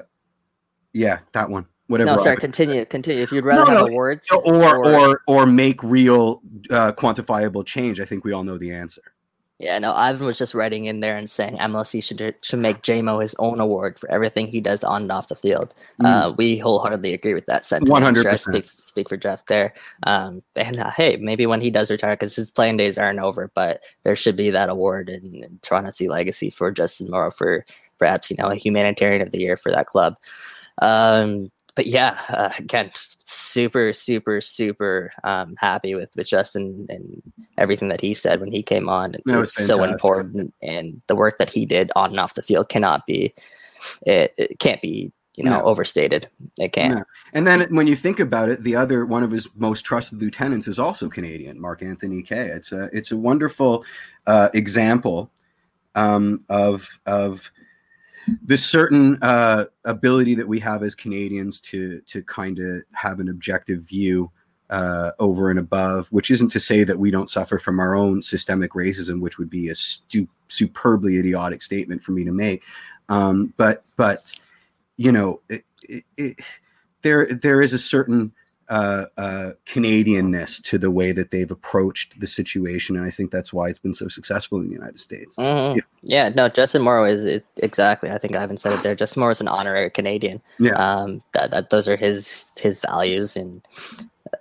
yeah 0.93 1.19
that 1.33 1.49
one 1.49 1.65
whatever 1.87 2.11
no, 2.11 2.17
sorry. 2.17 2.37
Continue, 2.37 2.85
continue. 2.85 3.21
If 3.21 3.31
you'd 3.31 3.43
rather 3.43 3.65
No, 3.65 3.77
have 3.77 3.85
no, 3.85 3.87
awards 3.87 4.31
or 4.31 4.85
or 4.87 5.21
or 5.27 5.45
make 5.45 5.83
real 5.83 6.41
uh, 6.69 6.91
quantifiable 6.93 7.65
change 7.65 7.99
i 7.99 8.05
think 8.05 8.23
we 8.23 8.31
all 8.33 8.43
know 8.43 8.57
the 8.57 8.71
answer 8.71 9.12
Yeah, 9.63 9.79
no, 9.79 9.93
Ivan 9.93 10.25
was 10.25 10.37
just 10.37 10.53
writing 10.53 10.85
in 10.85 10.99
there 10.99 11.15
and 11.15 11.29
saying 11.29 11.55
MLC 11.55 12.03
should 12.03 12.35
should 12.41 12.59
make 12.59 12.81
JMO 12.81 13.21
his 13.21 13.33
own 13.39 13.61
award 13.61 13.97
for 13.97 14.11
everything 14.11 14.47
he 14.47 14.59
does 14.59 14.83
on 14.83 15.03
and 15.03 15.11
off 15.11 15.29
the 15.29 15.35
field. 15.35 15.73
Mm. 16.01 16.05
Uh, 16.05 16.33
we 16.37 16.57
wholeheartedly 16.57 17.13
agree 17.13 17.33
with 17.33 17.45
that 17.45 17.63
sentiment. 17.63 18.05
I'm 18.05 18.13
sure 18.13 18.29
I 18.29 18.33
100%. 18.33 18.39
speak 18.39 18.65
speak 18.65 19.07
for 19.07 19.15
Jeff 19.15 19.45
there. 19.45 19.73
Um, 20.03 20.43
and 20.57 20.79
uh, 20.79 20.91
hey, 20.91 21.15
maybe 21.15 21.45
when 21.45 21.61
he 21.61 21.71
does 21.71 21.89
retire, 21.89 22.17
because 22.17 22.35
his 22.35 22.51
playing 22.51 22.75
days 22.75 22.97
aren't 22.97 23.19
over, 23.19 23.49
but 23.55 23.83
there 24.03 24.17
should 24.17 24.35
be 24.35 24.49
that 24.49 24.69
award 24.69 25.09
in, 25.09 25.45
in 25.45 25.59
Toronto 25.61 25.91
C 25.91 26.09
legacy 26.09 26.49
for 26.49 26.69
Justin 26.69 27.09
Morrow 27.09 27.31
for 27.31 27.63
perhaps 27.97 28.29
you 28.29 28.35
know 28.37 28.47
a 28.47 28.55
humanitarian 28.55 29.21
of 29.21 29.31
the 29.31 29.39
year 29.39 29.55
for 29.55 29.71
that 29.71 29.87
club. 29.87 30.17
Um, 30.81 31.52
but 31.75 31.87
yeah, 31.87 32.17
uh, 32.29 32.51
again, 32.59 32.91
super, 32.93 33.93
super, 33.93 34.41
super 34.41 35.11
um, 35.23 35.55
happy 35.57 35.95
with, 35.95 36.11
with 36.15 36.27
Justin 36.27 36.85
and 36.89 37.21
everything 37.57 37.89
that 37.89 38.01
he 38.01 38.13
said 38.13 38.39
when 38.39 38.51
he 38.51 38.61
came 38.61 38.89
on. 38.89 39.13
That 39.25 39.39
was 39.39 39.57
It's 39.57 39.65
so 39.65 39.83
important, 39.83 40.53
and 40.61 41.01
the 41.07 41.15
work 41.15 41.37
that 41.39 41.49
he 41.49 41.65
did 41.65 41.91
on 41.95 42.11
and 42.11 42.19
off 42.19 42.35
the 42.35 42.41
field 42.41 42.69
cannot 42.69 43.05
be, 43.05 43.33
it, 44.05 44.33
it 44.37 44.59
can't 44.59 44.81
be, 44.81 45.11
you 45.35 45.43
know, 45.43 45.59
No. 45.59 45.65
overstated. 45.65 46.27
It 46.59 46.73
can't. 46.73 46.95
No. 46.95 47.03
and 47.33 47.47
then 47.47 47.61
when 47.75 47.87
you 47.87 47.95
think 47.95 48.19
about 48.19 48.49
it 48.49 48.63
the 48.63 48.75
other 48.75 49.03
one 49.05 49.23
of 49.23 49.31
his 49.31 49.47
most 49.55 49.81
trusted 49.81 50.21
lieutenants 50.21 50.67
is 50.67 50.77
also 50.77 51.09
canadian 51.09 51.59
Mark-Anthony 51.59 52.21
Kaye 52.21 52.49
it's 52.49 52.71
a 52.71 52.87
it's 52.93 53.11
a 53.11 53.17
wonderful 53.17 53.83
uh, 54.27 54.49
example 54.53 55.31
um, 55.95 56.43
of 56.49 56.99
of 57.07 57.51
the 58.45 58.57
certain 58.57 59.17
uh, 59.21 59.65
ability 59.85 60.35
that 60.35 60.47
we 60.47 60.59
have 60.59 60.83
as 60.83 60.95
Canadians 60.95 61.61
to 61.61 62.01
to 62.01 62.23
kind 62.23 62.59
of 62.59 62.83
have 62.93 63.19
an 63.19 63.29
objective 63.29 63.81
view 63.81 64.31
uh, 64.69 65.11
over 65.19 65.49
and 65.49 65.59
above, 65.59 66.07
which 66.11 66.31
isn't 66.31 66.49
to 66.49 66.59
say 66.59 66.83
that 66.83 66.97
we 66.97 67.11
don't 67.11 67.29
suffer 67.29 67.59
from 67.59 67.79
our 67.79 67.95
own 67.95 68.21
systemic 68.21 68.71
racism, 68.71 69.21
which 69.21 69.37
would 69.37 69.49
be 69.49 69.69
a 69.69 69.75
stu- 69.75 70.27
superbly 70.47 71.17
idiotic 71.17 71.61
statement 71.61 72.01
for 72.01 72.11
me 72.11 72.23
to 72.23 72.31
make. 72.31 72.63
Um, 73.09 73.53
but 73.57 73.83
but 73.97 74.33
you 74.97 75.11
know, 75.11 75.41
it, 75.49 75.63
it, 75.83 76.03
it, 76.17 76.39
there 77.01 77.27
there 77.27 77.61
is 77.61 77.73
a 77.73 77.79
certain 77.79 78.33
uh, 78.73 79.05
uh, 79.17 79.51
Canadianness 79.67 80.59
to 80.63 80.79
the 80.79 80.89
way 80.89 81.11
that 81.11 81.29
they've 81.29 81.51
approached 81.51 82.19
the 82.19 82.25
situation, 82.25 82.95
and 82.95 83.05
I 83.05 83.11
think 83.11 83.29
that's 83.29 83.53
why 83.53 83.69
it's 83.69 83.77
been 83.77 83.93
so 83.93 84.07
successful 84.07 84.59
in 84.59 84.67
the 84.67 84.73
United 84.73 84.99
States. 84.99 85.35
Mhm. 85.35 85.79
Yeah, 86.01 86.29
no, 86.29 86.49
Justin 86.49 86.81
Morrow 86.81 87.05
is, 87.05 87.23
is 87.23 87.45
exactly. 87.57 88.09
I 88.09 88.17
think 88.17 88.35
I 88.35 88.41
haven't 88.41 88.57
said 88.57 88.73
it 88.73 88.81
there. 88.81 88.95
Justin 88.95 89.19
Morrow 89.19 89.31
is 89.31 89.41
an 89.41 89.47
honorary 89.47 89.91
Canadian. 89.91 90.41
Yeah. 90.57 90.71
Um, 90.71 91.21
that, 91.33 91.51
that 91.51 91.69
those 91.69 91.87
are 91.87 91.95
his 91.95 92.51
his 92.57 92.79
values, 92.79 93.35
and 93.35 93.61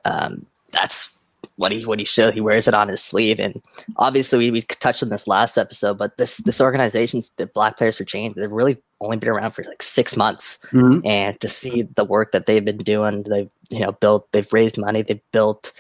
um, 0.07 0.47
that's 0.73 1.12
what 1.57 1.73
he 1.73 1.85
what 1.85 1.99
he 1.99 2.05
show. 2.05 2.31
He 2.31 2.41
wears 2.41 2.67
it 2.69 2.75
on 2.75 2.89
his 2.89 3.03
sleeve, 3.03 3.41
and 3.41 3.63
obviously 3.97 4.39
we, 4.39 4.51
we 4.51 4.63
touched 4.63 5.03
on 5.03 5.11
this 5.11 5.27
last 5.27 5.59
episode. 5.59 5.99
But 5.99 6.17
this 6.17 6.39
this 6.39 6.61
organization's 6.61 7.31
the 7.31 7.47
Black 7.47 7.77
Players 7.77 7.99
for 7.99 8.05
Change. 8.05 8.35
They've 8.35 8.51
really 8.51 8.77
only 9.01 9.17
been 9.17 9.29
around 9.31 9.53
for 9.53 9.63
like 9.65 9.83
six 9.83 10.17
months, 10.17 10.59
Mhm. 10.73 11.05
and 11.07 11.39
to 11.41 11.49
see 11.49 11.83
the 11.83 12.05
work 12.05 12.33
that 12.33 12.47
they've 12.47 12.65
been 12.65 12.77
doing, 12.79 13.23
they've 13.25 13.51
you 13.71 13.81
know 13.81 13.93
built, 13.93 14.31
they've 14.33 14.53
raised 14.53 14.79
money, 14.79 15.03
they've 15.03 15.21
built 15.33 15.73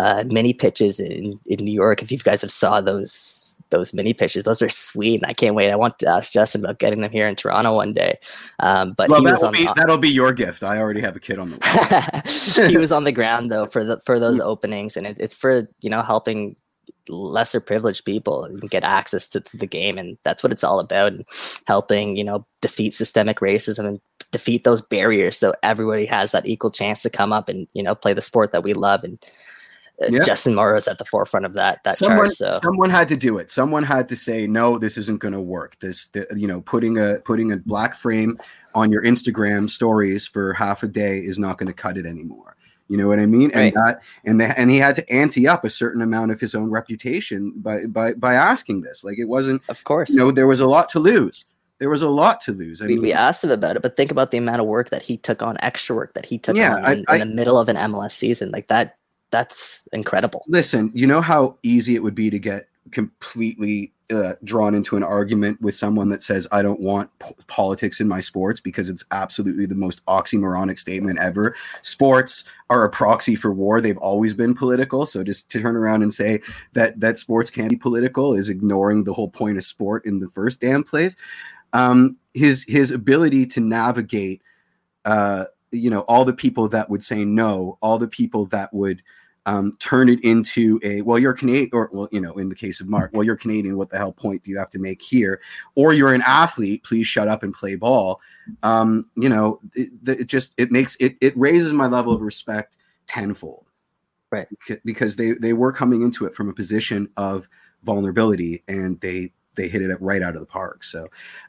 uh, 0.00 0.24
mini 0.26 0.52
pitches 0.54 0.98
in 1.00 1.38
in 1.46 1.64
New 1.64 1.72
York. 1.72 2.02
If 2.02 2.10
you 2.10 2.18
guys 2.18 2.42
have 2.42 2.50
saw 2.50 2.80
those 2.80 3.41
those 3.70 3.94
mini 3.94 4.14
pitches, 4.14 4.44
those 4.44 4.62
are 4.62 4.68
sweet, 4.68 5.20
and 5.22 5.30
I 5.30 5.34
can't 5.34 5.54
wait. 5.54 5.70
I 5.70 5.76
want 5.76 5.98
to 6.00 6.08
ask 6.08 6.32
Justin 6.32 6.64
about 6.64 6.78
getting 6.78 7.00
them 7.02 7.10
here 7.12 7.28
in 7.28 7.36
Toronto 7.36 7.74
one 7.76 7.92
day. 7.92 8.18
Um, 8.60 8.92
but 8.96 9.10
Well, 9.10 9.22
that'll 9.22 9.46
on 9.46 9.52
be 9.52 9.64
that'll 9.76 9.98
be 9.98 10.10
your 10.10 10.32
gift. 10.32 10.62
I 10.62 10.78
already 10.78 11.00
have 11.00 11.16
a 11.16 11.20
kid 11.20 11.38
on 11.38 11.50
the 11.50 11.56
way. 11.58 12.68
he 12.68 12.78
was 12.78 12.92
on 12.92 13.04
the 13.04 13.12
ground 13.12 13.50
though 13.52 13.66
for 13.66 13.84
the 13.84 13.98
for 14.00 14.18
Mm. 14.18 14.20
those 14.20 14.40
openings, 14.40 14.96
and 14.96 15.06
it, 15.06 15.18
it's 15.20 15.34
for 15.34 15.68
you 15.82 15.90
know 15.90 16.02
helping 16.02 16.56
lesser 17.08 17.60
privileged 17.60 18.04
people 18.04 18.48
get 18.70 18.84
access 18.84 19.28
to, 19.28 19.40
to 19.40 19.56
the 19.56 19.66
game, 19.66 19.98
and 19.98 20.16
that's 20.24 20.42
what 20.42 20.52
it's 20.52 20.64
all 20.64 20.80
about. 20.80 21.12
And 21.12 21.24
helping 21.66 22.16
you 22.16 22.24
know 22.24 22.46
defeat 22.60 22.94
systemic 22.94 23.38
racism 23.40 23.86
and 23.86 24.00
defeat 24.32 24.64
those 24.64 24.80
barriers, 24.82 25.38
so 25.38 25.54
everybody 25.62 26.06
has 26.06 26.32
that 26.32 26.46
equal 26.46 26.70
chance 26.70 27.02
to 27.02 27.10
come 27.10 27.32
up 27.32 27.48
and 27.48 27.66
you 27.74 27.82
know 27.82 27.94
play 27.94 28.12
the 28.14 28.22
sport 28.22 28.52
that 28.52 28.62
we 28.64 28.72
love. 28.74 29.04
And 29.04 29.18
Uh, 30.00 30.06
yeah. 30.10 30.24
Justin 30.24 30.54
Morrow's 30.54 30.88
at 30.88 30.98
the 30.98 31.04
forefront 31.04 31.44
of 31.46 31.52
that 31.52 31.82
that 31.84 31.96
someone, 31.96 32.26
charge. 32.26 32.32
So 32.32 32.58
someone 32.62 32.90
had 32.90 33.08
to 33.08 33.16
do 33.16 33.38
it. 33.38 33.50
Someone 33.50 33.82
had 33.82 34.08
to 34.08 34.16
say, 34.16 34.46
no, 34.46 34.78
this 34.78 34.96
isn't 34.98 35.20
going 35.20 35.34
to 35.34 35.40
work. 35.40 35.78
This, 35.80 36.06
the, 36.08 36.26
you 36.36 36.48
know, 36.48 36.60
putting 36.62 36.98
a 36.98 37.18
putting 37.24 37.52
a 37.52 37.58
black 37.58 37.94
frame 37.94 38.36
on 38.74 38.90
your 38.90 39.02
Instagram 39.02 39.68
stories 39.68 40.26
for 40.26 40.54
half 40.54 40.82
a 40.82 40.88
day 40.88 41.18
is 41.18 41.38
not 41.38 41.58
going 41.58 41.66
to 41.68 41.72
cut 41.74 41.96
it 41.98 42.06
anymore. 42.06 42.56
You 42.88 42.96
know 42.98 43.08
what 43.08 43.20
I 43.20 43.26
mean? 43.26 43.50
Right. 43.54 43.72
And 43.72 43.74
that, 43.76 44.02
and 44.24 44.40
the, 44.40 44.58
and 44.58 44.70
he 44.70 44.76
had 44.78 44.96
to 44.96 45.10
ante 45.10 45.46
up 45.48 45.64
a 45.64 45.70
certain 45.70 46.02
amount 46.02 46.30
of 46.30 46.40
his 46.40 46.54
own 46.54 46.68
reputation 46.70 47.52
by 47.56 47.86
by 47.86 48.14
by 48.14 48.34
asking 48.34 48.82
this. 48.82 49.04
Like 49.04 49.18
it 49.18 49.24
wasn't, 49.28 49.62
of 49.68 49.82
course. 49.84 50.10
you 50.10 50.16
know, 50.16 50.30
there 50.30 50.46
was 50.46 50.60
a 50.60 50.66
lot 50.66 50.88
to 50.90 51.00
lose. 51.00 51.44
There 51.78 51.90
was 51.90 52.02
a 52.02 52.08
lot 52.08 52.40
to 52.42 52.52
lose. 52.52 52.80
I 52.82 52.86
we, 52.86 52.94
mean, 52.94 53.02
we 53.02 53.12
asked 53.12 53.42
him 53.42 53.50
about 53.50 53.76
it, 53.76 53.82
but 53.82 53.96
think 53.96 54.10
about 54.10 54.30
the 54.30 54.38
amount 54.38 54.60
of 54.60 54.66
work 54.66 54.90
that 54.90 55.02
he 55.02 55.16
took 55.16 55.42
on, 55.42 55.56
extra 55.62 55.96
work 55.96 56.14
that 56.14 56.26
he 56.26 56.38
took 56.38 56.54
Yeah, 56.56 56.76
on 56.76 56.84
I- 56.84 57.04
I- 57.08 57.14
in 57.16 57.28
the 57.30 57.34
middle 57.34 57.58
of 57.58 57.68
an 57.68 57.76
MLS 57.76 58.12
season. 58.12 58.50
Like 58.50 58.68
that, 58.68 58.98
that's 59.32 59.88
incredible. 59.92 60.44
listen, 60.46 60.92
you 60.94 61.06
know 61.06 61.20
how 61.20 61.58
easy 61.64 61.96
it 61.96 62.02
would 62.02 62.14
be 62.14 62.30
to 62.30 62.38
get 62.38 62.68
completely 62.92 63.92
uh, 64.12 64.34
drawn 64.44 64.74
into 64.74 64.96
an 64.96 65.02
argument 65.02 65.60
with 65.60 65.74
someone 65.74 66.08
that 66.10 66.22
says, 66.22 66.46
I 66.52 66.62
don't 66.62 66.80
want 66.80 67.10
p- 67.18 67.34
politics 67.46 68.00
in 68.00 68.08
my 68.08 68.20
sports 68.20 68.60
because 68.60 68.90
it's 68.90 69.04
absolutely 69.10 69.66
the 69.66 69.74
most 69.74 70.04
oxymoronic 70.06 70.78
statement 70.78 71.18
ever. 71.18 71.56
Sports 71.80 72.44
are 72.68 72.84
a 72.84 72.90
proxy 72.90 73.34
for 73.34 73.52
war. 73.52 73.80
They've 73.80 73.96
always 73.98 74.34
been 74.34 74.54
political. 74.54 75.06
So 75.06 75.24
just 75.24 75.48
to 75.50 75.62
turn 75.62 75.76
around 75.76 76.02
and 76.02 76.12
say 76.12 76.42
that, 76.74 77.00
that 77.00 77.18
sports 77.18 77.48
can 77.50 77.68
be 77.68 77.76
political 77.76 78.34
is 78.34 78.50
ignoring 78.50 79.04
the 79.04 79.14
whole 79.14 79.30
point 79.30 79.56
of 79.56 79.64
sport 79.64 80.04
in 80.04 80.18
the 80.18 80.28
first 80.28 80.60
damn 80.60 80.84
place. 80.84 81.16
Um, 81.72 82.18
his, 82.34 82.64
his 82.68 82.90
ability 82.90 83.46
to 83.46 83.60
navigate, 83.60 84.42
uh, 85.06 85.46
you 85.70 85.88
know, 85.88 86.00
all 86.00 86.26
the 86.26 86.34
people 86.34 86.68
that 86.68 86.90
would 86.90 87.02
say 87.02 87.24
no, 87.24 87.78
all 87.80 87.96
the 87.96 88.08
people 88.08 88.44
that 88.46 88.74
would, 88.74 89.02
um, 89.46 89.76
turn 89.80 90.08
it 90.08 90.22
into 90.22 90.78
a 90.84 91.02
well 91.02 91.18
you're 91.18 91.32
canadian 91.32 91.70
or 91.72 91.90
well 91.92 92.08
you 92.12 92.20
know 92.20 92.32
in 92.34 92.48
the 92.48 92.54
case 92.54 92.80
of 92.80 92.88
mark 92.88 93.10
well 93.12 93.24
you're 93.24 93.36
canadian 93.36 93.76
what 93.76 93.90
the 93.90 93.98
hell 93.98 94.12
point 94.12 94.42
do 94.44 94.50
you 94.50 94.58
have 94.58 94.70
to 94.70 94.78
make 94.78 95.02
here? 95.02 95.40
Or 95.74 95.92
you're 95.92 96.14
an 96.14 96.22
athlete 96.22 96.84
please 96.84 97.06
shut 97.06 97.28
up 97.28 97.42
and 97.42 97.52
play 97.52 97.74
ball. 97.74 98.20
Um, 98.62 99.06
you 99.16 99.28
know 99.28 99.60
it, 99.74 99.90
it 100.06 100.24
just 100.26 100.54
it 100.56 100.70
makes 100.70 100.96
it 101.00 101.16
it 101.20 101.36
raises 101.36 101.72
my 101.72 101.86
level 101.86 102.12
of 102.12 102.20
respect 102.20 102.76
tenfold. 103.06 103.66
Right. 104.30 104.48
Because 104.84 105.16
they 105.16 105.32
they 105.32 105.52
were 105.52 105.72
coming 105.72 106.02
into 106.02 106.24
it 106.24 106.34
from 106.34 106.48
a 106.48 106.54
position 106.54 107.08
of 107.16 107.48
vulnerability 107.82 108.62
and 108.68 109.00
they 109.00 109.32
they 109.54 109.68
hit 109.68 109.82
it 109.82 110.00
right 110.00 110.22
out 110.22 110.34
of 110.34 110.40
the 110.40 110.46
park. 110.46 110.84
So 110.84 111.04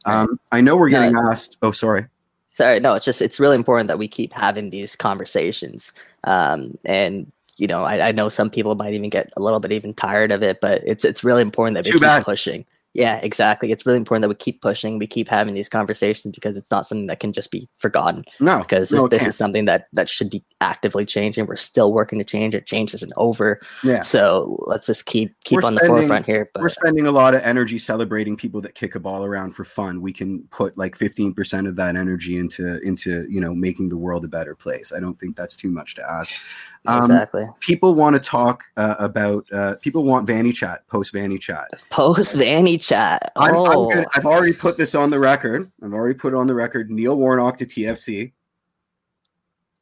um, 0.05 0.39
i 0.51 0.59
know 0.59 0.75
we're 0.75 0.89
No, 0.89 0.99
getting 0.99 1.17
asked 1.29 1.57
oh 1.61 1.71
sorry. 1.71 2.07
Sorry, 2.47 2.79
no, 2.79 2.93
it's 2.93 3.05
just 3.05 3.21
it's 3.21 3.39
really 3.39 3.55
important 3.55 3.87
that 3.87 3.97
we 3.97 4.07
keep 4.07 4.31
having 4.33 4.69
these 4.69 4.95
conversations. 4.95 5.91
Um, 6.25 6.77
and 6.85 7.31
you 7.57 7.67
know, 7.67 7.83
I, 7.83 8.09
I 8.09 8.11
know 8.11 8.29
some 8.29 8.49
people 8.49 8.75
might 8.75 8.93
even 8.93 9.09
get 9.09 9.31
a 9.37 9.41
little 9.41 9.59
bit 9.59 9.71
even 9.71 9.93
tired 9.93 10.31
of 10.31 10.43
it, 10.43 10.59
but 10.61 10.81
it's 10.85 11.05
it's 11.05 11.23
really 11.23 11.41
important 11.41 11.75
that 11.75 11.85
we 11.85 11.91
Too 11.91 11.99
keep 11.99 12.01
bad. 12.01 12.23
pushing. 12.23 12.65
Yeah, 12.93 13.19
exactly. 13.23 13.71
It's 13.71 13.85
really 13.85 13.97
important 13.97 14.21
that 14.21 14.29
we 14.29 14.35
keep 14.35 14.61
pushing, 14.61 14.99
we 14.99 15.07
keep 15.07 15.27
having 15.27 15.55
these 15.55 15.67
conversations 15.67 16.35
because 16.35 16.55
it's 16.55 16.69
not 16.69 16.85
something 16.85 17.07
that 17.07 17.19
can 17.19 17.33
just 17.33 17.49
be 17.49 17.67
forgotten. 17.77 18.23
no 18.39 18.59
Because 18.59 18.89
this, 18.89 18.99
no, 18.99 19.05
it 19.05 19.09
this 19.09 19.25
is 19.25 19.35
something 19.35 19.65
that 19.65 19.87
that 19.93 20.07
should 20.07 20.29
be 20.29 20.43
actively 20.61 21.03
changing. 21.03 21.47
We're 21.47 21.55
still 21.55 21.91
working 21.91 22.19
to 22.19 22.25
change 22.25 22.53
it. 22.53 22.67
Change 22.67 22.93
isn't 22.93 23.11
over. 23.17 23.59
yeah 23.83 24.01
So 24.01 24.63
let's 24.67 24.85
just 24.85 25.07
keep 25.07 25.35
keep 25.43 25.61
We're 25.61 25.67
on 25.67 25.75
the 25.75 25.85
forefront 25.87 26.27
here. 26.27 26.51
But. 26.53 26.61
we're 26.61 26.69
spending 26.69 27.07
a 27.07 27.11
lot 27.11 27.33
of 27.33 27.41
energy 27.41 27.79
celebrating 27.79 28.37
people 28.37 28.61
that 28.61 28.75
kick 28.75 28.93
a 28.93 28.99
ball 28.99 29.25
around 29.25 29.51
for 29.51 29.65
fun. 29.65 29.99
We 29.99 30.13
can 30.13 30.43
put 30.51 30.77
like 30.77 30.95
15% 30.95 31.67
of 31.67 31.75
that 31.77 31.95
energy 31.95 32.37
into 32.37 32.79
into, 32.81 33.25
you 33.27 33.41
know, 33.41 33.55
making 33.55 33.89
the 33.89 33.97
world 33.97 34.23
a 34.23 34.27
better 34.27 34.53
place. 34.53 34.93
I 34.95 34.99
don't 34.99 35.19
think 35.19 35.35
that's 35.35 35.55
too 35.55 35.71
much 35.71 35.95
to 35.95 36.03
ask. 36.07 36.43
Um, 36.85 36.99
exactly. 36.99 37.45
People 37.59 37.93
want 37.93 38.15
to 38.15 38.21
talk 38.21 38.65
uh, 38.77 38.95
about 38.99 39.45
uh, 39.53 39.75
people 39.81 40.03
want 40.03 40.27
Vanney 40.27 40.53
chat, 40.53 40.85
post 40.87 41.13
Vanney 41.13 41.39
chat. 41.39 41.69
Post 41.89 42.35
Vanney 42.35 42.82
chat. 42.87 43.31
I'm, 43.35 43.55
Oh, 43.55 43.89
gonna, 43.89 44.05
I've 44.15 44.25
already 44.25 44.53
put 44.53 44.77
this 44.77 44.95
on 44.95 45.09
the 45.09 45.19
record. 45.19 45.71
I've 45.83 45.93
already 45.93 46.13
put 46.17 46.33
it 46.33 46.35
on 46.35 46.47
the 46.47 46.55
record. 46.55 46.89
Neil 46.89 47.15
Warnock 47.17 47.57
to 47.59 47.65
TFC. 47.65 48.31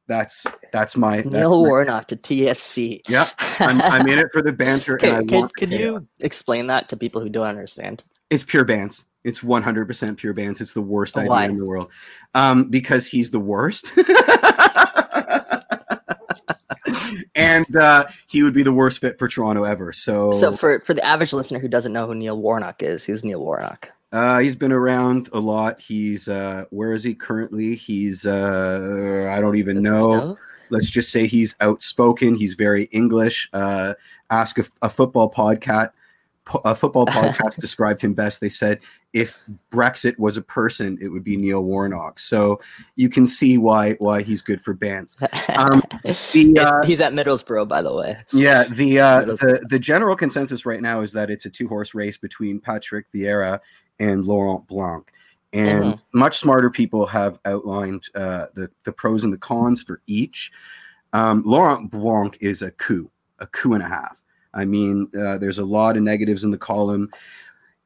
That's 0.08 0.45
that's 0.74 0.97
my 0.97 1.18
that's 1.18 1.28
Neil 1.34 1.64
my- 1.64 1.70
Warnock 1.70 2.08
to 2.08 2.16
TFC. 2.18 3.02
Yeah, 3.08 3.26
I'm, 3.60 3.82
I'm 3.82 4.08
in 4.08 4.20
it 4.20 4.28
for 4.34 4.41
the 4.41 4.52
banter. 4.52 4.97
and 5.04 5.12
I 5.16 5.20
Can, 5.20 5.28
can, 5.28 5.49
can 5.70 5.72
you 5.72 6.06
explain 6.20 6.68
that 6.68 6.89
to 6.89 6.97
people 6.97 7.22
who 7.22 7.30
don't 7.30 7.47
understand? 7.47 8.04
It's 8.30 8.43
pure 8.43 8.66
bands. 8.66 9.06
It's 9.24 9.41
100% 9.41 10.18
pure 10.18 10.34
bands. 10.34 10.62
It's 10.62 10.74
the 10.74 10.82
worst 10.82 11.16
idea 11.16 11.43
in 11.43 11.58
the 11.58 11.66
world. 11.66 11.91
Um, 12.34 12.70
because 12.70 13.06
he's 13.08 13.30
the 13.30 13.39
worst. 13.39 13.91
and 17.36 17.76
uh, 17.76 18.06
he 18.28 18.44
would 18.44 18.54
be 18.54 18.64
the 18.64 18.74
worst 18.74 19.00
fit 19.00 19.18
for 19.18 19.28
Toronto 19.28 19.64
ever. 19.64 19.94
So, 19.94 20.32
So 20.32 20.52
for 20.52 20.80
for 20.80 20.94
the 20.94 21.04
average 21.06 21.34
listener 21.34 21.60
who 21.60 21.68
doesn't 21.68 21.94
know 21.94 22.08
who 22.08 22.16
Neil 22.16 22.40
Warnock 22.40 22.84
is, 22.84 23.04
who's 23.04 23.24
Neil 23.24 23.42
Warnock? 23.42 23.92
uh, 24.12 24.40
he's 24.40 24.56
been 24.56 24.72
around 24.72 25.30
a 25.34 25.40
lot. 25.40 25.80
He's 25.80 26.28
uh, 26.28 26.66
where 26.70 26.94
is 26.94 27.04
he 27.04 27.14
currently? 27.14 27.76
He's 27.76 28.26
uh, 28.26 29.30
I 29.32 29.40
don't 29.40 29.56
even 29.56 29.80
know. 29.80 30.38
Let's 30.70 30.90
just 30.90 31.12
say 31.12 31.28
he's 31.28 31.56
outspoken. 31.60 32.36
He's 32.36 32.54
very 32.54 32.86
English. 32.86 33.50
Uh, 33.54 33.94
ask 34.30 34.58
a, 34.58 34.64
a 34.82 34.90
football 34.90 35.32
podcast. 35.32 35.90
A 36.66 36.74
football 36.74 37.06
podcast 37.08 37.60
described 37.60 38.02
him 38.02 38.14
best. 38.14 38.42
They 38.42 38.50
said 38.50 38.80
if 39.14 39.42
Brexit 39.72 40.18
was 40.18 40.38
a 40.38 40.42
person, 40.42 40.98
it 41.02 41.10
would 41.10 41.24
be 41.24 41.38
Neil 41.38 41.64
Warnock. 41.64 42.18
So 42.18 42.60
you 42.96 43.10
can 43.10 43.28
see 43.28 43.58
why 43.58 43.94
why 44.00 44.24
he's 44.24 44.42
good 44.42 44.60
for 44.60 44.74
bands. 44.74 45.18
Um, 45.56 45.82
the, 46.04 46.58
uh, 46.60 46.86
He's 46.86 47.00
at 47.00 47.14
Middlesbrough, 47.14 47.68
by 47.68 47.82
the 47.82 47.96
way. 47.96 48.16
Yeah, 48.34 48.64
the 48.72 49.00
uh, 49.00 49.26
the 49.26 49.66
the 49.70 49.80
general 49.80 50.16
consensus 50.16 50.66
right 50.66 50.82
now 50.82 51.02
is 51.02 51.12
that 51.14 51.30
it's 51.30 51.46
a 51.46 51.50
two 51.50 51.68
horse 51.68 51.94
race 51.94 52.18
between 52.18 52.60
Patrick 52.60 53.06
Vieira 53.14 53.60
and 54.00 54.26
Laurent 54.26 54.66
Blanc, 54.68 55.12
and 55.54 55.84
Mhm. 55.84 56.00
much 56.14 56.39
smarter 56.39 56.70
people 56.72 57.06
have 57.06 57.39
outlined 57.46 58.08
uh, 58.16 58.48
the 58.56 58.70
the 58.84 58.92
pros 58.92 59.24
and 59.24 59.32
the 59.32 59.38
cons 59.38 59.84
for 59.84 60.02
each. 60.08 60.52
Um, 61.14 61.44
Laurent 61.46 61.92
Blanc 61.92 62.38
is 62.42 62.62
a 62.62 62.72
coup, 62.72 63.12
a 63.39 63.48
coup 63.48 63.74
and 63.74 63.84
a 63.84 63.88
half. 63.88 64.18
I 64.54 64.66
mean, 64.66 65.10
uh, 65.18 65.38
there's 65.38 65.60
a 65.60 65.66
lot 65.66 65.97
of 65.97 66.04
negatives 66.04 66.43
in 66.43 66.52
the 66.52 66.58
column. 66.58 67.10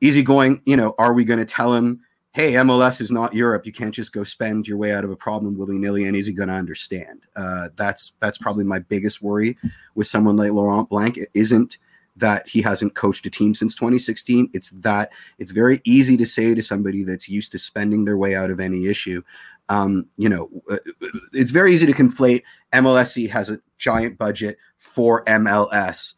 Easygoing, 0.01 0.61
you 0.66 0.76
know, 0.76 0.95
are 0.97 1.13
we 1.13 1.24
going 1.24 1.39
to 1.39 1.45
tell 1.45 1.74
him, 1.74 2.01
hey, 2.34 2.53
MLS 2.53 2.99
is 2.99 3.11
not 3.11 3.34
Europe. 3.34 3.66
You 3.66 3.72
can't 3.72 3.93
just 3.93 4.11
go 4.11 4.26
spend 4.26 4.68
your 4.68 4.78
way 4.78 4.93
out 4.93 5.05
of 5.05 5.09
a 5.09 5.16
problem 5.16 5.57
willy 5.57 5.78
nilly, 5.78 6.03
and 6.03 6.18
is 6.18 6.28
he 6.28 6.34
going 6.34 6.49
to 6.49 6.55
understand? 6.55 7.26
Uh, 7.36 7.70
that's 7.78 8.13
that's 8.20 8.38
probably 8.38 8.66
my 8.66 8.80
biggest 8.80 9.22
worry 9.22 9.57
with 9.95 10.07
someone 10.07 10.36
like 10.36 10.51
Laurent 10.51 10.89
Blanc. 10.89 11.18
It 11.18 11.30
isn't 11.34 11.78
that 12.18 12.47
he 12.47 12.61
hasn't 12.61 12.95
coached 12.95 13.26
a 13.26 13.30
team 13.30 13.53
since 13.53 13.76
2016. 13.76 14.49
It's 14.53 14.70
that 14.72 15.11
it's 15.38 15.51
very 15.51 15.82
easy 15.86 16.18
to 16.18 16.26
say 16.26 16.53
to 16.53 16.61
somebody 16.61 17.03
that's 17.03 17.30
used 17.30 17.51
to 17.53 17.57
spending 17.57 18.05
their 18.05 18.18
way 18.18 18.36
out 18.36 18.51
of 18.51 18.59
any 18.59 18.88
issue. 18.88 19.22
Um, 19.70 20.07
you 20.18 20.30
know, 20.30 20.49
uh, 20.70 20.78
it's 21.34 21.51
very 21.51 21.74
easy 21.74 21.86
to 21.86 21.93
conflate 21.93 22.43
MLSE 22.74 23.30
has 23.30 23.49
a 23.49 23.59
giant 23.78 24.18
budget 24.18 24.57
for 24.78 25.24
MLS 25.26 26.16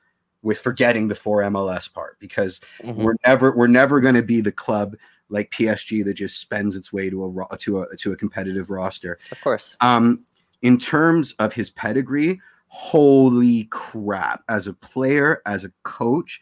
with 0.47 0.57
forgetting 0.57 1.09
the 1.09 1.15
four 1.15 1.41
MLS 1.43 1.93
part 1.93 2.17
because 2.19 2.61
Mhm. 2.81 3.03
we're 3.03 3.15
never 3.25 3.51
we're 3.51 3.67
never 3.67 3.99
going 3.99 4.15
to 4.15 4.23
be 4.23 4.39
the 4.39 4.51
club 4.51 4.95
like 5.29 5.51
PSG 5.51 6.03
that 6.05 6.13
just 6.13 6.39
spends 6.39 6.77
its 6.77 6.93
way 6.93 7.09
to 7.09 7.45
a 7.51 7.57
to 7.57 7.81
a 7.81 7.95
to 7.97 8.13
a 8.13 8.15
competitive 8.15 8.69
roster. 8.69 9.19
Of 9.31 9.41
course. 9.41 9.75
Um, 9.81 10.25
in 10.61 10.77
terms 10.79 11.33
of 11.33 11.51
his 11.53 11.69
pedigree, 11.69 12.39
holy 12.69 13.65
crap! 13.65 14.41
As 14.47 14.67
a 14.67 14.73
player, 14.73 15.41
as 15.45 15.65
a 15.65 15.71
coach, 15.83 16.39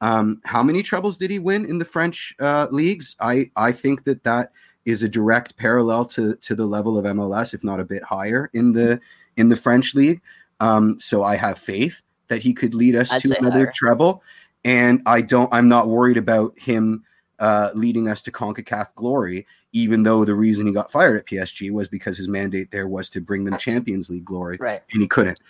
um, 0.00 0.40
how 0.44 0.62
many 0.62 0.82
trebles 0.82 1.18
did 1.18 1.30
he 1.30 1.40
win 1.40 1.64
in 1.66 1.78
the 1.78 1.84
French 1.84 2.34
uh, 2.38 2.68
leagues? 2.70 3.16
I 3.20 3.50
I 3.56 3.72
think 3.72 4.04
that 4.04 4.22
that 4.22 4.52
is 4.84 5.02
a 5.02 5.08
direct 5.08 5.56
parallel 5.56 6.04
to 6.04 6.36
to 6.36 6.54
the 6.54 6.64
level 6.66 6.96
of 6.96 7.04
MLS, 7.04 7.54
if 7.54 7.64
not 7.64 7.80
a 7.80 7.84
bit 7.84 8.04
higher 8.04 8.50
in 8.54 8.72
the 8.72 9.00
in 9.36 9.48
the 9.48 9.56
French 9.56 9.96
league. 9.96 10.20
Um, 10.60 10.98
so 11.00 11.24
I 11.24 11.34
have 11.36 11.58
faith 11.58 12.00
that 12.28 12.42
he 12.42 12.52
could 12.54 12.74
lead 12.74 12.94
us 12.96 13.12
I'd 13.12 13.22
to 13.22 13.38
another 13.38 13.64
higher. 13.64 13.72
treble, 13.74 14.22
and 14.64 15.02
I 15.06 15.20
don't. 15.22 15.52
I'm 15.52 15.68
not 15.68 15.88
worried 15.88 16.16
about 16.16 16.54
him 16.58 17.04
uh, 17.38 17.70
leading 17.74 18.08
us 18.08 18.22
to 18.22 18.32
Concacaf 18.32 18.88
glory, 18.94 19.46
even 19.72 20.02
though 20.02 20.24
the 20.24 20.34
reason 20.34 20.66
he 20.66 20.72
got 20.72 20.90
fired 20.90 21.16
at 21.16 21.26
PSG 21.26 21.70
was 21.70 21.88
because 21.88 22.16
his 22.18 22.28
mandate 22.28 22.70
there 22.70 22.88
was 22.88 23.08
to 23.10 23.20
bring 23.20 23.44
them 23.44 23.56
Champions 23.58 24.10
League 24.10 24.24
glory, 24.24 24.56
Right. 24.60 24.82
and 24.92 25.02
he 25.02 25.08
couldn't. 25.08 25.40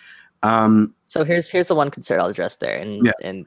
Um, 0.43 0.93
So 1.03 1.23
here's 1.23 1.49
here's 1.49 1.67
the 1.67 1.75
one 1.75 1.91
concern 1.91 2.19
I'll 2.21 2.27
address 2.27 2.55
there, 2.55 2.77
and 2.77 3.05
Yeah. 3.05 3.11
and 3.23 3.45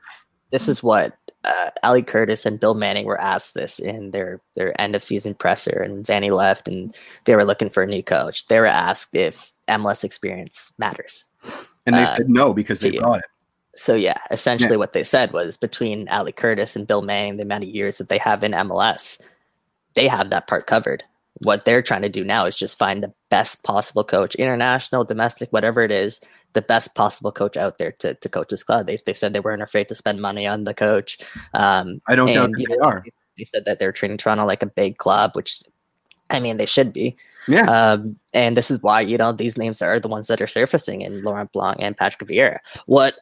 this 0.50 0.68
is 0.68 0.82
what 0.82 1.16
uh, 1.44 1.70
Ali 1.82 2.02
Curtis 2.02 2.44
and 2.46 2.60
Bill 2.60 2.74
Manning 2.74 3.06
were 3.06 3.20
asked 3.20 3.54
this 3.54 3.78
in 3.78 4.10
their 4.10 4.40
their 4.54 4.78
end 4.80 4.94
of 4.94 5.02
season 5.02 5.34
presser, 5.34 5.80
and 5.82 6.04
Vanney 6.04 6.30
left, 6.30 6.68
and 6.68 6.94
they 7.24 7.34
were 7.34 7.44
looking 7.44 7.70
for 7.70 7.82
a 7.82 7.86
new 7.86 8.02
coach. 8.02 8.46
They 8.48 8.60
were 8.60 8.66
asked 8.66 9.14
if 9.14 9.52
MLS 9.68 10.04
experience 10.04 10.72
matters. 10.78 11.26
And 11.86 11.96
they 11.96 12.02
Uh, 12.02 12.16
said 12.16 12.28
no 12.28 12.52
because 12.52 12.80
they 12.80 12.92
got 12.92 13.18
it. 13.20 13.24
So 13.74 13.94
yeah, 13.94 14.18
essentially 14.30 14.76
what 14.76 14.92
they 14.92 15.02
said 15.04 15.32
was 15.32 15.56
between 15.56 16.08
Ali 16.08 16.32
Curtis 16.32 16.76
and 16.76 16.86
Bill 16.86 17.02
Manning, 17.02 17.36
the 17.38 17.42
amount 17.44 17.64
of 17.64 17.70
years 17.70 17.98
that 17.98 18.08
they 18.10 18.18
have 18.18 18.44
in 18.44 18.52
MLS, 18.52 19.30
they 19.94 20.06
have 20.08 20.30
that 20.30 20.46
part 20.46 20.66
covered. 20.66 21.02
What 21.42 21.64
they're 21.64 21.82
trying 21.82 22.02
to 22.02 22.10
do 22.10 22.22
now 22.22 22.44
is 22.44 22.56
just 22.56 22.78
find 22.78 23.02
the 23.02 23.12
best 23.30 23.64
possible 23.64 24.04
coach, 24.04 24.34
international, 24.34 25.04
domestic, 25.04 25.50
whatever 25.52 25.82
it 25.82 25.90
is, 25.90 26.20
the 26.52 26.62
best 26.62 26.94
possible 26.94 27.32
coach 27.32 27.56
out 27.56 27.78
there 27.78 27.92
to, 28.00 28.14
to 28.14 28.28
coach 28.28 28.48
this 28.50 28.62
club. 28.62 28.86
They, 28.86 28.96
they 29.06 29.14
said 29.14 29.32
they 29.32 29.40
weren't 29.40 29.62
afraid 29.62 29.88
to 29.88 29.94
spend 29.94 30.20
money 30.20 30.46
on 30.46 30.64
the 30.64 30.74
coach. 30.74 31.18
Um, 31.54 32.00
I 32.06 32.14
don't 32.14 32.32
doubt 32.32 32.50
that 32.52 32.60
you 32.60 32.66
they 32.68 32.76
know, 32.76 32.84
are. 32.84 33.04
They 33.38 33.44
said 33.44 33.64
that 33.64 33.78
they're 33.78 33.92
treating 33.92 34.18
Toronto 34.18 34.44
like 34.44 34.62
a 34.62 34.66
big 34.66 34.98
club, 34.98 35.32
which 35.34 35.62
I 36.32 36.40
mean 36.40 36.56
they 36.56 36.66
should 36.66 36.92
be. 36.92 37.14
Yeah. 37.46 37.62
Um, 37.62 38.16
and 38.32 38.56
this 38.56 38.70
is 38.70 38.82
why 38.82 39.02
you 39.02 39.16
know 39.16 39.32
these 39.32 39.56
names 39.56 39.82
are 39.82 40.00
the 40.00 40.08
ones 40.08 40.26
that 40.26 40.40
are 40.40 40.46
surfacing 40.46 41.02
in 41.02 41.22
Laurent 41.22 41.52
Blanc 41.52 41.76
and 41.80 41.96
Patrick 41.96 42.28
Vieira. 42.28 42.58
What 42.86 43.14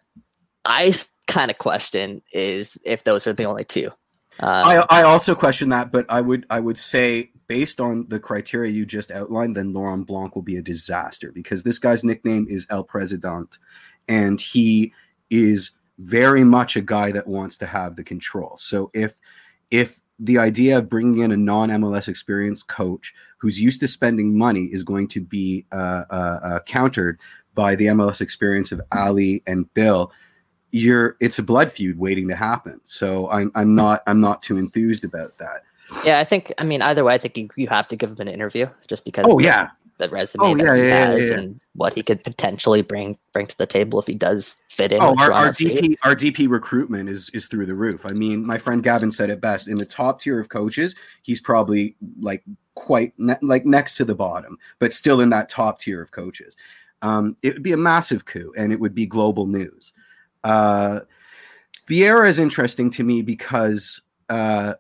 I 0.65 0.95
kind 1.27 1.51
of 1.51 1.59
question 1.59 2.23
is 2.33 2.79
if 2.85 3.05
those 3.05 3.27
are 3.27 3.33
the 3.33 3.45
only 3.45 3.65
two. 3.65 3.91
Um, 4.39 4.67
I, 4.67 4.87
I 4.89 5.03
also 5.03 5.35
question 5.35 5.69
that, 5.71 5.93
but 5.93 6.07
I 6.09 6.21
would 6.21 6.47
I 6.49 6.61
would 6.61 6.79
say 6.79 7.31
based 7.47 7.81
on 7.81 8.07
the 8.09 8.21
criteria 8.21 8.71
you 8.71 8.87
just 8.87 9.11
outlined, 9.11 9.57
then 9.57 9.73
Laurent 9.73 10.07
Blanc 10.07 10.35
will 10.35 10.43
be 10.43 10.57
a 10.57 10.63
disaster 10.63 11.33
because 11.33 11.63
this 11.63 11.79
guy's 11.79 12.05
nickname 12.05 12.47
is 12.49 12.67
El 12.71 12.85
President, 12.85 13.59
and 14.09 14.41
he 14.41 14.93
is 15.29 15.73
very 15.99 16.45
much 16.45 16.77
a 16.77 16.81
guy 16.81 17.13
that 17.13 17.27
wants 17.27 17.57
to 17.59 17.67
have 17.67 17.97
the 17.97 18.05
control. 18.05 18.57
So 18.57 18.91
if 18.95 19.17
if 19.71 20.01
the 20.21 20.39
idea 20.39 20.79
of 20.79 20.89
bringing 20.89 21.23
in 21.23 21.33
a 21.33 21.37
non 21.37 21.71
MLS 21.71 22.07
experienced 22.07 22.69
coach 22.69 23.15
who's 23.39 23.59
used 23.59 23.81
to 23.81 23.89
spending 23.89 24.37
money 24.37 24.67
is 24.67 24.85
going 24.85 25.09
to 25.09 25.21
be 25.21 25.65
uh, 25.73 26.05
uh, 26.11 26.39
uh, 26.43 26.61
countered 26.61 27.19
by 27.55 27.75
the 27.75 27.87
MLS 27.87 28.21
experience 28.21 28.71
of 28.71 28.81
Ali 28.93 29.43
and 29.47 29.73
Bill, 29.75 30.13
you're 30.73 31.17
it's 31.21 31.39
a 31.39 31.43
blood 31.43 31.73
feud 31.73 31.99
waiting 31.99 32.29
to 32.29 32.37
happen. 32.37 32.81
So 32.85 33.31
I'm 33.31 33.51
I'm 33.55 33.75
not 33.75 34.03
I'm 34.07 34.21
not 34.21 34.43
too 34.43 34.59
enthused 34.59 35.05
about 35.05 35.37
that. 35.39 35.63
yeah, 36.05 36.19
I 36.21 36.25
think 36.25 36.53
I 36.59 36.65
mean 36.65 36.83
either 36.83 37.03
way, 37.03 37.15
I 37.15 37.19
think 37.19 37.37
you, 37.37 37.49
you 37.57 37.67
have 37.69 37.89
to 37.89 37.97
give 37.97 38.11
him 38.11 38.17
an 38.21 38.29
interview 38.29 38.67
just 38.87 39.05
because. 39.05 39.25
Oh 39.27 39.41
yeah, 39.41 39.71
the 40.01 40.09
resume 40.09 40.43
Oh, 40.45 40.57
that 40.57 40.65
yeah, 40.65 40.75
he 40.75 40.89
yeah, 40.89 41.07
has 41.07 41.31
yeah. 41.31 41.37
and 41.37 41.61
what 41.75 41.95
he 41.95 42.03
could 42.03 42.25
potentially 42.25 42.83
bring 42.83 43.17
bring 43.33 43.47
to 43.47 43.57
the 43.57 43.67
table 43.67 44.01
if 44.01 44.07
he 44.07 44.15
does 44.15 44.61
fit 44.69 44.91
in. 44.91 45.01
Oh, 45.01 45.15
our, 45.19 45.33
our 45.33 45.49
DP 45.51 45.95
our 46.05 46.17
DP 46.17 46.49
recruitment 46.49 47.09
is 47.09 47.31
is 47.31 47.47
through 47.47 47.67
the 47.67 47.75
roof. 47.75 48.05
I 48.05 48.13
mean, 48.13 48.45
my 48.45 48.59
friend 48.59 48.83
Gavin 48.83 49.11
said 49.11 49.31
it 49.31 49.41
best. 49.41 49.69
In 49.69 49.77
the 49.77 49.87
top 49.87 50.21
tier 50.21 50.41
of 50.41 50.49
coaches, 50.49 50.97
he's 51.23 51.41
probably 51.41 51.97
like 52.21 52.43
quite 52.75 53.13
ne- 53.19 53.39
like 53.43 53.65
next 53.65 53.95
to 53.99 54.05
the 54.05 54.15
bottom, 54.15 54.59
but 54.81 54.93
still 54.93 55.21
in 55.21 55.31
that 55.31 55.49
top 55.49 55.79
tier 55.79 56.03
of 56.03 56.11
coaches. 56.11 56.57
Um, 57.03 57.37
it 57.43 57.55
would 57.55 57.63
be 57.63 57.73
a 57.73 57.79
massive 57.79 58.25
coup, 58.25 58.53
and 58.57 58.73
it 58.73 58.81
would 58.81 58.95
be 58.95 59.07
global 59.07 59.47
news. 59.47 59.93
Uh, 60.43 61.01
Vieira 61.87 62.29
is 62.29 62.39
interesting 62.39 62.91
to 62.91 63.05
me 63.05 63.23
because 63.23 64.01
uh, 64.29 64.75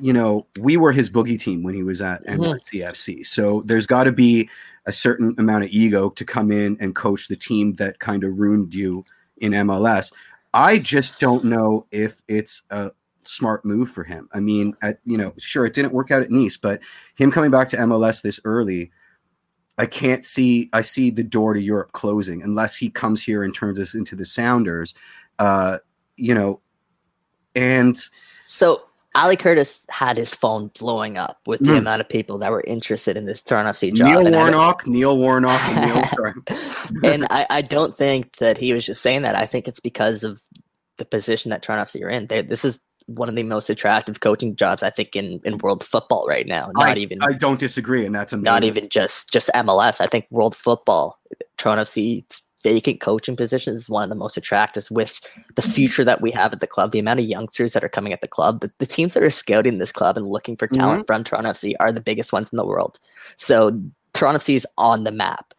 you 0.00 0.12
know 0.12 0.46
we 0.60 0.76
were 0.76 0.92
his 0.92 1.10
boogie 1.10 1.38
team 1.38 1.62
when 1.62 1.74
he 1.74 1.82
was 1.82 2.00
at 2.00 2.24
Mhm. 2.26 2.38
NYCFC. 2.38 3.24
So 3.26 3.62
there's 3.66 3.86
got 3.86 4.04
to 4.04 4.12
be 4.12 4.48
a 4.86 4.92
certain 4.92 5.34
amount 5.38 5.64
of 5.64 5.70
ego 5.70 6.10
to 6.10 6.24
come 6.24 6.50
in 6.50 6.76
and 6.80 6.94
coach 6.94 7.28
the 7.28 7.36
team 7.36 7.74
that 7.74 7.98
kind 8.00 8.24
of 8.24 8.38
ruined 8.38 8.74
you 8.74 9.04
in 9.38 9.52
MLS. 9.52 10.10
I 10.54 10.78
just 10.78 11.20
don't 11.20 11.44
know 11.44 11.86
if 11.92 12.20
it's 12.28 12.62
a 12.70 12.90
smart 13.24 13.64
move 13.64 13.88
for 13.90 14.04
him. 14.04 14.28
I 14.34 14.40
mean, 14.40 14.74
at 14.82 14.98
you 15.04 15.16
know, 15.16 15.32
sure 15.38 15.64
it 15.66 15.74
didn't 15.74 15.92
work 15.92 16.10
out 16.10 16.22
at 16.22 16.30
Nice, 16.30 16.56
but 16.56 16.80
him 17.14 17.30
coming 17.30 17.50
back 17.50 17.68
to 17.68 17.76
MLS 17.78 18.22
this 18.22 18.40
early, 18.44 18.90
I 19.78 19.86
can't 19.86 20.24
see 20.24 20.68
I 20.72 20.82
see 20.82 21.10
the 21.10 21.22
door 21.22 21.54
to 21.54 21.60
Europe 21.60 21.92
closing 21.92 22.42
unless 22.42 22.76
he 22.76 22.90
comes 22.90 23.22
here 23.22 23.42
and 23.42 23.54
turns 23.54 23.78
us 23.78 23.94
into 23.94 24.16
the 24.16 24.24
Sounders. 24.24 24.94
Uh, 25.38 25.78
you 26.16 26.34
know, 26.34 26.60
and 27.54 27.96
So 27.96 28.84
Ali 29.14 29.36
Curtis 29.36 29.84
had 29.90 30.16
his 30.16 30.34
phone 30.34 30.70
blowing 30.78 31.18
up 31.18 31.38
with 31.46 31.60
the 31.60 31.72
Mm. 31.72 31.78
amount 31.78 32.00
of 32.00 32.08
people 32.08 32.38
that 32.38 32.50
were 32.50 32.64
interested 32.66 33.16
in 33.16 33.26
this 33.26 33.42
Toronto 33.42 33.70
FC 33.70 33.92
job. 33.92 34.08
Neil 34.08 34.26
and 34.26 34.34
Warnock, 34.34 34.86
Neil 34.86 35.18
Warnock, 35.18 35.60
and 35.64 35.86
Neil 35.86 36.34
and 37.04 37.26
I, 37.30 37.46
I 37.50 37.62
don't 37.62 37.94
think 37.96 38.36
that 38.36 38.56
he 38.56 38.72
was 38.72 38.86
just 38.86 39.02
saying 39.02 39.22
that. 39.22 39.34
I 39.36 39.44
think 39.46 39.68
it's 39.68 39.80
because 39.80 40.24
of 40.24 40.40
the 40.96 41.04
position 41.04 41.50
that 41.50 41.62
Toronto 41.62 41.84
FC 41.84 42.02
are 42.04 42.08
in. 42.08 42.26
They, 42.26 42.42
this 42.42 42.64
is 42.64 42.84
one 43.06 43.28
of 43.28 43.34
the 43.34 43.42
most 43.42 43.68
attractive 43.68 44.20
coaching 44.20 44.54
jobs 44.56 44.82
I 44.82 44.88
think 44.90 45.14
in, 45.16 45.40
in 45.44 45.58
world 45.58 45.84
football 45.84 46.26
right 46.28 46.46
now. 46.46 46.70
Not 46.74 46.96
I, 46.96 47.00
even 47.00 47.18
I 47.22 47.32
don't 47.32 47.58
disagree, 47.60 48.06
and 48.06 48.14
that's 48.14 48.32
amazing. 48.32 48.44
not 48.44 48.64
even 48.64 48.88
just 48.88 49.30
just 49.32 49.50
MLS. 49.54 50.00
I 50.00 50.06
think 50.06 50.26
world 50.30 50.54
football, 50.56 51.18
Toronto 51.58 51.82
FC's 51.82 52.42
vacant 52.62 53.00
coaching 53.00 53.36
positions 53.36 53.80
is 53.80 53.90
one 53.90 54.02
of 54.02 54.08
the 54.08 54.14
most 54.14 54.36
attractive 54.36 54.86
with 54.90 55.20
the 55.54 55.62
future 55.62 56.04
that 56.04 56.20
we 56.20 56.30
have 56.30 56.52
at 56.52 56.60
the 56.60 56.66
club, 56.66 56.92
the 56.92 56.98
amount 56.98 57.20
of 57.20 57.26
youngsters 57.26 57.72
that 57.72 57.84
are 57.84 57.88
coming 57.88 58.12
at 58.12 58.20
the 58.20 58.28
club, 58.28 58.60
the, 58.60 58.70
the 58.78 58.86
teams 58.86 59.14
that 59.14 59.22
are 59.22 59.30
scouting 59.30 59.78
this 59.78 59.92
club 59.92 60.16
and 60.16 60.26
looking 60.26 60.56
for 60.56 60.66
talent 60.66 61.06
from 61.06 61.24
Toronto 61.24 61.50
FC 61.50 61.74
are 61.80 61.92
the 61.92 62.00
biggest 62.00 62.32
ones 62.32 62.52
in 62.52 62.56
the 62.56 62.66
world. 62.66 62.98
So 63.36 63.78
Toronto 64.14 64.38
FC 64.38 64.54
is 64.54 64.66
on 64.78 65.04
the 65.04 65.12
map. 65.12 65.54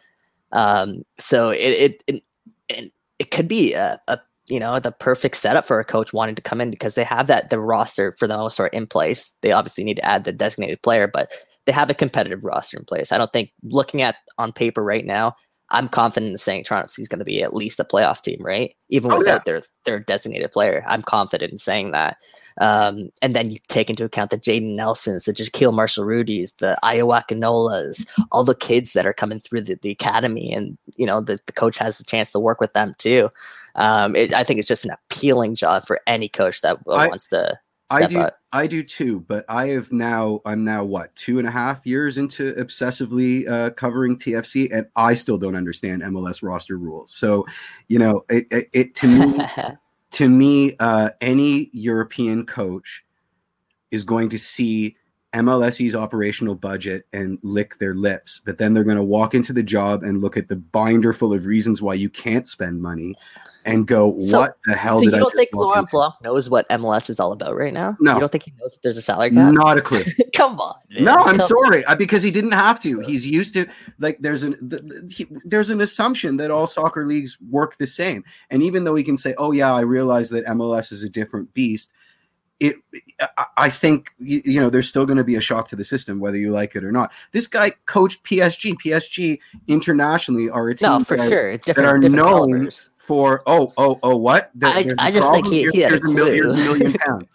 Um, 0.52 1.04
so 1.18 1.50
it 1.50 1.58
it, 1.58 2.04
it 2.08 2.28
it 2.70 2.94
it 3.20 3.32
could 3.32 3.48
be 3.48 3.74
a, 3.74 4.00
a 4.08 4.20
you 4.50 4.60
know 4.60 4.80
the 4.80 4.92
perfect 4.92 5.38
setup 5.38 5.66
for 5.66 5.80
a 5.80 5.86
coach 5.86 6.14
wanting 6.14 6.36
to 6.36 6.42
come 6.42 6.62
in 6.62 6.70
because 6.70 6.96
they 6.96 7.04
have 7.04 7.28
that 7.28 7.50
the 7.50 7.60
roster 7.60 8.14
for 8.20 8.28
the 8.28 8.38
most 8.38 8.58
part 8.58 8.74
in 8.74 8.88
place. 8.88 9.34
They 9.42 9.52
obviously 9.52 9.84
need 9.84 9.98
to 9.98 10.06
add 10.06 10.24
the 10.24 10.32
designated 10.32 10.82
player, 10.82 11.08
but 11.08 11.32
they 11.66 11.72
have 11.72 11.90
a 11.90 11.96
competitive 11.96 12.44
roster 12.44 12.78
in 12.78 12.86
place. 12.86 13.12
I 13.12 13.18
don't 13.18 13.32
think 13.34 13.52
looking 13.64 14.02
at 14.02 14.16
on 14.38 14.52
paper 14.52 14.84
right 14.84 15.06
now, 15.06 15.36
I'm 15.74 15.90
confident 15.90 16.32
in 16.32 16.38
saying 16.38 16.64
Toronto 16.64 16.92
is 16.98 17.08
going 17.08 17.20
to 17.20 17.26
be 17.26 17.42
at 17.44 17.56
least 17.56 17.80
a 17.80 17.84
playoff 17.84 18.22
team, 18.22 18.40
right? 18.42 18.74
Even 18.90 19.12
Oh, 19.12 19.18
without 19.18 19.46
their 19.46 19.62
their 19.86 20.00
designated 20.00 20.52
player, 20.52 20.84
I'm 20.88 21.02
confident 21.02 21.52
in 21.52 21.58
saying 21.58 21.92
that. 21.92 22.18
Um, 22.62 23.10
and 23.24 23.36
then 23.36 23.50
you 23.50 23.58
take 23.68 23.90
into 23.90 24.06
account 24.06 24.30
the 24.30 24.38
Jayden 24.38 24.76
Nelsons, 24.76 25.26
the 25.26 25.34
Jahkeele 25.34 25.74
Marshall-Ruttys, 25.74 26.58
the 26.58 26.78
Ayo 26.84 27.10
Akinolas, 27.20 28.08
all 28.32 28.44
the 28.44 28.54
kids 28.54 28.94
that 28.94 29.08
are 29.08 29.14
coming 29.14 29.40
through 29.40 29.64
the, 29.64 29.76
the 29.82 29.90
academy, 29.90 30.54
and 30.54 30.78
you 30.96 31.06
know 31.06 31.20
the, 31.20 31.40
the 31.48 31.54
coach 31.54 31.78
has 31.80 32.00
a 32.00 32.06
chance 32.06 32.32
to 32.32 32.40
work 32.40 32.62
with 32.62 32.74
them 32.74 32.94
too. 32.98 33.30
Um, 33.76 34.16
it, 34.16 34.34
I 34.34 34.44
think 34.44 34.60
it's 34.60 34.68
just 34.68 34.86
an 34.86 34.92
appealing 34.92 35.56
job 35.56 35.86
for 35.88 36.00
any 36.06 36.30
coach 36.30 36.62
that 36.62 36.78
I- 36.88 37.08
wants 37.08 37.28
to 37.30 37.58
I 37.94 38.08
do, 38.08 38.20
up. 38.20 38.40
I 38.52 38.68
do 38.68 38.84
too, 38.84 39.22
but 39.22 39.46
I 39.48 39.68
have 39.70 39.92
now, 39.92 40.42
I'm 40.46 40.64
now 40.64 40.84
what, 40.84 41.16
two 41.16 41.40
and 41.40 41.48
a 41.48 41.52
half 41.52 41.86
years 41.86 42.18
into 42.18 42.54
obsessively 42.54 43.48
uh, 43.50 43.72
covering 43.72 44.18
TFC, 44.18 44.70
and 44.72 44.88
I 44.96 45.14
still 45.14 45.38
don't 45.38 45.56
understand 45.56 46.02
MLS 46.04 46.44
roster 46.44 46.78
rules. 46.78 47.12
So, 47.12 47.46
you 47.88 48.00
know, 48.00 48.26
it, 48.30 48.48
it, 48.52 48.70
it 48.74 48.96
to 48.96 49.08
me, 49.08 49.46
to 50.12 50.30
me, 50.30 50.76
uh, 50.80 51.12
any 51.22 51.70
European 51.74 52.46
coach 52.46 53.04
is 53.92 54.04
going 54.04 54.30
to 54.30 54.40
see 54.40 54.96
MLSE's 55.34 55.96
operational 55.96 56.56
budget 56.56 57.08
and 57.12 57.40
lick 57.42 57.78
their 57.80 57.96
lips, 57.96 58.42
but 58.46 58.58
then 58.60 58.74
they're 58.74 58.84
going 58.84 58.98
to 58.98 59.04
walk 59.04 59.34
into 59.34 59.52
the 59.52 59.64
job 59.64 60.04
and 60.04 60.22
look 60.22 60.38
at 60.38 60.48
the 60.48 60.56
binder 60.56 61.12
full 61.12 61.34
of 61.34 61.46
reasons 61.46 61.82
why 61.82 61.96
you 61.96 62.10
can't 62.10 62.48
spend 62.48 62.82
money 62.82 63.16
and 63.66 63.88
go, 63.88 64.20
So, 64.20 64.42
"What 64.42 64.58
the 64.68 64.76
hell 64.76 65.00
So 65.00 65.06
you 65.06 65.10
did 65.12 65.16
I?" 65.16 65.20
don't 65.20 65.36
think 65.36 65.50
Laurent 65.54 65.80
into?" 65.80 65.92
Blanc 65.94 66.14
knows 66.22 66.50
what 66.50 66.68
MLS 66.70 67.10
is 67.10 67.20
all 67.20 67.32
about 67.32 67.56
right 67.56 67.74
now? 67.74 67.96
No. 68.00 68.14
You 68.14 68.20
don't 68.20 68.32
think 68.32 68.44
he 68.44 68.54
knows 68.60 68.74
that 68.74 68.84
there's 68.84 68.98
a 68.98 69.02
salary 69.02 69.32
cap? 69.32 69.54
Not 69.54 69.78
a 69.78 69.82
clue. 69.82 70.04
Come 70.36 70.60
on. 70.60 70.76
man. 70.92 71.06
No, 71.06 71.14
I'm 71.16 71.38
Come- 71.38 71.48
sorry, 71.48 71.84
uh, 71.86 71.96
because 71.96 72.22
he 72.22 72.30
didn't 72.30 72.52
have 72.52 72.80
to. 72.82 73.00
He's 73.00 73.26
used 73.26 73.54
to 73.56 73.66
like 74.00 74.18
there's 74.20 74.44
an 74.44 74.70
th- 74.70 74.82
th- 74.82 75.16
he, 75.16 75.28
there's 75.46 75.70
an 75.70 75.82
assumption 75.82 76.38
that 76.38 76.52
all 76.52 76.68
soccer 76.68 77.08
leagues 77.08 77.38
work 77.50 77.78
the 77.78 77.88
same, 77.88 78.24
and 78.52 78.62
even 78.62 78.84
though 78.84 78.96
he 78.96 79.04
can 79.04 79.18
say, 79.18 79.34
"Oh 79.38 79.52
yeah, 79.52 79.74
I 79.74 79.82
realize 79.82 80.30
that 80.30 80.46
MLS 80.46 80.92
is 80.92 81.04
a 81.04 81.10
different 81.10 81.54
beast," 81.54 81.92
it 82.64 82.76
I- 83.58 83.70
think 83.70 84.12
you, 84.20 84.62
know 84.62 84.70
there's 84.70 84.88
still 84.88 85.06
going 85.06 85.18
to 85.18 85.24
be 85.24 85.36
a 85.36 85.42
shock 85.42 85.68
to 85.70 85.76
the 85.76 85.84
system 85.84 86.20
whether 86.20 86.38
you 86.38 86.52
like 86.52 86.76
it 86.76 86.84
or 86.84 86.92
not. 86.92 87.12
This 87.32 87.48
guy 87.48 87.72
coached 87.86 88.24
PSG. 88.24 88.76
PSG 88.76 89.40
internationally 89.68 90.50
are 90.50 90.70
a 90.70 90.76
team 90.76 90.90
No, 90.90 91.00
for 91.04 91.18
that, 91.18 91.30
sure. 91.30 91.58
Different, 91.58 91.88
are 91.88 91.98
different 91.98 92.16
known 92.16 92.52
calibers. 92.52 92.90
For 93.06 93.42
oh 93.48 93.74
oh 93.78 94.00
oh 94.02 94.16
what? 94.16 94.50
There- 94.56 94.70
I- 94.70 94.88
I 94.98 95.12
just 95.12 95.30
think 95.32 95.46
he- 95.48 95.70
he 95.72 95.80
had 95.82 95.94
a 95.94 96.10
million, 96.10 96.50
a 96.50 96.54
million 96.54 96.94
pounds. 97.06 97.26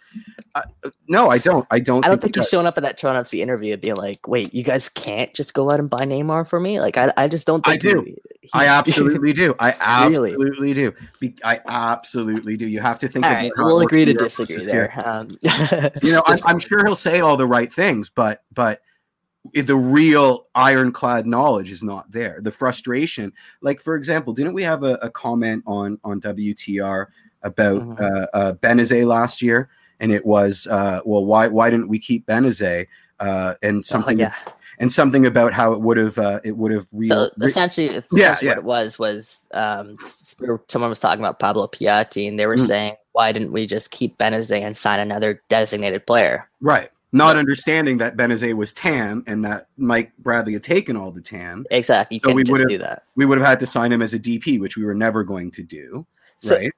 Uh, 0.55 0.61
no, 1.07 1.29
I 1.29 1.37
don't. 1.37 1.67
I 1.69 1.79
don't. 1.79 2.03
I 2.03 2.09
don't 2.09 2.19
think 2.19 2.35
he's 2.35 2.49
showing 2.49 2.65
up 2.65 2.75
at 2.75 2.83
that 2.83 2.97
Toronto 2.97 3.21
FC 3.21 3.39
interview 3.39 3.73
and 3.73 3.81
being 3.81 3.95
like, 3.95 4.27
"Wait, 4.27 4.51
you 4.51 4.63
guys 4.63 4.89
can't 4.89 5.31
just 5.35 5.53
go 5.53 5.69
out 5.69 5.79
and 5.79 5.87
buy 5.87 5.99
Neymar 5.99 6.47
for 6.49 6.59
me." 6.59 6.79
Like, 6.79 6.97
I, 6.97 7.13
I 7.17 7.27
just 7.27 7.45
don't. 7.45 7.65
I 7.67 7.77
do. 7.77 8.01
he- 8.03 8.11
he- 8.41 8.49
I 8.55 8.65
absolutely 8.79 9.31
do. 9.31 9.53
I 9.59 10.07
Really? 10.09 10.31
absolutely 10.31 10.73
do. 10.73 10.91
Be- 11.19 11.35
I 11.43 11.59
absolutely 11.67 12.57
do. 12.57 12.67
You 12.67 12.79
have 12.79 12.97
to 12.99 13.07
think. 13.07 13.25
All 13.27 13.31
right, 13.31 13.51
we'll 13.57 13.81
agree 13.81 14.05
to 14.05 14.13
disagree 14.13 14.65
there. 14.65 14.91
Um, 15.05 15.27
You 16.01 16.13
know, 16.13 16.23
I'm, 16.25 16.39
I'm 16.45 16.59
sure 16.59 16.83
he'll 16.83 16.95
say 16.95 17.19
all 17.19 17.37
the 17.37 17.47
right 17.47 17.71
things, 17.71 18.09
but 18.09 18.41
but 18.51 18.81
i- 18.81 18.88
the 19.53 19.75
real 19.75 20.47
ironclad 20.55 21.25
knowledge 21.25 21.71
is 21.71 21.83
not 21.83 22.11
there. 22.11 22.39
The 22.41 22.51
frustration, 22.51 23.31
like 23.61 23.79
for 23.81 23.95
example, 23.95 24.33
didn't 24.33 24.53
we 24.53 24.63
have 24.63 24.83
a, 24.83 24.95
a 25.01 25.09
comment 25.09 25.63
on 25.65 25.99
on 26.03 26.19
WTR 26.21 27.07
about 27.43 27.81
Mhm. 27.81 27.99
uh, 28.01 28.27
uh, 28.33 28.53
Benezet 28.53 29.05
last 29.07 29.41
year? 29.41 29.69
And 30.01 30.11
it 30.13 30.25
was, 30.25 30.67
uh, 30.67 31.01
well, 31.05 31.25
why 31.25 31.47
why 31.47 31.69
didn't 31.69 31.87
we 31.89 31.99
keep 31.99 32.25
Benezet? 32.25 32.87
Uh, 33.19 33.55
and 33.63 33.79
Oh, 33.79 33.81
something 33.81 34.19
yeah. 34.19 34.33
and 34.79 34.91
something 34.91 35.25
about 35.25 35.51
how 35.53 35.73
it 35.73 35.81
would 35.81 35.97
have 35.97 36.17
uh, 36.17 36.39
it 36.43 36.55
would 36.55 36.71
have 36.71 36.87
re- 36.93 37.07
So 37.07 37.27
re- 37.37 37.45
essentially, 37.47 38.01
Yeah, 38.13 38.37
yeah. 38.41 38.49
what 38.51 38.57
it 38.57 38.63
was 38.63 38.99
was 38.99 39.47
um, 39.53 39.97
someone 40.67 40.89
was 40.89 40.99
talking 41.01 41.23
about 41.23 41.39
Pablo 41.39 41.67
Piatti, 41.67 42.27
and 42.29 42.39
they 42.39 42.45
were 42.45 42.55
Mm. 42.55 42.67
saying, 42.67 42.93
"Why 43.13 43.31
didn't 43.33 43.51
we 43.51 43.65
just 43.67 43.91
keep 43.91 44.17
Benezet 44.17 44.61
and 44.61 44.75
sign 44.77 44.99
another 44.99 45.41
designated 45.49 46.05
player?" 46.07 46.49
Right. 46.61 46.89
Not 47.11 47.35
Yeah. 47.35 47.39
understanding 47.39 47.97
that 47.97 48.15
Benezet 48.17 48.53
was 48.53 48.71
TAM 48.71 49.23
and 49.25 49.43
that 49.43 49.67
Mike 49.77 50.11
Bradley 50.19 50.53
had 50.53 50.63
taken 50.63 50.95
all 50.95 51.11
the 51.11 51.21
TAM, 51.21 51.65
Exactly, 51.71 52.15
you 52.17 52.21
So 52.23 52.27
can't 52.35 52.49
we 52.49 52.65
do 52.65 52.77
that. 52.77 53.03
we 53.15 53.25
would 53.25 53.37
have 53.39 53.47
had 53.47 53.59
to 53.61 53.65
sign 53.65 53.91
him 53.91 54.01
as 54.03 54.13
a 54.13 54.19
DP, 54.19 54.59
which 54.59 54.77
we 54.77 54.85
were 54.85 54.93
never 54.93 55.23
going 55.23 55.49
to 55.51 55.63
do. 55.63 56.05
So, 56.37 56.55
right. 56.55 56.71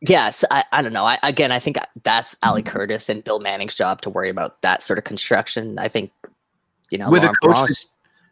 Yes, 0.00 0.44
I, 0.50 0.64
I 0.72 0.82
don't 0.82 0.92
know. 0.92 1.04
I, 1.04 1.18
again, 1.22 1.52
I 1.52 1.58
think 1.58 1.76
that's 2.04 2.36
Ali 2.42 2.62
Mm-hmm. 2.62 2.70
Curtis 2.76 3.08
and 3.08 3.22
Bill 3.24 3.38
Manning's 3.40 3.74
job 3.74 4.00
to 4.02 4.10
worry 4.10 4.28
about 4.30 4.60
that 4.62 4.82
sort 4.82 4.98
of 4.98 5.04
construction. 5.04 5.78
I 5.78 5.88
think, 5.88 6.10
you 6.90 6.98
know, 6.98 7.10
With 7.10 7.24
a 7.24 7.34
coach 7.42 7.70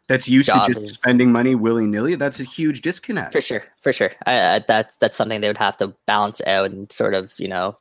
that's 0.07 0.27
used 0.29 0.49
to 0.51 0.63
just 0.67 0.79
is- 0.81 0.93
spending 0.93 1.31
money 1.31 1.55
willy 1.55 1.85
nilly, 1.87 2.15
that's 2.15 2.39
a 2.39 2.43
huge 2.43 2.81
disconnect. 2.81 3.33
for 3.33 3.41
sure, 3.41 3.63
for 3.81 3.91
sure. 3.91 4.11
I, 4.27 4.55
I, 4.55 4.59
that's 4.67 4.97
that's 4.97 5.17
something 5.17 5.41
they 5.41 5.47
would 5.47 5.57
have 5.57 5.77
to 5.77 5.87
balance 6.05 6.41
out 6.47 6.71
and 6.71 6.91
sort 6.91 7.13
of, 7.15 7.33
you 7.39 7.47
know, 7.47 7.77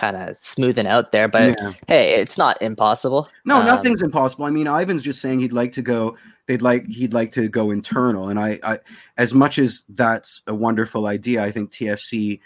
kind 0.00 0.16
of 0.16 0.36
smoothing 0.36 0.86
out 0.86 1.12
there. 1.12 1.28
But 1.28 1.56
Yeah. 1.60 1.72
hey, 1.86 2.14
it's 2.20 2.38
not 2.38 2.60
impossible. 2.62 3.28
No, 3.44 3.60
Um, 3.60 3.66
nothing's 3.66 4.02
impossible. 4.02 4.46
I 4.46 4.50
mean, 4.50 4.66
Ivan's 4.66 5.02
just 5.02 5.20
saying 5.20 5.40
he'd 5.40 5.52
like 5.52 5.72
to 5.72 5.82
go. 5.82 6.16
They'd 6.46 6.62
like 6.62 6.86
he'd 6.88 7.12
like 7.12 7.30
to 7.32 7.48
go 7.48 7.70
internal, 7.70 8.28
and 8.30 8.40
I, 8.40 8.58
I 8.64 8.78
as 9.18 9.34
much 9.34 9.58
as 9.58 9.84
that's 9.90 10.40
a 10.46 10.54
wonderful 10.54 11.06
idea, 11.06 11.44
I 11.44 11.52
think 11.52 11.70
TFC 11.70 12.40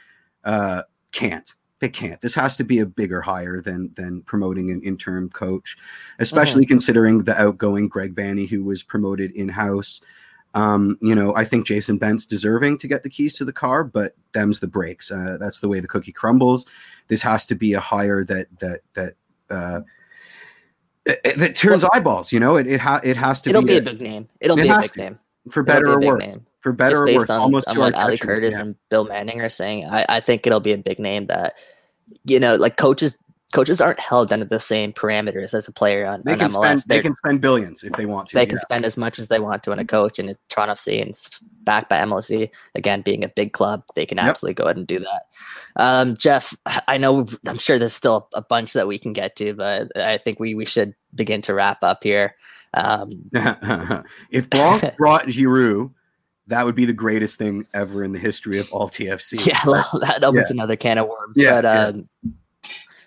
uh, 0.44 0.82
can't. 1.12 1.54
They 1.80 1.88
can't. 1.88 2.20
This 2.20 2.34
has 2.34 2.56
to 2.56 2.64
be 2.64 2.80
a 2.80 2.86
bigger 2.86 3.20
hire 3.20 3.60
than 3.60 3.92
than 3.94 4.22
promoting 4.22 4.70
an 4.70 4.82
interim 4.82 5.30
coach, 5.30 5.76
especially 6.18 6.66
considering 6.66 7.22
the 7.24 7.40
outgoing 7.40 7.88
Greg 7.88 8.14
Vanney, 8.14 8.48
who 8.48 8.64
was 8.64 8.82
promoted 8.82 9.30
in 9.32 9.48
house. 9.48 10.00
Um, 10.54 10.96
you 11.02 11.14
know, 11.14 11.34
I 11.34 11.44
think 11.44 11.66
Jason 11.66 11.98
Bent's 11.98 12.26
deserving 12.26 12.78
to 12.78 12.88
get 12.88 13.02
the 13.02 13.10
keys 13.10 13.34
to 13.34 13.44
the 13.44 13.52
car, 13.52 13.82
but 13.84 14.14
them's 14.32 14.60
the 14.60 14.68
breaks. 14.68 15.10
Uh, 15.10 15.36
that's 15.40 15.60
the 15.60 15.68
way 15.68 15.80
the 15.80 15.88
cookie 15.88 16.12
crumbles. 16.12 16.64
This 17.08 17.22
has 17.22 17.44
to 17.46 17.54
be 17.54 17.74
a 17.74 17.80
hire 17.80 18.24
that 18.24 18.46
that 18.60 18.80
that 18.94 19.14
uh, 19.50 19.80
it- 21.04 21.38
that 21.38 21.54
turns 21.56 21.84
eyeballs. 21.92 22.32
You 22.32 22.40
know, 22.40 22.56
it 22.56 22.66
it, 22.66 22.80
ha- 22.80 23.00
it 23.02 23.16
has 23.16 23.42
to 23.42 23.48
be 23.48 23.50
It'll 23.50 23.62
be 23.62 23.66
be 23.66 23.76
a 23.78 23.82
big 23.82 24.00
name. 24.00 24.28
It'll 24.40 24.58
it 24.58 24.62
be 24.62 24.68
a 24.68 24.78
big 24.78 24.92
to. 24.92 24.98
name. 25.00 25.18
for 25.50 25.62
better 25.62 25.98
be 25.98 26.06
or 26.06 26.12
worse. 26.14 26.20
name. 26.24 26.46
For 26.60 26.72
better 26.72 27.02
or 27.02 27.12
worse, 27.12 27.28
on, 27.28 27.40
almost 27.40 27.68
on 27.68 27.74
to 27.74 27.80
what 27.80 27.94
Ali 27.94 28.16
Curtis 28.16 28.54
yeah. 28.54 28.62
and 28.62 28.76
Bill 28.88 29.04
Manning 29.04 29.40
are 29.42 29.50
saying, 29.50 29.84
I, 29.84 30.06
I 30.08 30.20
think 30.20 30.46
it'll 30.46 30.60
be 30.60 30.72
a 30.72 30.78
big 30.78 30.98
name 30.98 31.26
that, 31.26 31.58
you 32.24 32.40
know, 32.40 32.54
like 32.54 32.78
coaches 32.78 33.22
coaches 33.54 33.80
aren't 33.80 34.00
held 34.00 34.32
under 34.32 34.44
the 34.44 34.60
same 34.60 34.92
parameters 34.92 35.54
as 35.54 35.66
a 35.68 35.72
player 35.72 36.04
on, 36.04 36.20
They 36.26 36.32
on 36.32 36.38
can 36.38 36.48
MLS. 36.50 36.64
spend 36.64 36.82
they 36.88 37.00
can 37.00 37.14
spend 37.14 37.40
billions 37.40 37.82
if 37.84 37.92
they 37.94 38.04
want 38.04 38.28
to. 38.28 38.34
they 38.34 38.44
can 38.44 38.56
yeah. 38.56 38.62
spend 38.62 38.84
as 38.84 38.96
much 38.98 39.18
as 39.18 39.28
they 39.28 39.38
want 39.40 39.62
to 39.62 39.72
on 39.72 39.78
a 39.78 39.84
coach 39.86 40.18
and 40.18 40.36
Toronto 40.50 40.74
FC 40.74 41.00
and 41.00 41.14
backed 41.62 41.88
by 41.88 41.98
MLSE 42.00 42.50
again 42.74 43.00
being 43.00 43.24
a 43.24 43.28
big 43.28 43.52
club 43.52 43.82
they 43.94 44.04
can 44.04 44.18
Yep. 44.18 44.26
absolutely 44.26 44.54
go 44.54 44.64
ahead 44.64 44.76
and 44.76 44.86
do 44.86 44.98
that 44.98 45.22
um, 45.76 46.16
Jeff 46.16 46.54
I 46.88 46.98
know 46.98 47.12
we've- 47.14 47.36
I'm 47.46 47.56
sure 47.58 47.78
there's 47.78 47.94
still 47.94 48.28
a 48.34 48.42
bunch 48.42 48.72
that 48.74 48.86
we 48.88 48.98
can 48.98 49.12
get 49.14 49.36
to 49.36 49.54
but 49.54 49.96
I 49.96 50.18
think 50.18 50.40
we 50.40 50.54
we 50.54 50.64
should 50.66 50.94
begin 51.14 51.40
to 51.42 51.54
wrap 51.54 51.82
up 51.84 52.02
here 52.02 52.34
um, 52.74 53.08
if 54.30 54.50
Blanc 54.50 54.96
brought 54.98 55.26
Giroud, 55.26 55.92
that 56.48 56.66
would 56.66 56.74
be 56.74 56.84
the 56.86 56.92
greatest 56.92 57.38
thing 57.38 57.66
ever 57.72 58.02
in 58.04 58.12
the 58.12 58.18
history 58.18 58.58
of 58.58 58.70
all 58.72 58.88
TFC. 58.90 59.46
yeah 59.46 59.60
well, 59.64 59.88
that 60.00 60.24
opens 60.24 60.50
another 60.50 60.74
can 60.76 60.98
of 60.98 61.06
worms 61.08 61.36
Yeah, 61.36 61.62
but 61.62 61.94
yeah. 61.94 62.02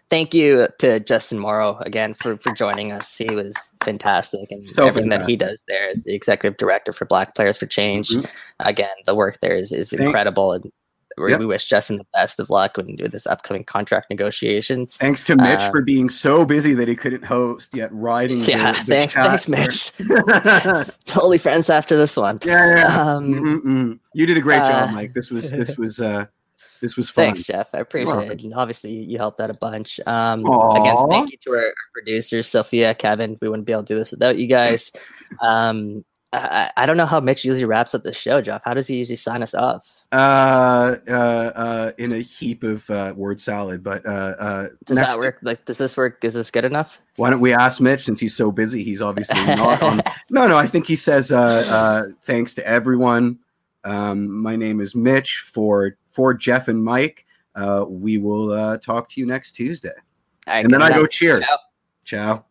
Thank 0.09 0.33
you 0.33 0.67
to 0.79 0.99
Justin 1.01 1.39
Morrow 1.39 1.77
again 1.81 2.13
for 2.13 2.37
for 2.37 2.53
joining 2.53 2.91
us 2.91 3.17
he 3.17 3.33
was 3.33 3.55
fantastic 3.83 4.51
and 4.51 4.69
So 4.69 4.87
everything 4.87 5.09
that 5.09 5.25
he 5.25 5.35
does 5.35 5.61
there 5.67 5.89
as 5.89 6.03
the 6.03 6.13
executive 6.15 6.57
director 6.57 6.91
for 6.93 7.05
Black 7.05 7.35
Players 7.35 7.57
for 7.57 7.65
Change 7.65 8.09
Mhm. 8.09 8.29
again, 8.61 8.95
the 9.05 9.15
work 9.15 9.39
there 9.41 9.55
is, 9.55 9.71
is 9.71 9.89
Thank- 9.91 10.01
incredible. 10.03 10.53
And 10.53 10.71
we, 11.19 11.31
Yep. 11.31 11.39
we 11.39 11.45
wish 11.47 11.65
Justin 11.65 11.97
the 11.97 12.05
best 12.13 12.39
of 12.39 12.51
luck 12.51 12.77
when 12.77 12.95
with 13.01 13.11
this 13.11 13.25
upcoming 13.25 13.63
contract 13.63 14.11
negotiations. 14.11 14.97
Thanks 14.97 15.23
to 15.23 15.35
Mitch 15.35 15.61
Uh, 15.61 15.71
for 15.71 15.81
being 15.81 16.09
so 16.11 16.45
busy 16.45 16.75
that 16.75 16.87
he 16.87 16.95
couldn't 16.95 17.25
host 17.25 17.75
yet 17.75 17.89
riding. 17.91 18.39
Yeah, 18.41 18.73
the 18.73 18.83
thanks, 18.85 19.13
chat 19.15 19.41
thanks. 19.41 19.47
Mitch. 19.49 19.91
totally 21.05 21.39
friends 21.39 21.71
after 21.71 21.97
this 21.97 22.15
one. 22.17 22.37
yeah. 22.45 22.85
Um, 23.03 23.99
You 24.13 24.25
did 24.27 24.37
a 24.37 24.41
great 24.41 24.61
job, 24.63 24.89
uh, 24.89 24.91
Mike. 24.93 25.13
This 25.13 25.31
was 25.31 25.49
this 25.51 25.75
was 25.75 25.99
uh 25.99 26.25
this 26.82 26.97
was 26.97 27.09
fun. 27.09 27.25
Thanks, 27.25 27.43
Jeff. 27.43 27.73
I 27.73 27.80
appreciate 27.80 28.32
it. 28.32 28.43
And 28.43 28.53
obviously, 28.53 28.91
you 28.91 29.17
helped 29.17 29.39
out 29.41 29.49
a 29.49 29.55
bunch. 29.55 29.99
Um, 30.05 30.45
again, 30.45 30.97
thank 31.09 31.32
you 31.32 31.38
to 31.41 31.51
our, 31.51 31.73
producers, 31.93 32.47
Sophia, 32.47 32.93
Kevin. 32.93 33.38
We 33.41 33.49
wouldn't 33.49 33.65
be 33.65 33.73
able 33.73 33.84
to 33.84 33.93
do 33.93 33.97
this 33.97 34.11
without 34.11 34.38
you 34.38 34.47
guys. 34.47 34.91
Um, 35.41 36.03
I, 36.34 36.71
I 36.75 36.86
don't 36.86 36.97
know 36.97 37.05
how 37.05 37.19
Mitch 37.19 37.45
usually 37.45 37.65
wraps 37.65 37.95
up 37.95 38.03
the 38.03 38.13
show, 38.13 38.41
Jeff. 38.41 38.63
How 38.65 38.73
does 38.73 38.88
he 38.88 38.97
usually 38.97 39.15
sign 39.15 39.41
us 39.41 39.53
off? 39.53 40.05
Uh, 40.11 40.97
uh, 41.07 41.11
uh, 41.11 41.91
in 41.97 42.13
a 42.13 42.19
heap 42.19 42.63
of 42.63 42.89
uh, 42.89 43.13
word 43.15 43.39
salad, 43.39 43.84
but 43.84 44.05
uh, 44.05 44.36
uh, 44.39 44.67
Does 44.86 44.97
that 44.97 45.17
work? 45.17 45.39
Like, 45.41 45.65
does 45.65 45.78
this 45.78 45.95
work? 45.95 46.23
Is 46.23 46.34
this 46.34 46.51
good 46.51 46.65
enough? 46.65 47.01
Why 47.15 47.30
don't 47.30 47.39
we 47.39 47.53
ask 47.53 47.82
Mitch 47.82 48.03
since 48.03 48.19
he's 48.19 48.36
so 48.36 48.51
busy? 48.51 48.84
He's 48.84 49.01
obviously 49.01 49.38
not 49.55 49.82
on. 49.82 50.01
No, 50.30 50.47
no, 50.47 50.57
I 50.57 50.67
think 50.67 50.86
he 50.86 50.95
says 50.95 51.32
uh, 51.32 51.63
uh, 51.69 52.03
thanks 52.23 52.53
to 52.55 52.67
everyone. 52.67 53.39
Um, 53.84 54.30
my 54.30 54.55
name 54.57 54.82
is 54.82 54.95
Mitch 54.95 55.45
for 55.53 55.97
for 56.18 56.34
Jeff 56.34 56.68
and 56.68 56.84
Mike. 56.84 57.28
Uh, 57.53 57.86
we 57.88 58.18
will 58.18 58.51
uh, 58.51 58.78
talk 58.80 59.07
to 59.09 59.20
you 59.20 59.28
next 59.28 59.51
Tuesday, 59.51 59.93
and 60.47 60.70
then 60.70 60.82
I 60.82 60.89
go 60.89 61.05
cheers. 61.05 61.41
Ciao. 61.41 61.57
Ciao. 62.03 62.45